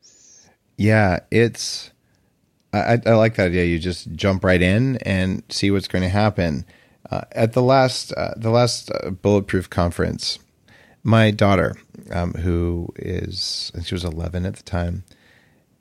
Yeah, 0.78 1.20
it's, 1.30 1.92
I, 2.74 3.00
I 3.06 3.14
like 3.14 3.36
that 3.36 3.48
idea. 3.48 3.66
You 3.66 3.78
just 3.78 4.12
jump 4.14 4.44
right 4.44 4.62
in 4.62 4.98
and 4.98 5.44
see 5.50 5.70
what's 5.70 5.88
going 5.88 6.02
to 6.02 6.10
happen. 6.10 6.66
Uh, 7.12 7.22
at 7.34 7.54
the 7.54 7.62
last, 7.62 8.12
uh, 8.14 8.34
the 8.36 8.50
last 8.50 8.90
uh, 8.92 9.12
bulletproof 9.12 9.70
conference, 9.70 10.40
my 11.04 11.30
daughter, 11.30 11.76
um, 12.10 12.34
who 12.34 12.88
is, 12.96 13.72
she 13.84 13.94
was 13.94 14.04
11 14.04 14.48
at 14.48 14.56
the 14.56 14.64
time, 14.64 15.04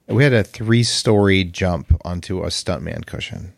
we 0.06 0.22
had 0.22 0.34
a 0.34 0.44
three 0.44 0.82
story 0.82 1.44
jump 1.44 1.98
onto 2.04 2.42
a 2.42 2.48
stuntman 2.48 3.06
cushion 3.06 3.54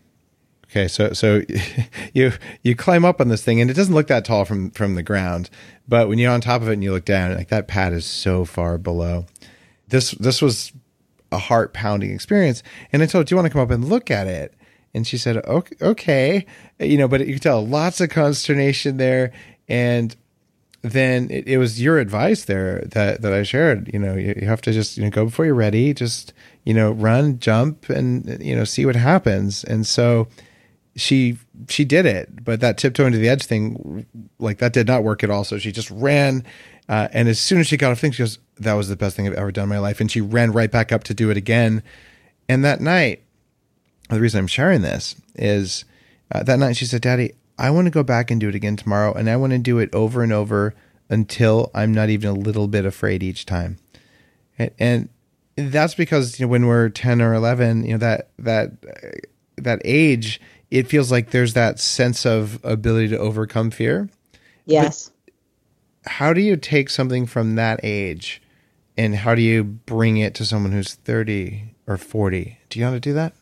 Okay, 0.72 0.88
so 0.88 1.12
so 1.12 1.42
you 2.14 2.32
you 2.62 2.74
climb 2.74 3.04
up 3.04 3.20
on 3.20 3.28
this 3.28 3.44
thing 3.44 3.60
and 3.60 3.70
it 3.70 3.74
doesn't 3.74 3.94
look 3.94 4.06
that 4.06 4.24
tall 4.24 4.46
from 4.46 4.70
from 4.70 4.94
the 4.94 5.02
ground, 5.02 5.50
but 5.86 6.08
when 6.08 6.18
you're 6.18 6.32
on 6.32 6.40
top 6.40 6.62
of 6.62 6.68
it 6.68 6.72
and 6.72 6.82
you 6.82 6.92
look 6.92 7.04
down, 7.04 7.36
like 7.36 7.48
that 7.48 7.68
pad 7.68 7.92
is 7.92 8.06
so 8.06 8.46
far 8.46 8.78
below. 8.78 9.26
This 9.88 10.12
this 10.12 10.40
was 10.40 10.72
a 11.30 11.36
heart 11.36 11.74
pounding 11.74 12.10
experience, 12.10 12.62
and 12.90 13.02
I 13.02 13.06
told, 13.06 13.24
her, 13.24 13.28
"Do 13.28 13.34
you 13.34 13.36
want 13.36 13.46
to 13.46 13.52
come 13.52 13.60
up 13.60 13.70
and 13.70 13.84
look 13.84 14.10
at 14.10 14.26
it?" 14.26 14.54
And 14.94 15.06
she 15.06 15.18
said, 15.18 15.36
"Okay, 15.44 15.76
okay." 15.82 16.46
You 16.80 16.96
know, 16.96 17.06
but 17.06 17.26
you 17.26 17.34
could 17.34 17.42
tell 17.42 17.66
lots 17.66 18.00
of 18.00 18.08
consternation 18.08 18.96
there, 18.96 19.30
and 19.68 20.16
then 20.80 21.30
it, 21.30 21.46
it, 21.46 21.58
was 21.58 21.82
your 21.82 21.98
advice 21.98 22.46
there 22.46 22.80
that 22.92 23.20
that 23.20 23.34
I 23.34 23.42
shared. 23.42 23.90
You 23.92 23.98
know, 23.98 24.14
you, 24.14 24.34
you 24.40 24.48
have 24.48 24.62
to 24.62 24.72
just 24.72 24.96
you 24.96 25.04
know 25.04 25.10
go 25.10 25.26
before 25.26 25.44
you're 25.44 25.54
ready, 25.54 25.92
just 25.92 26.32
you 26.64 26.72
know 26.72 26.92
run, 26.92 27.38
jump, 27.40 27.90
and 27.90 28.42
you 28.42 28.56
know 28.56 28.64
see 28.64 28.86
what 28.86 28.96
happens. 28.96 29.64
And 29.64 29.86
so 29.86 30.28
she 30.96 31.38
she 31.68 31.84
did 31.84 32.06
it, 32.06 32.44
but 32.44 32.60
that 32.60 32.76
tiptoeing 32.76 33.12
to 33.12 33.18
the 33.18 33.28
edge 33.28 33.44
thing, 33.44 34.06
like 34.38 34.58
that 34.58 34.72
did 34.72 34.86
not 34.86 35.04
work 35.04 35.24
at 35.24 35.30
all. 35.30 35.44
So 35.44 35.58
she 35.58 35.72
just 35.72 35.90
ran, 35.90 36.44
uh, 36.88 37.08
and 37.12 37.28
as 37.28 37.40
soon 37.40 37.60
as 37.60 37.66
she 37.66 37.76
got 37.76 37.92
off 37.92 38.00
thing, 38.00 38.12
she 38.12 38.22
goes, 38.22 38.38
"That 38.58 38.74
was 38.74 38.88
the 38.88 38.96
best 38.96 39.16
thing 39.16 39.26
I've 39.26 39.34
ever 39.34 39.52
done 39.52 39.64
in 39.64 39.68
my 39.70 39.78
life," 39.78 40.00
and 40.00 40.10
she 40.10 40.20
ran 40.20 40.52
right 40.52 40.70
back 40.70 40.92
up 40.92 41.04
to 41.04 41.14
do 41.14 41.30
it 41.30 41.36
again. 41.36 41.82
And 42.48 42.64
that 42.64 42.80
night, 42.80 43.22
the 44.10 44.20
reason 44.20 44.38
I'm 44.38 44.46
sharing 44.46 44.82
this 44.82 45.16
is 45.34 45.84
uh, 46.30 46.42
that 46.42 46.58
night 46.58 46.76
she 46.76 46.84
said, 46.84 47.00
"Daddy, 47.00 47.32
I 47.58 47.70
want 47.70 47.86
to 47.86 47.90
go 47.90 48.02
back 48.02 48.30
and 48.30 48.40
do 48.40 48.48
it 48.48 48.54
again 48.54 48.76
tomorrow, 48.76 49.14
and 49.14 49.30
I 49.30 49.36
want 49.36 49.52
to 49.52 49.58
do 49.58 49.78
it 49.78 49.94
over 49.94 50.22
and 50.22 50.32
over 50.32 50.74
until 51.08 51.70
I'm 51.74 51.92
not 51.92 52.10
even 52.10 52.28
a 52.28 52.34
little 52.34 52.68
bit 52.68 52.84
afraid 52.84 53.22
each 53.22 53.46
time." 53.46 53.78
And, 54.58 54.70
and 54.78 55.08
that's 55.56 55.94
because 55.94 56.38
you 56.38 56.46
know 56.46 56.50
when 56.50 56.66
we're 56.66 56.90
10 56.90 57.22
or 57.22 57.32
11, 57.32 57.84
you 57.84 57.92
know 57.92 57.98
that 57.98 58.28
that 58.38 58.72
that 59.56 59.80
age 59.84 60.40
it 60.72 60.88
feels 60.88 61.12
like 61.12 61.30
there's 61.30 61.52
that 61.52 61.78
sense 61.78 62.24
of 62.24 62.58
ability 62.64 63.08
to 63.08 63.18
overcome 63.18 63.70
fear. 63.70 64.08
Yes. 64.64 65.10
But 65.24 66.10
how 66.10 66.32
do 66.32 66.40
you 66.40 66.56
take 66.56 66.88
something 66.88 67.26
from 67.26 67.56
that 67.56 67.80
age 67.82 68.40
and 68.96 69.14
how 69.14 69.34
do 69.34 69.42
you 69.42 69.62
bring 69.62 70.16
it 70.16 70.34
to 70.36 70.46
someone 70.46 70.72
who's 70.72 70.94
30 70.94 71.74
or 71.86 71.98
40? 71.98 72.58
Do 72.70 72.78
you 72.78 72.84
know 72.84 72.90
how 72.90 72.94
to 72.94 73.00
do 73.00 73.12
that? 73.12 73.34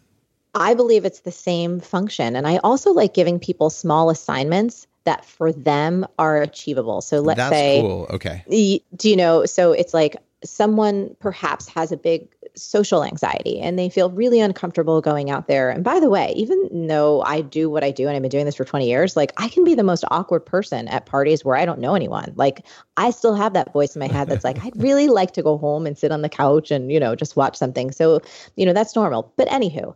I 0.56 0.74
believe 0.74 1.04
it's 1.04 1.20
the 1.20 1.30
same 1.30 1.78
function. 1.78 2.34
And 2.34 2.48
I 2.48 2.56
also 2.58 2.92
like 2.92 3.14
giving 3.14 3.38
people 3.38 3.70
small 3.70 4.10
assignments 4.10 4.88
that 5.04 5.24
for 5.24 5.52
them 5.52 6.06
are 6.18 6.42
achievable. 6.42 7.00
So 7.00 7.20
let's 7.20 7.38
That's 7.38 7.54
say, 7.54 7.80
cool. 7.80 8.08
Okay. 8.10 8.80
Do 8.96 9.08
you 9.08 9.16
know? 9.16 9.46
So 9.46 9.72
it's 9.72 9.94
like, 9.94 10.16
someone 10.42 11.14
perhaps 11.20 11.68
has 11.68 11.92
a 11.92 11.98
big 11.98 12.26
social 12.56 13.04
anxiety 13.04 13.60
and 13.60 13.78
they 13.78 13.88
feel 13.88 14.10
really 14.10 14.40
uncomfortable 14.40 15.00
going 15.00 15.30
out 15.30 15.46
there. 15.46 15.70
And 15.70 15.84
by 15.84 16.00
the 16.00 16.10
way, 16.10 16.32
even 16.36 16.86
though 16.88 17.22
I 17.22 17.40
do 17.40 17.70
what 17.70 17.84
I 17.84 17.90
do 17.90 18.06
and 18.06 18.16
I've 18.16 18.22
been 18.22 18.30
doing 18.30 18.44
this 18.44 18.56
for 18.56 18.64
20 18.64 18.88
years, 18.88 19.16
like 19.16 19.32
I 19.36 19.48
can 19.48 19.64
be 19.64 19.74
the 19.74 19.82
most 19.82 20.04
awkward 20.10 20.44
person 20.44 20.88
at 20.88 21.06
parties 21.06 21.44
where 21.44 21.56
I 21.56 21.64
don't 21.64 21.80
know 21.80 21.94
anyone. 21.94 22.32
Like 22.36 22.66
I 22.96 23.10
still 23.10 23.34
have 23.34 23.52
that 23.54 23.72
voice 23.72 23.94
in 23.94 24.00
my 24.00 24.08
head 24.08 24.28
that's 24.28 24.44
like, 24.44 24.64
I'd 24.64 24.76
really 24.82 25.08
like 25.08 25.32
to 25.32 25.42
go 25.42 25.58
home 25.58 25.86
and 25.86 25.96
sit 25.96 26.12
on 26.12 26.22
the 26.22 26.28
couch 26.28 26.70
and, 26.70 26.92
you 26.92 27.00
know, 27.00 27.14
just 27.14 27.36
watch 27.36 27.56
something. 27.56 27.90
So, 27.92 28.20
you 28.56 28.66
know, 28.66 28.72
that's 28.72 28.96
normal. 28.96 29.32
But 29.36 29.48
anywho, 29.48 29.94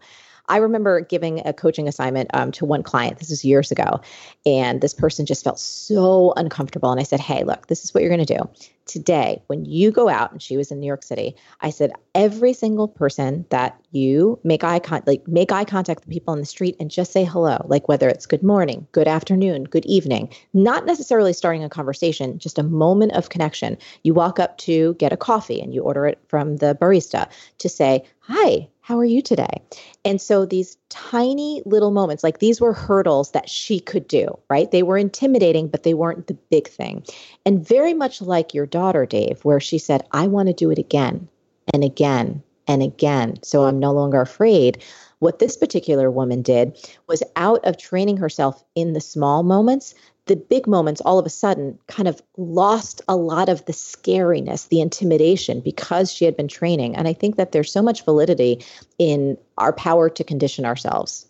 I 0.49 0.59
remember 0.59 1.01
giving 1.01 1.47
a 1.47 1.53
coaching 1.53 1.89
assignment 1.89 2.31
um, 2.35 2.53
to 2.53 2.65
one 2.65 2.83
client. 2.83 3.19
This 3.19 3.31
was 3.31 3.45
years 3.45 3.71
ago. 3.71 4.01
And 4.45 4.81
this 4.81 4.95
person 4.95 5.27
just 5.27 5.45
felt 5.45 5.59
so 5.59 6.33
uncomfortable. 6.37 6.91
And 6.91 7.01
I 7.01 7.05
said, 7.05 7.21
Hey, 7.21 7.45
look, 7.45 7.67
this 7.67 7.85
is 7.85 7.95
what 7.95 8.03
you're 8.03 8.15
going 8.15 8.25
to 8.27 8.39
do. 8.39 8.49
Today, 8.87 9.43
when 9.47 9.65
you 9.65 9.91
go 9.91 10.11
out, 10.11 10.33
and 10.33 10.43
she 10.43 10.59
was 10.59 10.71
in 10.71 10.79
New 10.79 10.87
York 10.87 11.03
City, 11.03 11.35
I 11.63 11.71
said, 11.71 11.93
every 12.15 12.53
single 12.53 12.87
person 12.87 13.47
that 13.49 13.81
you 13.93 14.39
make 14.45 14.63
eye 14.63 14.79
contact, 14.79 15.07
like 15.07 15.27
make 15.27 15.53
eye 15.53 15.65
contact 15.65 16.01
with 16.01 16.13
people 16.13 16.33
on 16.33 16.41
the 16.41 16.47
street 16.47 16.77
and 16.79 16.91
just 16.91 17.11
say 17.11 17.25
hello, 17.25 17.65
like 17.67 17.89
whether 17.89 18.09
it's 18.09 18.27
good 18.27 18.43
morning, 18.43 18.87
good 18.93 19.09
afternoon, 19.09 19.65
good 19.65 19.87
evening, 19.87 20.29
not 20.53 20.85
necessarily 20.85 21.33
starting 21.33 21.65
a 21.65 21.71
conversation, 21.71 22.39
just 22.39 22.59
a 22.59 22.63
moment 22.63 23.13
of 23.13 23.31
connection. 23.31 23.79
You 24.03 24.13
walk 24.13 24.39
up 24.39 24.59
to 24.59 24.95
get 24.95 25.15
a 25.15 25.17
coffee 25.17 25.63
and 25.63 25.73
you 25.73 25.81
order 25.81 26.07
it 26.07 26.19
from 26.29 26.59
the 26.59 26.77
barista 26.79 27.31
to 27.59 27.69
say, 27.71 28.05
Hi, 28.27 28.71
how 28.81 28.99
are 28.99 29.05
you 29.05 29.21
today? 29.21 29.61
And 30.03 30.19
so 30.19 30.47
these 30.47 30.79
tiny 30.89 31.61
little 31.67 31.91
moments, 31.91 32.25
like 32.25 32.39
these 32.39 32.59
were 32.59 32.73
hurdles 32.73 33.33
that 33.33 33.51
she 33.51 33.79
could 33.79 34.09
do, 34.09 34.39
right? 34.49 34.71
They 34.71 34.83
were 34.83 34.97
intimidating, 34.97 35.69
but 35.69 35.83
they 35.83 35.93
weren't 35.93 36.27
the 36.27 36.39
big 36.51 36.67
thing. 36.67 37.05
And 37.45 37.69
very 37.69 37.93
much 37.93 38.23
like 38.23 38.55
your 38.55 38.65
daughter, 38.65 39.05
Dave, 39.05 39.45
where 39.45 39.61
she 39.61 39.77
said, 39.77 40.07
I 40.13 40.27
want 40.27 40.49
to 40.49 40.55
do 40.55 40.71
it 40.71 40.79
again 40.79 41.29
and 41.75 41.85
again 41.85 42.43
and 42.67 42.83
again. 42.83 43.43
So 43.43 43.65
I'm 43.65 43.79
no 43.79 43.93
longer 43.93 44.23
afraid. 44.23 44.83
What 45.19 45.39
this 45.39 45.59
particular 45.59 46.11
woman 46.11 46.41
did 46.41 46.79
was 47.07 47.23
out 47.37 47.63
of 47.67 47.77
training 47.77 48.17
herself 48.17 48.65
in 48.75 48.95
the 48.95 49.03
small 49.03 49.43
moments, 49.43 49.95
the 50.27 50.37
big 50.37 50.67
moments 50.67 51.01
all 51.03 51.19
of 51.19 51.27
a 51.27 51.31
sudden 51.31 51.79
kind 51.87 52.09
of 52.09 52.23
lost 52.37 53.03
a 53.09 53.17
lot 53.17 53.49
of 53.49 53.65
the 53.67 53.73
scariness, 53.73 54.69
the 54.69 54.81
intimidation 54.81 55.61
because 55.61 56.13
she 56.13 56.25
had 56.25 56.37
been 56.37 56.49
training. 56.49 56.97
And 56.97 57.07
I 57.07 57.13
think 57.13 57.37
that 57.37 57.53
there's 57.53 57.71
so 57.71 57.83
much 57.83 58.05
validity 58.05 58.65
in 58.99 59.37
our 59.59 59.73
power 59.73 60.09
to 60.09 60.25
condition 60.25 60.65
ourselves. 60.65 61.27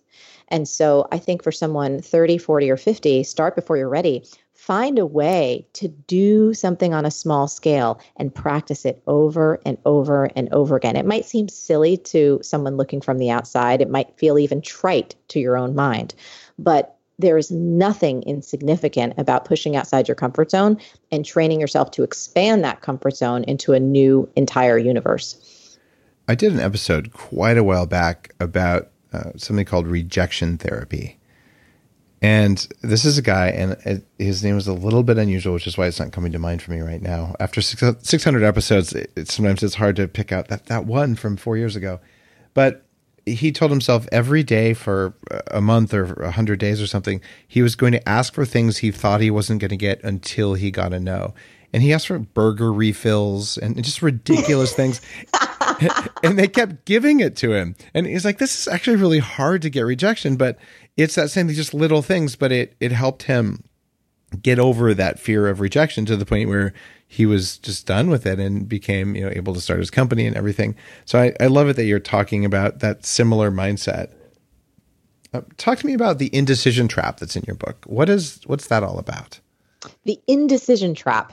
And 0.49 0.69
so 0.69 1.09
I 1.11 1.19
think 1.19 1.43
for 1.43 1.51
someone 1.51 2.01
30, 2.01 2.39
40, 2.39 2.71
or 2.71 2.77
50, 2.77 3.25
start 3.25 3.57
before 3.57 3.77
you're 3.77 3.89
ready. 3.89 4.25
Find 4.53 4.99
a 4.99 5.07
way 5.07 5.67
to 5.75 5.89
do 5.89 6.55
something 6.55 6.95
on 6.95 7.05
a 7.05 7.11
small 7.11 7.49
scale 7.49 8.01
and 8.17 8.35
practice 8.35 8.85
it 8.85 9.03
over 9.07 9.61
and 9.67 9.79
over 9.85 10.31
and 10.37 10.53
over 10.53 10.77
again. 10.77 10.97
It 10.97 11.07
might 11.07 11.25
seem 11.25 11.49
silly 11.49 11.97
to 11.99 12.39
someone 12.43 12.77
looking 12.77 13.01
from 13.01 13.19
the 13.19 13.31
outside, 13.31 13.81
it 13.81 13.91
might 13.91 14.17
feel 14.17 14.39
even 14.39 14.63
trite 14.63 15.17
to 15.29 15.41
your 15.41 15.57
own 15.57 15.75
mind. 15.75 16.15
But 16.59 16.94
there 17.19 17.39
is 17.39 17.51
nothing 17.51 18.23
insignificant 18.25 19.15
about 19.19 19.45
pushing 19.45 19.77
outside 19.77 20.09
your 20.09 20.15
comfort 20.15 20.51
zone 20.51 20.79
and 21.13 21.25
training 21.25 21.61
yourself 21.61 21.91
to 21.93 22.03
expand 22.03 22.65
that 22.65 22.81
comfort 22.81 23.17
zone 23.17 23.45
into 23.45 23.73
a 23.73 23.81
new 23.81 24.29
entire 24.37 24.79
universe. 24.79 25.79
I 26.27 26.35
did 26.35 26.53
an 26.53 26.61
episode 26.61 27.13
quite 27.13 27.59
a 27.59 27.65
while 27.65 27.87
back 27.87 28.35
about 28.41 28.91
uh, 29.13 29.31
something 29.37 29.65
called 29.65 29.87
rejection 29.87 30.59
therapy. 30.59 31.19
And 32.23 32.67
this 32.81 33.05
is 33.05 33.19
a 33.19 33.23
guy, 33.23 33.49
and 33.49 34.03
his 34.19 34.43
name 34.43 34.57
is 34.57 34.67
a 34.67 34.73
little 34.73 35.03
bit 35.03 35.19
unusual, 35.19 35.53
which 35.53 35.67
is 35.67 35.77
why 35.77 35.87
it's 35.87 36.01
not 36.01 36.11
coming 36.11 36.33
to 36.33 36.39
mind 36.39 36.63
for 36.63 36.71
me 36.71 36.81
right 36.81 37.03
now. 37.03 37.37
After 37.39 37.61
600 37.61 38.43
episodes, 38.43 38.95
it, 38.95 39.13
it, 39.15 39.29
sometimes 39.29 39.63
it's 39.63 39.75
hard 39.75 39.97
to 39.97 40.09
pick 40.09 40.33
out 40.33 40.49
that, 40.49 40.67
that 40.67 40.87
one 40.87 41.17
from 41.17 41.37
four 41.37 41.59
years 41.59 41.77
ago. 41.77 42.01
But 42.55 42.87
he 43.27 43.53
told 43.53 43.71
himself 43.71 44.07
every 44.13 44.43
day 44.43 44.75
for 44.75 45.15
a 45.51 45.61
month 45.61 45.95
or 45.95 46.13
a 46.15 46.31
hundred 46.31 46.59
days 46.59 46.81
or 46.81 46.87
something, 46.87 47.21
he 47.47 47.63
was 47.63 47.75
going 47.75 47.93
to 47.93 48.09
ask 48.09 48.35
for 48.35 48.45
things 48.45 48.79
he 48.79 48.91
thought 48.91 49.21
he 49.21 49.31
wasn't 49.31 49.61
going 49.61 49.71
to 49.71 49.77
get 49.77 50.03
until 50.05 50.55
he 50.55 50.71
got 50.71 50.93
a 50.93 51.01
no. 51.01 51.35
And 51.73 51.83
he 51.83 51.93
asked 51.93 52.07
for 52.07 52.19
burger 52.19 52.73
refills 52.73 53.59
and 53.59 53.83
just 53.83 54.03
ridiculous 54.03 54.73
things. 54.77 55.01
and 56.23 56.39
they 56.39 56.47
kept 56.47 56.85
giving 56.85 57.21
it 57.21 57.37
to 57.37 57.53
him. 57.53 57.75
And 57.95 58.07
he's 58.07 58.25
like, 58.25 58.39
this 58.39 58.61
is 58.61 58.69
actually 58.69 58.97
really 58.97 59.19
hard 59.19 59.63
to 59.63 59.71
get 59.71 59.83
rejection, 59.83 60.37
but 60.37 60.59
it's 60.97 61.17
that 61.17 61.31
same 61.31 61.47
thing, 61.47 61.57
just 61.57 61.75
little 61.75 62.03
things, 62.03 62.37
but 62.37 62.53
it, 62.53 62.77
it 62.79 62.93
helped 62.93 63.25
him 63.25 63.65
get 64.43 64.59
over 64.59 64.95
that 64.95 65.19
fear 65.19 65.49
of 65.49 65.61
rejection 65.61 66.05
to 66.07 66.17
the 66.17 66.27
point 66.27 66.49
where 66.49 66.73
he 67.15 67.27
was 67.27 67.59
just 67.59 67.87
done 67.87 68.11
with 68.11 68.27
it 68.27 68.41
and 68.41 68.69
became 68.69 69.15
you 69.15 69.25
know 69.25 69.31
able 69.33 69.55
to 69.55 69.61
start 69.61 69.79
his 69.79 69.91
company 69.91 70.27
and 70.27 70.37
everything. 70.37 70.75
So 71.05 71.21
i, 71.21 71.33
I 71.39 71.47
love 71.47 71.69
it 71.69 71.77
that 71.77 71.85
you're 71.85 72.01
talking 72.01 72.45
about 72.45 72.81
that 72.81 73.07
similar 73.07 73.53
mindset. 73.53 74.13
Uh, 75.33 75.43
talk 75.57 75.79
to 75.79 75.87
me 75.87 75.95
about 75.95 76.19
the 76.19 76.35
indecision 76.35 76.89
trap 76.89 77.19
that's 77.19 77.37
in 77.37 77.45
your 77.47 77.55
book. 77.55 77.85
What 77.87 78.09
is 78.09 78.41
what's 78.47 78.67
that 78.67 78.83
all 78.83 78.99
about? 78.99 79.39
The 80.05 80.21
indecision 80.27 80.95
trap 80.95 81.33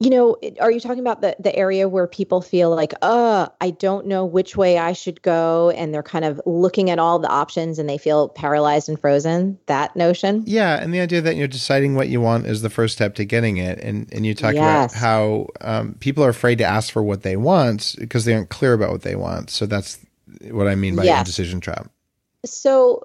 you 0.00 0.08
know, 0.08 0.38
are 0.60 0.70
you 0.70 0.80
talking 0.80 1.00
about 1.00 1.20
the 1.20 1.36
the 1.38 1.54
area 1.54 1.86
where 1.86 2.06
people 2.06 2.40
feel 2.40 2.74
like, 2.74 2.94
"Uh, 3.02 3.48
I 3.60 3.70
don't 3.70 4.06
know 4.06 4.24
which 4.24 4.56
way 4.56 4.78
I 4.78 4.94
should 4.94 5.20
go," 5.20 5.68
and 5.76 5.92
they're 5.92 6.02
kind 6.02 6.24
of 6.24 6.40
looking 6.46 6.88
at 6.88 6.98
all 6.98 7.18
the 7.18 7.28
options 7.28 7.78
and 7.78 7.86
they 7.86 7.98
feel 7.98 8.30
paralyzed 8.30 8.88
and 8.88 8.98
frozen? 8.98 9.58
That 9.66 9.94
notion? 9.94 10.42
Yeah, 10.46 10.82
and 10.82 10.94
the 10.94 11.00
idea 11.00 11.20
that 11.20 11.36
you're 11.36 11.48
deciding 11.48 11.96
what 11.96 12.08
you 12.08 12.18
want 12.18 12.46
is 12.46 12.62
the 12.62 12.70
first 12.70 12.94
step 12.94 13.14
to 13.16 13.26
getting 13.26 13.58
it, 13.58 13.78
and 13.80 14.10
and 14.10 14.24
you 14.24 14.34
talk 14.34 14.54
yes. 14.54 14.62
about 14.62 14.98
how 14.98 15.48
um, 15.60 15.94
people 16.00 16.24
are 16.24 16.30
afraid 16.30 16.56
to 16.58 16.64
ask 16.64 16.90
for 16.90 17.02
what 17.02 17.22
they 17.22 17.36
want 17.36 17.94
because 17.98 18.24
they 18.24 18.32
aren't 18.32 18.48
clear 18.48 18.72
about 18.72 18.92
what 18.92 19.02
they 19.02 19.16
want. 19.16 19.50
So 19.50 19.66
that's 19.66 19.98
what 20.50 20.66
I 20.66 20.76
mean 20.76 20.96
by 20.96 21.04
yes. 21.04 21.18
indecision 21.18 21.60
trap. 21.60 21.90
So 22.46 23.04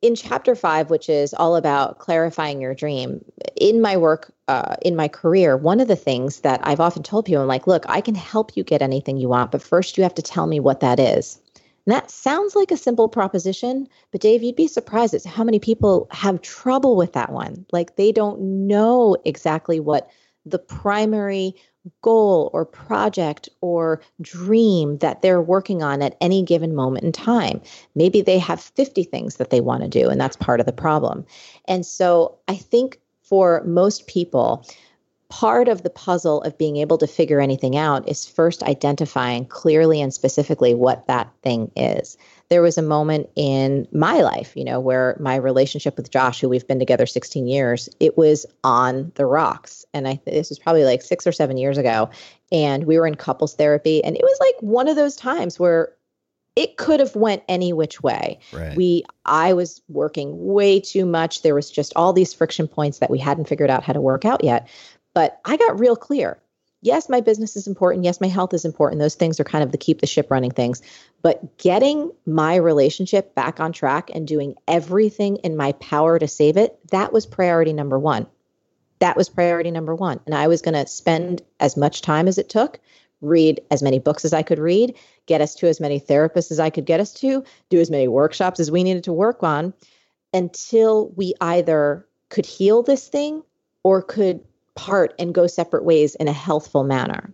in 0.00 0.14
chapter 0.14 0.54
five, 0.54 0.88
which 0.88 1.08
is 1.08 1.34
all 1.34 1.56
about 1.56 1.98
clarifying 1.98 2.60
your 2.60 2.74
dream, 2.74 3.22
in 3.56 3.82
my 3.82 3.98
work, 3.98 4.32
uh, 4.50 4.74
in 4.82 4.96
my 4.96 5.06
career, 5.06 5.56
one 5.56 5.78
of 5.78 5.86
the 5.86 5.94
things 5.94 6.40
that 6.40 6.58
I've 6.64 6.80
often 6.80 7.04
told 7.04 7.24
people, 7.24 7.40
I'm 7.40 7.46
like, 7.46 7.68
look, 7.68 7.84
I 7.88 8.00
can 8.00 8.16
help 8.16 8.56
you 8.56 8.64
get 8.64 8.82
anything 8.82 9.16
you 9.16 9.28
want, 9.28 9.52
but 9.52 9.62
first 9.62 9.96
you 9.96 10.02
have 10.02 10.14
to 10.16 10.22
tell 10.22 10.48
me 10.48 10.58
what 10.58 10.80
that 10.80 10.98
is. 10.98 11.38
And 11.86 11.94
that 11.94 12.10
sounds 12.10 12.56
like 12.56 12.72
a 12.72 12.76
simple 12.76 13.08
proposition, 13.08 13.86
but 14.10 14.20
Dave, 14.20 14.42
you'd 14.42 14.56
be 14.56 14.66
surprised 14.66 15.14
at 15.14 15.24
how 15.24 15.44
many 15.44 15.60
people 15.60 16.08
have 16.10 16.42
trouble 16.42 16.96
with 16.96 17.12
that 17.12 17.30
one. 17.30 17.64
Like 17.70 17.94
they 17.94 18.10
don't 18.10 18.40
know 18.40 19.16
exactly 19.24 19.78
what 19.78 20.10
the 20.44 20.58
primary 20.58 21.54
goal 22.02 22.50
or 22.52 22.64
project 22.64 23.48
or 23.60 24.02
dream 24.20 24.98
that 24.98 25.22
they're 25.22 25.40
working 25.40 25.80
on 25.82 26.02
at 26.02 26.16
any 26.20 26.42
given 26.42 26.74
moment 26.74 27.04
in 27.04 27.12
time. 27.12 27.60
Maybe 27.94 28.20
they 28.20 28.38
have 28.38 28.60
50 28.60 29.04
things 29.04 29.36
that 29.36 29.50
they 29.50 29.60
want 29.60 29.82
to 29.84 29.88
do, 29.88 30.08
and 30.08 30.20
that's 30.20 30.36
part 30.36 30.58
of 30.58 30.66
the 30.66 30.72
problem. 30.72 31.24
And 31.66 31.86
so 31.86 32.36
I 32.48 32.56
think 32.56 32.99
for 33.30 33.62
most 33.64 34.06
people, 34.08 34.66
part 35.30 35.68
of 35.68 35.82
the 35.82 35.90
puzzle 35.90 36.42
of 36.42 36.58
being 36.58 36.76
able 36.76 36.98
to 36.98 37.06
figure 37.06 37.40
anything 37.40 37.76
out 37.76 38.06
is 38.06 38.26
first 38.26 38.62
identifying 38.64 39.46
clearly 39.46 40.02
and 40.02 40.12
specifically 40.12 40.74
what 40.74 41.06
that 41.06 41.32
thing 41.42 41.70
is 41.76 42.18
there 42.50 42.62
was 42.62 42.76
a 42.76 42.82
moment 42.82 43.30
in 43.36 43.86
my 43.92 44.20
life, 44.22 44.56
you 44.56 44.64
know, 44.64 44.80
where 44.80 45.16
my 45.20 45.36
relationship 45.36 45.96
with 45.96 46.10
Josh, 46.10 46.40
who 46.40 46.48
we've 46.48 46.66
been 46.66 46.80
together 46.80 47.06
16 47.06 47.46
years, 47.46 47.88
it 48.00 48.18
was 48.18 48.44
on 48.64 49.12
the 49.14 49.24
rocks. 49.24 49.84
And 49.94 50.08
I 50.08 50.20
this 50.26 50.50
was 50.50 50.58
probably 50.58 50.84
like 50.84 51.00
six 51.00 51.26
or 51.26 51.32
seven 51.32 51.56
years 51.56 51.78
ago. 51.78 52.10
And 52.50 52.84
we 52.84 52.98
were 52.98 53.06
in 53.06 53.14
couples 53.14 53.54
therapy. 53.54 54.02
And 54.02 54.16
it 54.16 54.22
was 54.22 54.36
like 54.40 54.62
one 54.62 54.88
of 54.88 54.96
those 54.96 55.14
times 55.14 55.60
where 55.60 55.92
it 56.56 56.76
could 56.76 57.00
have 57.00 57.14
went 57.14 57.42
any 57.48 57.72
which 57.72 58.02
way. 58.02 58.40
Right. 58.52 58.76
We 58.76 59.04
I 59.24 59.52
was 59.52 59.80
working 59.88 60.46
way 60.46 60.80
too 60.80 61.06
much. 61.06 61.42
There 61.42 61.54
was 61.54 61.70
just 61.70 61.92
all 61.96 62.12
these 62.12 62.34
friction 62.34 62.68
points 62.68 62.98
that 62.98 63.10
we 63.10 63.18
hadn't 63.18 63.48
figured 63.48 63.70
out 63.70 63.84
how 63.84 63.92
to 63.92 64.00
work 64.00 64.24
out 64.24 64.44
yet. 64.44 64.68
But 65.14 65.40
I 65.44 65.56
got 65.56 65.80
real 65.80 65.96
clear 65.96 66.40
yes, 66.82 67.08
my 67.08 67.20
business 67.20 67.56
is 67.56 67.66
important. 67.66 68.04
Yes, 68.04 68.20
my 68.20 68.28
health 68.28 68.54
is 68.54 68.64
important. 68.64 69.00
Those 69.00 69.14
things 69.14 69.38
are 69.40 69.44
kind 69.44 69.62
of 69.62 69.72
the 69.72 69.78
keep 69.78 70.00
the 70.00 70.06
ship 70.06 70.30
running 70.30 70.50
things. 70.50 70.82
But 71.22 71.58
getting 71.58 72.10
my 72.26 72.56
relationship 72.56 73.34
back 73.34 73.60
on 73.60 73.72
track 73.72 74.10
and 74.12 74.26
doing 74.26 74.54
everything 74.66 75.36
in 75.36 75.56
my 75.56 75.72
power 75.72 76.18
to 76.18 76.28
save 76.28 76.56
it, 76.56 76.78
that 76.90 77.12
was 77.12 77.26
priority 77.26 77.72
number 77.72 77.98
one. 77.98 78.26
That 79.00 79.16
was 79.16 79.28
priority 79.28 79.70
number 79.70 79.94
one. 79.94 80.20
And 80.26 80.34
I 80.34 80.48
was 80.48 80.62
going 80.62 80.74
to 80.74 80.86
spend 80.86 81.42
as 81.58 81.76
much 81.76 82.02
time 82.02 82.28
as 82.28 82.38
it 82.38 82.48
took, 82.48 82.80
read 83.20 83.60
as 83.70 83.82
many 83.82 83.98
books 83.98 84.24
as 84.24 84.32
I 84.32 84.42
could 84.42 84.58
read, 84.58 84.96
get 85.26 85.40
us 85.40 85.54
to 85.56 85.68
as 85.68 85.80
many 85.80 86.00
therapists 86.00 86.50
as 86.50 86.60
I 86.60 86.70
could 86.70 86.86
get 86.86 87.00
us 87.00 87.12
to, 87.14 87.44
do 87.68 87.80
as 87.80 87.90
many 87.90 88.08
workshops 88.08 88.60
as 88.60 88.70
we 88.70 88.82
needed 88.82 89.04
to 89.04 89.12
work 89.12 89.42
on 89.42 89.74
until 90.32 91.10
we 91.10 91.34
either 91.40 92.06
could 92.28 92.46
heal 92.46 92.82
this 92.82 93.08
thing 93.08 93.42
or 93.82 94.02
could 94.02 94.40
part 94.74 95.14
and 95.18 95.34
go 95.34 95.46
separate 95.46 95.84
ways 95.84 96.14
in 96.16 96.28
a 96.28 96.32
healthful 96.32 96.84
manner. 96.84 97.32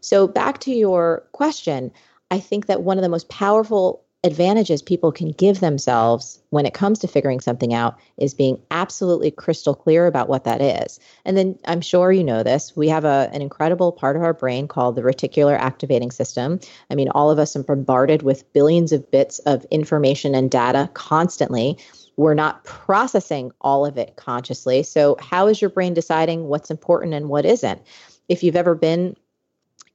So, 0.00 0.26
back 0.26 0.58
to 0.60 0.72
your 0.72 1.24
question, 1.32 1.92
I 2.30 2.40
think 2.40 2.66
that 2.66 2.82
one 2.82 2.98
of 2.98 3.02
the 3.02 3.08
most 3.08 3.28
powerful 3.28 4.02
advantages 4.22 4.82
people 4.82 5.10
can 5.10 5.30
give 5.32 5.60
themselves 5.60 6.42
when 6.50 6.66
it 6.66 6.74
comes 6.74 6.98
to 6.98 7.08
figuring 7.08 7.40
something 7.40 7.72
out 7.72 7.98
is 8.18 8.34
being 8.34 8.60
absolutely 8.70 9.30
crystal 9.30 9.74
clear 9.74 10.06
about 10.06 10.28
what 10.28 10.44
that 10.44 10.60
is. 10.60 11.00
And 11.24 11.38
then 11.38 11.58
I'm 11.64 11.80
sure 11.80 12.12
you 12.12 12.22
know 12.22 12.42
this, 12.42 12.76
we 12.76 12.88
have 12.88 13.06
a, 13.06 13.30
an 13.32 13.40
incredible 13.40 13.92
part 13.92 14.16
of 14.16 14.22
our 14.22 14.34
brain 14.34 14.68
called 14.68 14.96
the 14.96 15.02
reticular 15.02 15.58
activating 15.58 16.10
system. 16.10 16.60
I 16.90 16.96
mean, 16.96 17.08
all 17.10 17.30
of 17.30 17.38
us 17.38 17.56
are 17.56 17.62
bombarded 17.62 18.22
with 18.22 18.50
billions 18.52 18.92
of 18.92 19.10
bits 19.10 19.38
of 19.40 19.64
information 19.70 20.34
and 20.34 20.50
data 20.50 20.90
constantly. 20.92 21.78
We're 22.16 22.34
not 22.34 22.64
processing 22.64 23.52
all 23.62 23.86
of 23.86 23.96
it 23.96 24.16
consciously. 24.16 24.82
So, 24.82 25.16
how 25.18 25.46
is 25.46 25.62
your 25.62 25.70
brain 25.70 25.94
deciding 25.94 26.48
what's 26.48 26.70
important 26.70 27.14
and 27.14 27.30
what 27.30 27.46
isn't? 27.46 27.80
If 28.28 28.42
you've 28.42 28.56
ever 28.56 28.74
been 28.74 29.16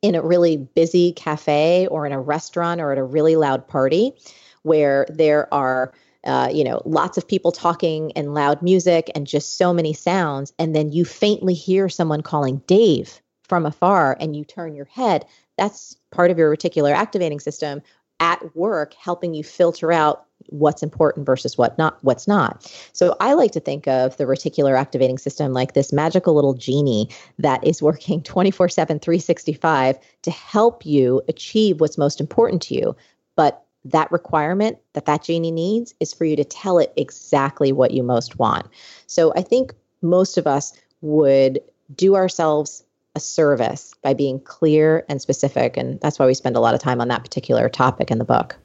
in 0.06 0.14
a 0.14 0.22
really 0.22 0.58
busy 0.58 1.12
cafe 1.14 1.88
or 1.88 2.06
in 2.06 2.12
a 2.12 2.22
restaurant 2.22 2.80
or 2.80 2.91
at 2.91 2.99
a 2.99 3.03
really 3.03 3.36
loud 3.36 3.68
party 3.68 4.14
where 4.62 5.08
there 5.10 5.51
are 5.51 5.91
uh, 6.26 6.47
you 6.53 6.64
know 6.64 6.80
lots 6.86 7.18
of 7.18 7.28
people 7.28 7.51
talking 7.51 8.12
and 8.12 8.36
loud 8.36 8.62
music 8.62 9.10
and 9.16 9.26
just 9.26 9.58
so 9.58 9.74
many 9.74 9.93
sounds. 9.93 10.53
And 10.60 10.76
then 10.76 10.91
you 10.91 11.06
faintly 11.06 11.56
hear 11.56 11.89
someone 11.89 12.22
calling 12.22 12.62
dave 12.68 13.20
from 13.41 13.66
afar 13.66 14.16
and 14.20 14.36
you 14.36 14.45
turn 14.45 14.76
your 14.76 14.86
head. 14.86 15.26
That's 15.58 15.97
part 16.12 16.30
of 16.30 16.38
your 16.38 16.56
reticular 16.56 16.93
activating 16.93 17.39
system 17.39 17.82
at 18.20 18.56
work 18.56 18.93
helping 18.93 19.34
you 19.34 19.43
filter 19.43 19.91
out 19.91 20.28
what's 20.48 20.84
important 20.84 21.26
versus 21.26 21.58
what 21.58 21.78
not 21.78 21.98
what's 22.04 22.28
not. 22.28 22.64
So 22.93 23.16
I 23.20 23.34
like 23.34 23.52
to 23.52 23.60
think 23.60 23.88
of 23.88 24.18
the 24.18 24.26
reticular 24.26 24.78
activating 24.78 25.18
system 25.18 25.54
like 25.54 25.74
this 25.74 25.93
magical 25.93 26.34
little 26.34 26.54
genie 26.54 27.10
that 27.39 27.66
is 27.66 27.82
working 27.82 28.22
24/7 28.22 29.02
365 29.02 29.98
to 30.24 30.32
help 30.32 30.86
you 30.86 31.22
achieve 31.28 31.80
what's 31.80 31.98
most 31.98 32.20
important 32.20 32.62
to 32.64 32.76
you. 32.76 32.96
But 33.36 33.64
that 33.86 34.12
requirement 34.12 34.78
that 34.93 35.06
that 35.06 35.24
genie 35.24 35.52
needs 35.52 35.93
is 36.00 36.14
for 36.14 36.26
you 36.26 36.36
to 36.36 36.43
tell 36.43 36.80
it 36.80 36.91
exactly 36.96 37.72
what 37.72 37.91
you 37.91 38.02
most 38.02 38.39
want. 38.39 38.66
So 39.08 39.32
I 39.36 39.41
think 39.41 39.74
most 40.02 40.38
of 40.38 40.48
us 40.48 40.74
would 41.02 41.60
do 41.96 42.16
ourselves 42.16 42.84
a 43.16 43.20
service 43.20 43.93
by 44.02 44.14
being 44.14 44.39
clear 44.41 45.06
and 45.08 45.22
specific 45.22 45.78
and 45.78 46.00
that's 46.02 46.20
why 46.20 46.26
we 46.26 46.34
spend 46.34 46.58
a 46.58 46.60
lot 46.60 46.74
of 46.74 46.82
time 46.82 47.00
on 47.00 47.08
that 47.08 47.24
particular 47.24 47.70
topic 47.70 48.12
in 48.12 48.18
the 48.18 48.26
book. 48.26 48.58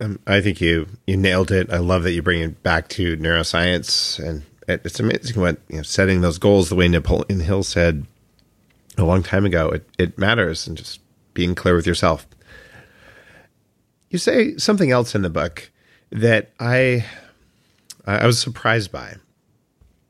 Um, 0.00 0.18
I 0.26 0.40
think 0.40 0.60
you 0.60 0.86
you 1.06 1.16
nailed 1.16 1.50
it. 1.50 1.70
I 1.70 1.78
love 1.78 2.02
that 2.04 2.12
you 2.12 2.22
bring 2.22 2.42
it 2.42 2.62
back 2.62 2.88
to 2.90 3.16
neuroscience, 3.16 4.18
and 4.18 4.42
it's 4.66 4.98
amazing 4.98 5.40
what 5.40 5.58
you 5.68 5.78
know, 5.78 5.82
setting 5.82 6.20
those 6.20 6.38
goals 6.38 6.68
the 6.68 6.74
way 6.74 6.88
Napoleon 6.88 7.40
Hill 7.40 7.62
said 7.62 8.06
a 8.96 9.04
long 9.04 9.22
time 9.22 9.44
ago. 9.44 9.68
It 9.68 9.88
it 9.98 10.18
matters, 10.18 10.66
and 10.66 10.76
just 10.76 11.00
being 11.34 11.54
clear 11.54 11.76
with 11.76 11.86
yourself. 11.86 12.26
You 14.08 14.18
say 14.18 14.56
something 14.56 14.90
else 14.90 15.14
in 15.14 15.22
the 15.22 15.30
book 15.30 15.70
that 16.10 16.50
I 16.58 17.04
I 18.06 18.26
was 18.26 18.40
surprised 18.40 18.90
by, 18.90 19.16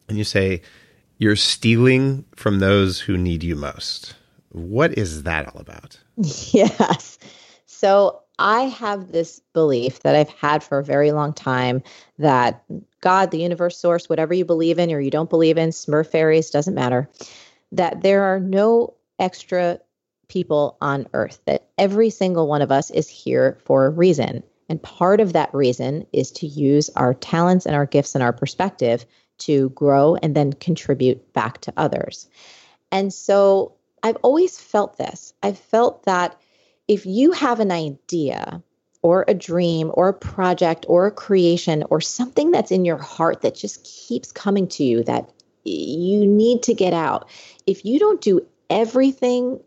and 0.08 0.16
you 0.16 0.24
say 0.24 0.62
you're 1.18 1.36
stealing 1.36 2.24
from 2.36 2.60
those 2.60 3.00
who 3.00 3.18
need 3.18 3.42
you 3.42 3.56
most. 3.56 4.14
What 4.52 4.96
is 4.96 5.24
that 5.24 5.48
all 5.48 5.60
about? 5.60 5.98
Yes. 6.52 7.18
So 7.66 8.22
I 8.40 8.62
have 8.62 9.12
this 9.12 9.40
belief 9.52 10.00
that 10.00 10.16
I've 10.16 10.30
had 10.30 10.64
for 10.64 10.78
a 10.78 10.84
very 10.84 11.12
long 11.12 11.32
time 11.34 11.82
that 12.18 12.64
God, 13.02 13.30
the 13.30 13.42
universe 13.42 13.78
source, 13.78 14.08
whatever 14.08 14.32
you 14.32 14.46
believe 14.46 14.78
in 14.78 14.90
or 14.90 14.98
you 14.98 15.10
don't 15.10 15.30
believe 15.30 15.58
in, 15.58 15.70
smurf 15.70 16.06
fairies, 16.06 16.50
doesn't 16.50 16.74
matter, 16.74 17.08
that 17.70 18.02
there 18.02 18.24
are 18.24 18.40
no 18.40 18.94
extra 19.18 19.78
people 20.28 20.78
on 20.80 21.06
earth, 21.12 21.40
that 21.44 21.68
every 21.76 22.08
single 22.08 22.48
one 22.48 22.62
of 22.62 22.72
us 22.72 22.90
is 22.90 23.08
here 23.08 23.58
for 23.64 23.84
a 23.84 23.90
reason. 23.90 24.42
And 24.70 24.82
part 24.82 25.20
of 25.20 25.34
that 25.34 25.52
reason 25.52 26.06
is 26.12 26.30
to 26.32 26.46
use 26.46 26.88
our 26.96 27.14
talents 27.14 27.66
and 27.66 27.74
our 27.74 27.86
gifts 27.86 28.14
and 28.14 28.24
our 28.24 28.32
perspective 28.32 29.04
to 29.38 29.68
grow 29.70 30.16
and 30.22 30.34
then 30.34 30.52
contribute 30.54 31.32
back 31.32 31.60
to 31.62 31.72
others. 31.76 32.28
And 32.90 33.12
so 33.12 33.74
I've 34.02 34.16
always 34.22 34.58
felt 34.58 34.96
this. 34.96 35.34
I've 35.42 35.58
felt 35.58 36.04
that 36.04 36.40
if 36.90 37.06
you 37.06 37.30
have 37.30 37.60
an 37.60 37.70
idea 37.70 38.60
or 39.02 39.24
a 39.28 39.32
dream 39.32 39.92
or 39.94 40.08
a 40.08 40.12
project 40.12 40.84
or 40.88 41.06
a 41.06 41.12
creation 41.12 41.84
or 41.88 42.00
something 42.00 42.50
that's 42.50 42.72
in 42.72 42.84
your 42.84 42.98
heart 42.98 43.42
that 43.42 43.54
just 43.54 43.84
keeps 43.84 44.32
coming 44.32 44.66
to 44.66 44.82
you 44.82 45.04
that 45.04 45.30
you 45.62 46.26
need 46.26 46.64
to 46.64 46.74
get 46.74 46.92
out, 46.92 47.30
if 47.64 47.84
you 47.84 48.00
don't 48.00 48.20
do 48.20 48.44
everything 48.68 49.60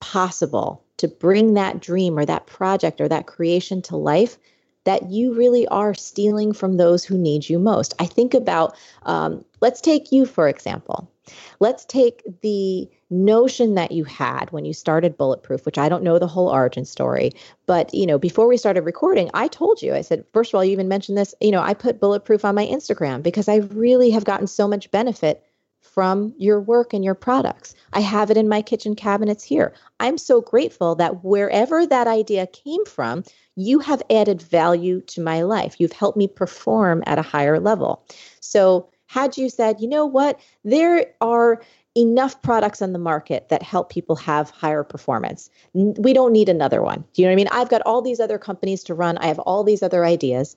possible 0.00 0.84
to 0.98 1.08
bring 1.08 1.54
that 1.54 1.80
dream 1.80 2.18
or 2.18 2.26
that 2.26 2.46
project 2.46 3.00
or 3.00 3.08
that 3.08 3.26
creation 3.26 3.80
to 3.80 3.96
life, 3.96 4.36
that 4.84 5.10
you 5.10 5.32
really 5.32 5.66
are 5.68 5.94
stealing 5.94 6.52
from 6.52 6.76
those 6.76 7.06
who 7.06 7.16
need 7.16 7.48
you 7.48 7.58
most. 7.58 7.94
I 7.98 8.04
think 8.04 8.34
about, 8.34 8.76
um, 9.04 9.46
let's 9.62 9.80
take 9.80 10.12
you, 10.12 10.26
for 10.26 10.46
example. 10.46 11.10
Let's 11.58 11.86
take 11.86 12.22
the 12.42 12.86
notion 13.10 13.74
that 13.74 13.92
you 13.92 14.04
had 14.04 14.50
when 14.52 14.64
you 14.64 14.72
started 14.72 15.18
Bulletproof, 15.18 15.66
which 15.66 15.78
I 15.78 15.88
don't 15.88 16.04
know 16.04 16.18
the 16.18 16.26
whole 16.26 16.48
origin 16.48 16.84
story, 16.84 17.32
but 17.66 17.92
you 17.92 18.06
know, 18.06 18.18
before 18.18 18.46
we 18.46 18.56
started 18.56 18.82
recording, 18.82 19.30
I 19.34 19.48
told 19.48 19.82
you, 19.82 19.94
I 19.94 20.00
said, 20.00 20.24
first 20.32 20.52
of 20.52 20.56
all, 20.56 20.64
you 20.64 20.72
even 20.72 20.88
mentioned 20.88 21.18
this, 21.18 21.34
you 21.40 21.50
know, 21.50 21.60
I 21.60 21.74
put 21.74 22.00
Bulletproof 22.00 22.44
on 22.44 22.54
my 22.54 22.66
Instagram 22.66 23.22
because 23.22 23.48
I 23.48 23.56
really 23.56 24.10
have 24.10 24.24
gotten 24.24 24.46
so 24.46 24.68
much 24.68 24.90
benefit 24.90 25.42
from 25.80 26.34
your 26.38 26.60
work 26.60 26.92
and 26.92 27.04
your 27.04 27.14
products. 27.14 27.74
I 27.92 28.00
have 28.00 28.30
it 28.30 28.36
in 28.36 28.48
my 28.48 28.62
kitchen 28.62 28.94
cabinets 28.94 29.42
here. 29.42 29.74
I'm 29.98 30.18
so 30.18 30.40
grateful 30.40 30.94
that 30.96 31.24
wherever 31.24 31.86
that 31.86 32.06
idea 32.06 32.46
came 32.46 32.84
from, 32.84 33.24
you 33.56 33.80
have 33.80 34.02
added 34.10 34.40
value 34.40 35.00
to 35.02 35.20
my 35.20 35.42
life. 35.42 35.76
You've 35.78 35.92
helped 35.92 36.16
me 36.16 36.28
perform 36.28 37.02
at 37.06 37.18
a 37.18 37.22
higher 37.22 37.58
level. 37.58 38.04
So, 38.40 38.88
had 39.06 39.36
you 39.36 39.48
said, 39.48 39.80
you 39.80 39.88
know 39.88 40.06
what, 40.06 40.38
there 40.62 41.06
are 41.20 41.60
enough 41.96 42.40
products 42.42 42.82
on 42.82 42.92
the 42.92 42.98
market 42.98 43.48
that 43.48 43.62
help 43.62 43.90
people 43.90 44.16
have 44.16 44.50
higher 44.50 44.84
performance. 44.84 45.50
We 45.74 46.12
don't 46.12 46.32
need 46.32 46.48
another 46.48 46.82
one. 46.82 47.04
Do 47.12 47.22
you 47.22 47.26
know 47.26 47.30
what 47.30 47.34
I 47.34 47.36
mean? 47.36 47.48
I've 47.50 47.68
got 47.68 47.82
all 47.82 48.00
these 48.00 48.20
other 48.20 48.38
companies 48.38 48.84
to 48.84 48.94
run. 48.94 49.18
I 49.18 49.26
have 49.26 49.40
all 49.40 49.64
these 49.64 49.82
other 49.82 50.04
ideas. 50.04 50.54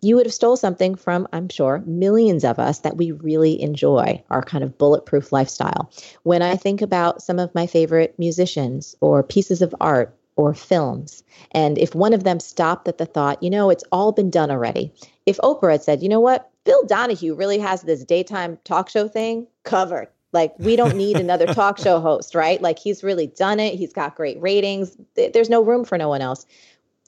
You 0.00 0.16
would 0.16 0.26
have 0.26 0.34
stole 0.34 0.56
something 0.56 0.96
from, 0.96 1.28
I'm 1.32 1.48
sure, 1.48 1.82
millions 1.86 2.44
of 2.44 2.58
us 2.58 2.80
that 2.80 2.96
we 2.96 3.12
really 3.12 3.60
enjoy 3.62 4.22
our 4.30 4.42
kind 4.42 4.64
of 4.64 4.76
bulletproof 4.76 5.32
lifestyle. 5.32 5.90
When 6.24 6.42
I 6.42 6.56
think 6.56 6.82
about 6.82 7.22
some 7.22 7.38
of 7.38 7.54
my 7.54 7.66
favorite 7.66 8.14
musicians 8.18 8.96
or 9.00 9.22
pieces 9.22 9.62
of 9.62 9.74
art 9.80 10.16
or 10.34 10.54
films, 10.54 11.22
and 11.52 11.78
if 11.78 11.94
one 11.94 12.12
of 12.12 12.24
them 12.24 12.40
stopped 12.40 12.88
at 12.88 12.98
the 12.98 13.06
thought, 13.06 13.42
you 13.42 13.50
know, 13.50 13.70
it's 13.70 13.84
all 13.92 14.10
been 14.10 14.30
done 14.30 14.50
already. 14.50 14.92
If 15.26 15.38
Oprah 15.38 15.72
had 15.72 15.84
said, 15.84 16.02
you 16.02 16.08
know 16.08 16.20
what, 16.20 16.50
Phil 16.64 16.84
Donahue 16.86 17.34
really 17.34 17.58
has 17.58 17.82
this 17.82 18.04
daytime 18.04 18.58
talk 18.64 18.88
show 18.88 19.06
thing 19.06 19.46
covered. 19.62 20.08
Like, 20.32 20.54
we 20.58 20.76
don't 20.76 20.96
need 20.96 21.16
another 21.18 21.46
talk 21.54 21.78
show 21.78 22.00
host, 22.00 22.34
right? 22.34 22.60
Like, 22.60 22.78
he's 22.78 23.04
really 23.04 23.26
done 23.26 23.60
it. 23.60 23.74
He's 23.74 23.92
got 23.92 24.16
great 24.16 24.40
ratings. 24.40 24.96
There's 25.14 25.50
no 25.50 25.62
room 25.62 25.84
for 25.84 25.98
no 25.98 26.08
one 26.08 26.22
else. 26.22 26.46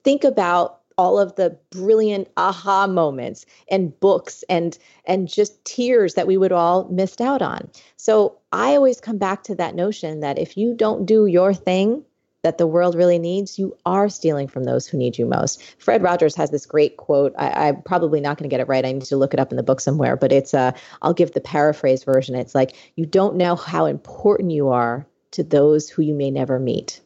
Think 0.02 0.24
about 0.24 0.80
all 0.96 1.18
of 1.18 1.34
the 1.36 1.58
brilliant 1.70 2.28
aha 2.36 2.86
moments 2.86 3.46
and 3.68 3.98
books 4.00 4.44
and 4.48 4.78
and 5.06 5.28
just 5.28 5.64
tears 5.64 6.14
that 6.14 6.26
we 6.26 6.36
would 6.36 6.52
all 6.52 6.84
missed 6.88 7.20
out 7.20 7.42
on. 7.42 7.68
So 7.96 8.38
I 8.52 8.76
always 8.76 9.00
come 9.00 9.18
back 9.18 9.42
to 9.44 9.54
that 9.56 9.74
notion 9.74 10.20
that 10.20 10.38
if 10.38 10.56
you 10.56 10.74
don't 10.74 11.04
do 11.04 11.26
your 11.26 11.52
thing, 11.52 12.04
that 12.44 12.58
the 12.58 12.66
world 12.66 12.94
really 12.94 13.18
needs, 13.18 13.58
you 13.58 13.74
are 13.86 14.10
stealing 14.10 14.46
from 14.46 14.64
those 14.64 14.86
who 14.86 14.98
need 14.98 15.16
you 15.16 15.24
most. 15.24 15.62
Fred 15.78 16.02
Rogers 16.02 16.36
has 16.36 16.50
this 16.50 16.66
great 16.66 16.98
quote. 16.98 17.34
I, 17.38 17.68
am 17.68 17.82
probably 17.82 18.20
not 18.20 18.36
going 18.36 18.48
to 18.48 18.52
get 18.52 18.60
it 18.60 18.68
right. 18.68 18.84
I 18.84 18.92
need 18.92 19.02
to 19.02 19.16
look 19.16 19.32
it 19.32 19.40
up 19.40 19.50
in 19.50 19.56
the 19.56 19.62
book 19.62 19.80
somewhere, 19.80 20.14
but 20.14 20.30
it's 20.30 20.52
uh, 20.52 20.72
I'll 21.00 21.14
give 21.14 21.32
the 21.32 21.40
paraphrase 21.40 22.04
version. 22.04 22.34
It's 22.34 22.54
like, 22.54 22.76
you 22.96 23.06
don't 23.06 23.36
know 23.36 23.56
how 23.56 23.86
important 23.86 24.52
you 24.52 24.68
are 24.68 25.06
to 25.32 25.42
those 25.42 25.88
who 25.88 26.02
you 26.02 26.14
may 26.14 26.30
never 26.30 26.58
meet. 26.58 27.00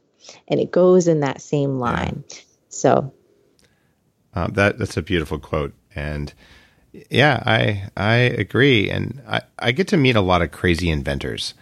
And 0.49 0.59
it 0.59 0.73
goes 0.73 1.07
in 1.07 1.21
that 1.21 1.41
same 1.41 1.79
line. 1.79 2.25
Yeah. 2.29 2.37
So 2.69 3.15
uh, 4.35 4.49
that 4.49 4.79
that's 4.79 4.97
a 4.97 5.03
beautiful 5.03 5.39
quote. 5.39 5.73
And 5.95 6.35
yeah, 7.11 7.43
I 7.47 7.89
I 7.97 8.15
agree. 8.17 8.91
And 8.91 9.23
I, 9.27 9.43
I 9.61 9.71
get 9.71 9.87
to 9.89 9.97
meet 9.97 10.17
a 10.17 10.21
lot 10.21 10.43
of 10.43 10.51
crazy 10.51 10.91
inventors 10.91 11.55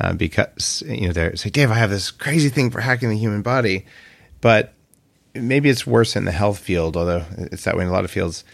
uh, 0.00 0.14
because 0.14 0.82
you 0.86 1.06
know 1.06 1.12
they're 1.12 1.36
say, 1.36 1.50
Dave, 1.50 1.70
I 1.70 1.74
have 1.74 1.90
this 1.90 2.10
crazy 2.10 2.48
thing 2.48 2.70
for 2.70 2.80
hacking 2.80 3.10
the 3.10 3.18
human 3.18 3.42
body, 3.42 3.84
but 4.40 4.72
maybe 5.34 5.68
it's 5.68 5.86
worse 5.86 6.16
in 6.16 6.24
the 6.24 6.32
health 6.32 6.58
field, 6.58 6.96
although 6.96 7.24
it's 7.36 7.64
that 7.64 7.76
way 7.76 7.82
in 7.82 7.88
a 7.88 7.92
lot 7.92 8.04
of 8.04 8.10
fields. 8.10 8.44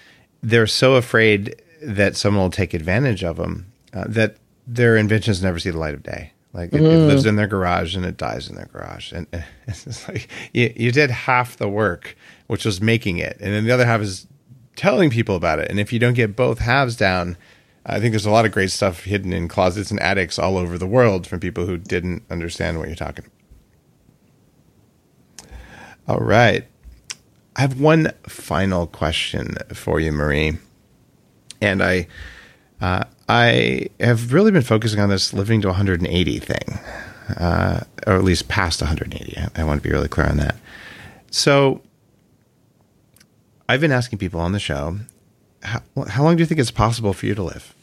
They're 0.42 0.66
so 0.66 0.94
afraid 0.94 1.60
that 1.82 2.16
someone 2.16 2.42
will 2.42 2.50
take 2.50 2.74
advantage 2.74 3.22
of 3.22 3.36
them 3.36 3.72
uh, 3.92 4.04
that 4.08 4.36
their 4.66 4.96
inventions 4.96 5.42
never 5.42 5.58
see 5.58 5.70
the 5.70 5.78
light 5.78 5.94
of 5.94 6.02
day. 6.02 6.32
Like 6.52 6.72
it, 6.72 6.80
mm. 6.80 6.84
it, 6.84 7.06
lives 7.06 7.26
in 7.26 7.36
their 7.36 7.46
garage 7.46 7.94
and 7.94 8.04
it 8.04 8.16
dies 8.16 8.48
in 8.48 8.56
their 8.56 8.66
garage, 8.66 9.12
and, 9.12 9.26
and 9.32 9.44
it's 9.66 10.08
like 10.08 10.28
you, 10.52 10.72
you 10.74 10.90
did 10.90 11.10
half 11.10 11.58
the 11.58 11.68
work, 11.68 12.16
which 12.46 12.64
was 12.64 12.80
making 12.80 13.18
it, 13.18 13.36
and 13.40 13.52
then 13.52 13.64
the 13.64 13.72
other 13.72 13.86
half 13.86 14.00
is 14.00 14.26
telling 14.74 15.10
people 15.10 15.36
about 15.36 15.58
it. 15.58 15.70
And 15.70 15.78
if 15.78 15.92
you 15.92 15.98
don't 15.98 16.14
get 16.14 16.34
both 16.36 16.58
halves 16.58 16.96
down, 16.96 17.36
I 17.88 18.00
think 18.00 18.12
there's 18.12 18.26
a 18.26 18.30
lot 18.30 18.44
of 18.44 18.52
great 18.52 18.72
stuff 18.72 19.04
hidden 19.04 19.32
in 19.32 19.46
closets 19.46 19.92
and 19.92 20.00
attics 20.00 20.38
all 20.40 20.58
over 20.58 20.76
the 20.76 20.88
world 20.88 21.26
from 21.26 21.38
people 21.38 21.66
who 21.66 21.78
didn't 21.78 22.24
understand 22.28 22.78
what 22.78 22.88
you're 22.88 22.96
talking. 22.96 23.24
about. 25.38 25.56
All 26.08 26.20
right. 26.20 26.66
I 27.54 27.60
have 27.60 27.80
one 27.80 28.12
final 28.24 28.86
question 28.86 29.56
for 29.72 30.00
you, 30.00 30.12
Marie, 30.12 30.58
and 31.60 31.82
I 31.82 32.06
uh, 32.80 33.04
I 33.28 33.88
have 33.98 34.32
really 34.32 34.50
been 34.50 34.62
focusing 34.62 35.00
on 35.00 35.08
this 35.08 35.32
living 35.32 35.62
to 35.62 35.68
180 35.68 36.38
thing, 36.38 36.78
uh, 37.38 37.80
or 38.06 38.14
at 38.14 38.24
least 38.24 38.48
past 38.48 38.82
180. 38.82 39.38
I, 39.38 39.48
I 39.56 39.64
want 39.64 39.82
to 39.82 39.88
be 39.88 39.92
really 39.92 40.08
clear 40.08 40.26
on 40.26 40.36
that. 40.36 40.56
So, 41.30 41.80
I've 43.68 43.80
been 43.80 43.92
asking 43.92 44.18
people 44.18 44.40
on 44.40 44.52
the 44.52 44.60
show, 44.60 44.98
how, 45.62 45.80
how 46.08 46.22
long 46.22 46.36
do 46.36 46.42
you 46.42 46.46
think 46.46 46.60
it's 46.60 46.70
possible 46.70 47.12
for 47.12 47.26
you 47.26 47.34
to 47.34 47.42
live? 47.42 47.74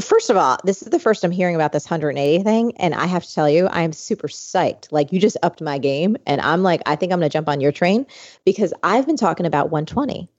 First 0.00 0.30
of 0.30 0.36
all, 0.38 0.58
this 0.64 0.80
is 0.80 0.88
the 0.88 0.98
first 0.98 1.22
I'm 1.22 1.30
hearing 1.30 1.54
about 1.54 1.72
this 1.72 1.84
180 1.84 2.42
thing. 2.44 2.72
And 2.78 2.94
I 2.94 3.06
have 3.06 3.24
to 3.24 3.34
tell 3.34 3.48
you, 3.48 3.68
I'm 3.70 3.92
super 3.92 4.26
psyched. 4.26 4.88
Like, 4.90 5.12
you 5.12 5.20
just 5.20 5.36
upped 5.42 5.60
my 5.60 5.76
game. 5.76 6.16
And 6.26 6.40
I'm 6.40 6.62
like, 6.62 6.80
I 6.86 6.96
think 6.96 7.12
I'm 7.12 7.18
going 7.18 7.28
to 7.28 7.32
jump 7.32 7.48
on 7.48 7.60
your 7.60 7.72
train 7.72 8.06
because 8.46 8.72
I've 8.82 9.06
been 9.06 9.18
talking 9.18 9.44
about 9.44 9.70
120. 9.70 10.30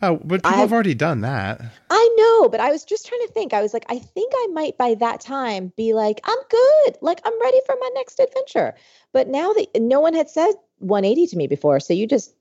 Oh, 0.00 0.16
but 0.22 0.42
people 0.42 0.50
I- 0.50 0.60
have 0.60 0.72
already 0.72 0.94
done 0.94 1.22
that. 1.22 1.60
I 1.90 2.14
know, 2.16 2.48
but 2.48 2.60
I 2.60 2.70
was 2.70 2.84
just 2.84 3.06
trying 3.06 3.22
to 3.22 3.32
think. 3.32 3.52
I 3.52 3.62
was 3.62 3.72
like, 3.72 3.86
I 3.88 3.98
think 3.98 4.32
I 4.36 4.46
might 4.52 4.76
by 4.76 4.94
that 4.96 5.20
time 5.20 5.72
be 5.76 5.94
like, 5.94 6.20
I'm 6.24 6.38
good. 6.50 6.98
Like, 7.00 7.20
I'm 7.24 7.40
ready 7.40 7.60
for 7.66 7.74
my 7.80 7.90
next 7.94 8.20
adventure. 8.20 8.74
But 9.12 9.28
now 9.28 9.52
that 9.54 9.68
no 9.80 10.00
one 10.00 10.14
had 10.14 10.28
said 10.28 10.52
180 10.78 11.26
to 11.28 11.36
me 11.36 11.46
before, 11.46 11.80
so 11.80 11.94
you 11.94 12.06
just 12.06 12.34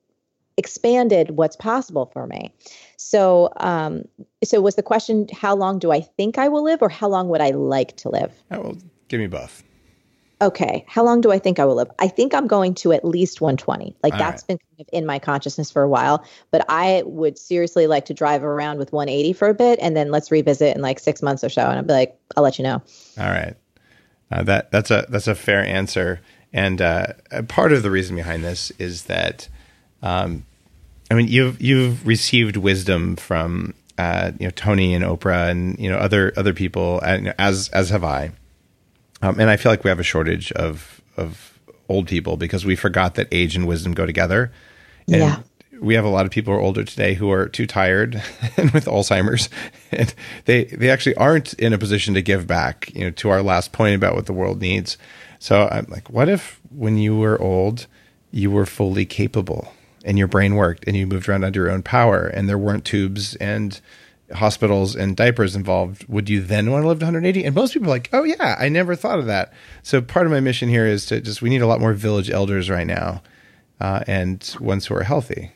expanded 0.58 1.32
what's 1.32 1.55
possible 1.55 2.10
for 2.14 2.28
me. 2.28 2.53
So, 2.97 3.51
um, 3.58 4.03
so 4.43 4.60
was 4.60 4.76
the 4.76 4.84
question, 4.84 5.28
how 5.32 5.55
long 5.55 5.80
do 5.80 5.91
I 5.91 6.01
think 6.01 6.38
I 6.38 6.49
will 6.49 6.64
live, 6.64 6.82
or 6.82 6.89
how 6.89 7.08
long 7.08 7.30
would 7.30 7.41
I 7.41 7.51
like 7.51 7.95
to 7.97 8.10
live? 8.10 8.34
Oh, 8.51 8.62
well, 8.62 8.78
give 9.08 9.20
me 9.20 9.28
both. 9.28 9.64
Okay, 10.39 10.86
how 10.88 11.03
long 11.03 11.22
do 11.22 11.32
I 11.32 11.39
think 11.39 11.58
I 11.58 11.66
will 11.66 11.76
live? 11.76 11.89
I 11.97 12.08
think 12.08 12.36
I'm 12.36 12.45
going 12.45 12.76
to 12.76 12.93
at 12.93 13.03
least 13.03 13.41
120. 13.41 13.95
Like 14.03 14.14
All 14.14 14.20
that's 14.20 14.43
been 14.43 14.60
kind 14.60 14.82
of 14.82 14.88
in 14.93 15.03
my 15.03 15.18
consciousness 15.18 15.72
for 15.72 15.82
a 15.82 15.89
while, 15.89 16.24
but 16.51 16.64
I 16.70 17.01
would 17.08 17.39
seriously 17.39 17.88
like 17.88 18.05
to 18.05 18.14
drive 18.14 18.43
around 18.43 18.78
with 18.78 18.93
180 18.93 19.34
for 19.34 19.47
a 19.47 19.55
bit 19.55 19.80
and 19.82 19.97
then 19.97 20.12
let's 20.12 20.30
revisit 20.30 20.76
in 20.76 20.84
like 20.84 20.99
6 20.99 21.24
months 21.24 21.43
or 21.43 21.49
so 21.49 21.64
and 21.64 21.80
I'll 21.80 21.84
be 21.84 21.93
like 21.93 22.20
I'll 22.36 22.43
let 22.43 22.60
you 22.60 22.64
know. 22.64 22.84
All 23.18 23.30
right, 23.30 23.55
uh, 24.32 24.43
that 24.43 24.70
that's 24.70 24.91
a 24.91 25.08
that's 25.10 25.28
a 25.28 25.34
fair 25.34 25.64
answer, 25.66 26.22
and 26.53 26.82
uh, 26.82 27.14
part 27.47 27.74
of 27.74 27.82
the 27.82 27.89
reason 27.89 28.16
behind 28.16 28.43
this 28.43 28.72
is 28.78 29.03
that, 29.05 29.49
um, 30.03 30.45
I 31.10 31.14
mean, 31.14 31.28
you've 31.28 31.62
you've 31.62 32.05
received 32.05 32.58
wisdom 32.58 33.16
from 33.16 33.74
uh, 33.97 34.32
you 34.39 34.47
know 34.47 34.51
Tony 34.51 34.93
and 34.93 35.03
Oprah 35.03 35.49
and 35.49 35.78
you 35.80 35.89
know 35.89 35.97
other 35.97 36.34
other 36.36 36.53
people, 36.53 36.99
and 37.01 37.34
as 37.39 37.70
as 37.70 37.89
have 37.89 38.03
I, 38.03 38.32
um, 39.22 39.39
and 39.39 39.49
I 39.49 39.58
feel 39.58 39.72
like 39.72 39.84
we 39.84 39.89
have 39.89 39.99
a 39.99 40.03
shortage 40.03 40.51
of 40.53 41.01
of 41.16 41.60
old 41.89 42.08
people 42.08 42.36
because 42.36 42.66
we 42.66 42.76
forgot 42.76 43.16
that 43.16 43.28
age 43.32 43.55
and 43.55 43.66
wisdom 43.66 43.93
go 43.93 44.05
together. 44.05 44.51
And 45.08 45.22
Yeah. 45.22 45.39
we 45.80 45.93
have 45.95 46.03
a 46.03 46.10
lot 46.10 46.26
of 46.26 46.32
people 46.32 46.53
who 46.53 46.60
are 46.60 46.62
older 46.62 46.84
today 46.84 47.14
who 47.14 47.32
are 47.32 47.47
too 47.47 47.66
tired 47.66 48.22
and 48.58 48.72
with 48.72 48.86
Alzheimer's, 48.86 49.49
and 49.91 50.14
they 50.45 50.66
they 50.66 50.89
actually 50.89 51.16
aren't 51.16 51.53
in 51.53 51.72
a 51.72 51.78
position 51.78 52.14
to 52.16 52.22
give 52.22 52.45
back. 52.47 52.91
You 52.93 53.05
know, 53.05 53.12
to 53.12 53.30
our 53.30 53.41
last 53.41 53.72
point 53.72 53.95
about 53.95 54.16
what 54.16 54.26
the 54.26 54.34
world 54.34 54.60
needs. 54.60 54.97
So 55.39 55.70
I'm 55.72 55.86
like, 55.88 56.10
what 56.10 56.28
if 56.28 56.60
when 56.70 56.97
you 56.97 57.16
were 57.16 57.39
old, 57.41 57.88
you 58.32 58.51
were 58.51 58.66
fully 58.66 59.05
capable 59.05 59.72
and 60.08 60.18
your 60.18 60.28
brain 60.28 60.55
worked 60.55 60.86
and 60.88 60.95
you 60.95 61.05
moved 61.05 61.28
around 61.28 61.43
under 61.43 61.60
your 61.60 61.70
own 61.70 61.84
power 61.84 62.26
and 62.26 62.47
there 62.47 62.58
weren't 62.58 62.86
tubes 62.86 63.36
and 63.36 63.80
hospitals 64.34 64.95
and 64.95 65.16
diapers 65.16 65.55
involved, 65.55 66.05
would 66.08 66.30
you 66.30 66.41
then 66.41 66.72
want 66.72 66.84
to 66.84 66.88
live 66.88 66.99
to 66.99 67.05
180? 67.05 67.43
And 67.43 67.53
most 67.53 67.74
people 67.74 67.89
are 67.89 67.91
like, 67.91 68.10
oh 68.14 68.24
yeah, 68.24 68.55
I 68.58 68.70
never 68.70 68.95
thought 68.95 69.20
of 69.20 69.26
that. 69.28 69.53
So 69.84 70.01
part 70.01 70.26
of 70.26 70.32
my 70.32 70.39
mission 70.39 70.70
here 70.70 70.88
is 70.88 71.05
to 71.08 71.20
just 71.22 71.41
we 71.41 71.49
need 71.49 71.62
a 71.62 71.68
lot 71.68 71.82
more 71.82 71.93
village 71.93 72.30
elders 72.30 72.70
right 72.70 72.88
now, 72.88 73.22
uh, 73.82 74.03
and 74.08 74.55
ones 74.60 74.86
who 74.86 74.95
are 74.95 75.03
healthy. 75.03 75.51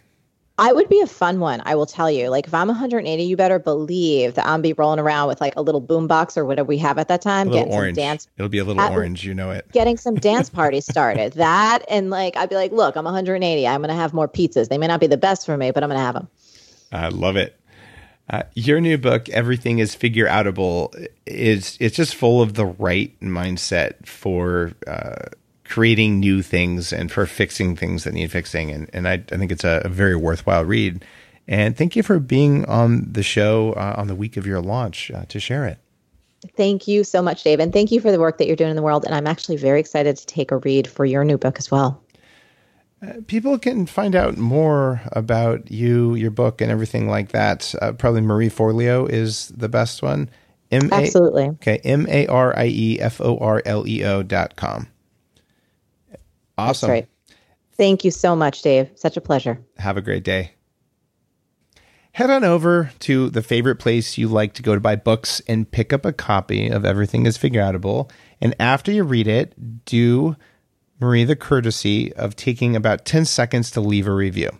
I 0.62 0.72
would 0.74 0.90
be 0.90 1.02
a 1.02 1.08
fun 1.08 1.40
one, 1.40 1.60
I 1.66 1.74
will 1.74 1.88
tell 1.88 2.10
you. 2.12 2.30
Like 2.30 2.46
if 2.46 2.54
I'm 2.54 2.68
180, 2.68 3.24
you 3.24 3.36
better 3.36 3.58
believe 3.58 4.36
that 4.36 4.46
I'm 4.46 4.62
be 4.62 4.74
rolling 4.74 5.00
around 5.00 5.28
with 5.28 5.42
like 5.42 5.56
a 5.56 5.62
little 5.64 5.82
boombox 5.82 6.38
or 6.38 6.46
whatever 6.46 6.68
we 6.68 6.78
have 6.78 7.00
at 7.00 7.08
that 7.08 7.20
time, 7.24 7.50
getting 7.50 7.74
orange. 7.74 7.98
some 7.98 8.04
dance 8.04 8.28
It'll 8.38 8.48
be 8.48 8.60
a 8.60 8.64
little 8.64 8.80
At- 8.80 8.92
orange, 8.92 9.26
you 9.26 9.34
know 9.34 9.50
it. 9.50 9.66
getting 9.72 9.98
some 9.98 10.14
dance 10.30 10.52
parties 10.52 10.86
started. 10.86 11.34
That 11.34 11.84
and 11.90 12.12
like 12.12 12.38
I'd 12.38 12.50
be 12.50 12.54
like, 12.56 12.72
look, 12.72 12.96
I'm 12.96 13.06
180. 13.06 13.68
I'm 13.68 13.82
gonna 13.82 13.96
have 13.96 14.14
more 14.14 14.28
pizzas. 14.28 14.70
They 14.70 14.78
may 14.78 14.86
not 14.86 15.00
be 15.00 15.08
the 15.08 15.18
best 15.18 15.48
for 15.48 15.58
me, 15.58 15.72
but 15.72 15.82
I'm 15.84 15.90
gonna 15.90 16.00
have 16.00 16.14
them. 16.14 16.28
I 16.92 17.08
love 17.08 17.38
it. 17.38 17.60
Uh, 18.30 18.44
your 18.54 18.80
new 18.80 19.00
book, 19.00 19.30
Everything 19.30 19.80
is 19.80 19.96
Figureoutable, 19.96 20.94
is 21.26 21.76
it's 21.82 21.96
just 21.96 22.14
full 22.16 22.40
of 22.40 22.54
the 22.54 22.68
right 22.68 23.20
mindset 23.20 24.06
for 24.06 24.74
uh, 24.86 25.26
creating 25.72 26.20
new 26.20 26.42
things 26.44 26.94
and 26.94 27.12
for 27.12 27.26
fixing 27.26 27.76
things 27.76 28.04
that 28.04 28.14
need 28.14 28.32
fixing. 28.32 28.70
And, 28.70 28.90
and 28.94 29.08
I, 29.08 29.14
I 29.14 29.38
think 29.38 29.52
it's 29.52 29.64
a, 29.64 29.82
a 29.86 29.90
very 29.90 30.16
worthwhile 30.16 30.66
read. 30.66 31.04
And 31.48 31.76
thank 31.76 31.96
you 31.96 32.04
for 32.04 32.20
being 32.20 32.66
on 32.66 33.12
the 33.12 33.24
show 33.24 33.74
uh, 33.74 33.96
on 33.98 34.08
the 34.08 34.16
week 34.16 34.38
of 34.38 34.46
your 34.46 34.62
launch 34.62 35.10
uh, 35.10 35.26
to 35.30 35.40
share 35.40 35.66
it. 35.66 35.80
Thank 36.56 36.88
you 36.88 37.04
so 37.04 37.22
much, 37.22 37.44
Dave, 37.44 37.60
and 37.60 37.72
thank 37.72 37.92
you 37.92 38.02
for 38.02 38.12
the 38.12 38.20
work 38.20 38.38
that 38.38 38.48
you're 38.48 38.56
doing 38.56 38.72
in 38.72 38.76
the 38.76 38.82
world. 38.82 39.06
And 39.06 39.16
I'm 39.16 39.28
actually 39.28 39.58
very 39.58 39.80
excited 39.80 40.18
to 40.18 40.26
take 40.26 40.52
a 40.52 40.58
read 40.58 40.88
for 40.88 41.06
your 41.06 41.24
new 41.24 41.38
book 41.38 41.58
as 41.58 41.72
well. 41.72 42.04
People 43.26 43.58
can 43.58 43.88
find 43.88 44.16
out 44.16 44.38
more 44.38 45.02
about 45.12 45.72
you, 45.72 46.14
your 46.16 46.30
book, 46.32 46.62
and 46.62 46.72
everything 46.72 47.08
like 47.08 47.30
that. 47.30 47.74
Uh, 47.82 47.94
probably 47.94 48.22
Marie 48.22 48.50
Forleo 48.50 49.10
is 49.10 49.50
the 49.50 49.70
best 49.70 50.04
one. 50.04 50.30
M 50.72 50.90
A 50.92 50.96
Absolutely. 50.96 51.50
Okay, 51.50 51.80
M 51.84 52.06
A 52.08 52.28
R 52.28 52.58
I 52.58 52.68
E 52.68 53.00
F 53.00 53.20
O 53.20 53.38
R 53.40 53.62
L 53.66 53.88
E 53.88 54.04
O 54.04 54.22
dot 54.22 54.56
com. 54.56 54.88
Awesome. 56.62 56.90
That's 56.90 57.02
right. 57.02 57.08
Thank 57.78 58.04
you 58.04 58.12
so 58.12 58.36
much, 58.36 58.62
Dave. 58.62 58.92
Such 58.96 59.18
a 59.18 59.22
pleasure. 59.22 59.60
Have 59.78 59.98
a 59.98 60.02
great 60.02 60.24
day. 60.24 60.54
Head 62.14 62.30
on 62.30 62.44
over 62.44 62.92
to 63.00 63.30
the 63.30 63.42
favorite 63.42 63.78
place 63.78 64.18
you 64.18 64.28
like 64.28 64.54
to 64.56 64.62
go 64.62 64.76
to 64.76 64.82
buy 64.82 64.98
books 64.98 65.42
and 65.48 65.72
pick 65.72 65.94
up 65.94 66.06
a 66.06 66.12
copy 66.12 66.68
of 66.68 66.86
Everything 66.86 67.26
is 67.26 67.38
Figureoutable. 67.38 68.12
And 68.42 68.54
after 68.60 68.92
you 68.92 69.04
read 69.04 69.28
it, 69.28 69.86
do 69.86 70.36
Marie 71.00 71.24
the 71.24 71.38
courtesy 71.38 72.14
of 72.14 72.36
taking 72.36 72.76
about 72.76 73.06
10 73.06 73.26
seconds 73.26 73.72
to 73.72 73.82
leave 73.82 74.08
a 74.08 74.14
review. 74.14 74.52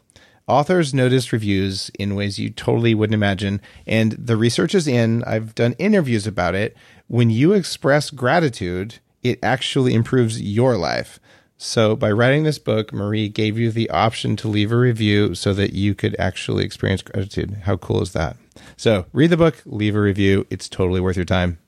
Authors 0.48 0.94
notice 0.94 1.32
reviews 1.32 1.92
in 2.00 2.16
ways 2.16 2.40
you 2.40 2.50
totally 2.50 2.96
wouldn't 2.96 3.14
imagine. 3.14 3.62
And 3.86 4.14
the 4.14 4.38
research 4.38 4.74
is 4.74 4.88
in, 4.88 5.24
I've 5.26 5.54
done 5.54 5.74
interviews 5.74 6.26
about 6.26 6.56
it. 6.56 6.76
When 7.08 7.30
you 7.30 7.54
express 7.54 8.10
gratitude, 8.10 9.00
it 9.24 9.40
actually 9.44 9.94
improves 9.94 10.42
your 10.42 10.78
life. 10.78 11.20
So, 11.64 11.96
by 11.96 12.10
writing 12.10 12.42
this 12.44 12.58
book, 12.58 12.92
Marie 12.92 13.30
gave 13.30 13.60
you 13.60 13.70
the 13.70 13.88
option 13.92 14.36
to 14.38 14.48
leave 14.48 14.72
a 14.72 14.76
review 14.76 15.36
so 15.36 15.54
that 15.54 15.74
you 15.74 15.94
could 15.94 16.16
actually 16.18 16.66
experience 16.66 17.04
gratitude. 17.04 17.62
How 17.66 17.78
cool 17.78 18.02
is 18.02 18.14
that? 18.14 18.36
So, 18.78 19.06
read 19.14 19.30
the 19.30 19.38
book, 19.38 19.62
leave 19.68 19.96
a 19.96 20.02
review. 20.02 20.48
It's 20.50 20.68
totally 20.68 21.00
worth 21.00 21.18
your 21.18 21.24
time. 21.24 21.60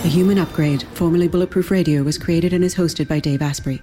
The 0.00 0.08
Human 0.08 0.38
Upgrade, 0.38 0.84
formerly 0.94 1.28
Bulletproof 1.28 1.70
Radio, 1.70 2.02
was 2.02 2.16
created 2.16 2.54
and 2.54 2.64
is 2.64 2.76
hosted 2.76 3.08
by 3.08 3.20
Dave 3.20 3.42
Asprey. 3.42 3.82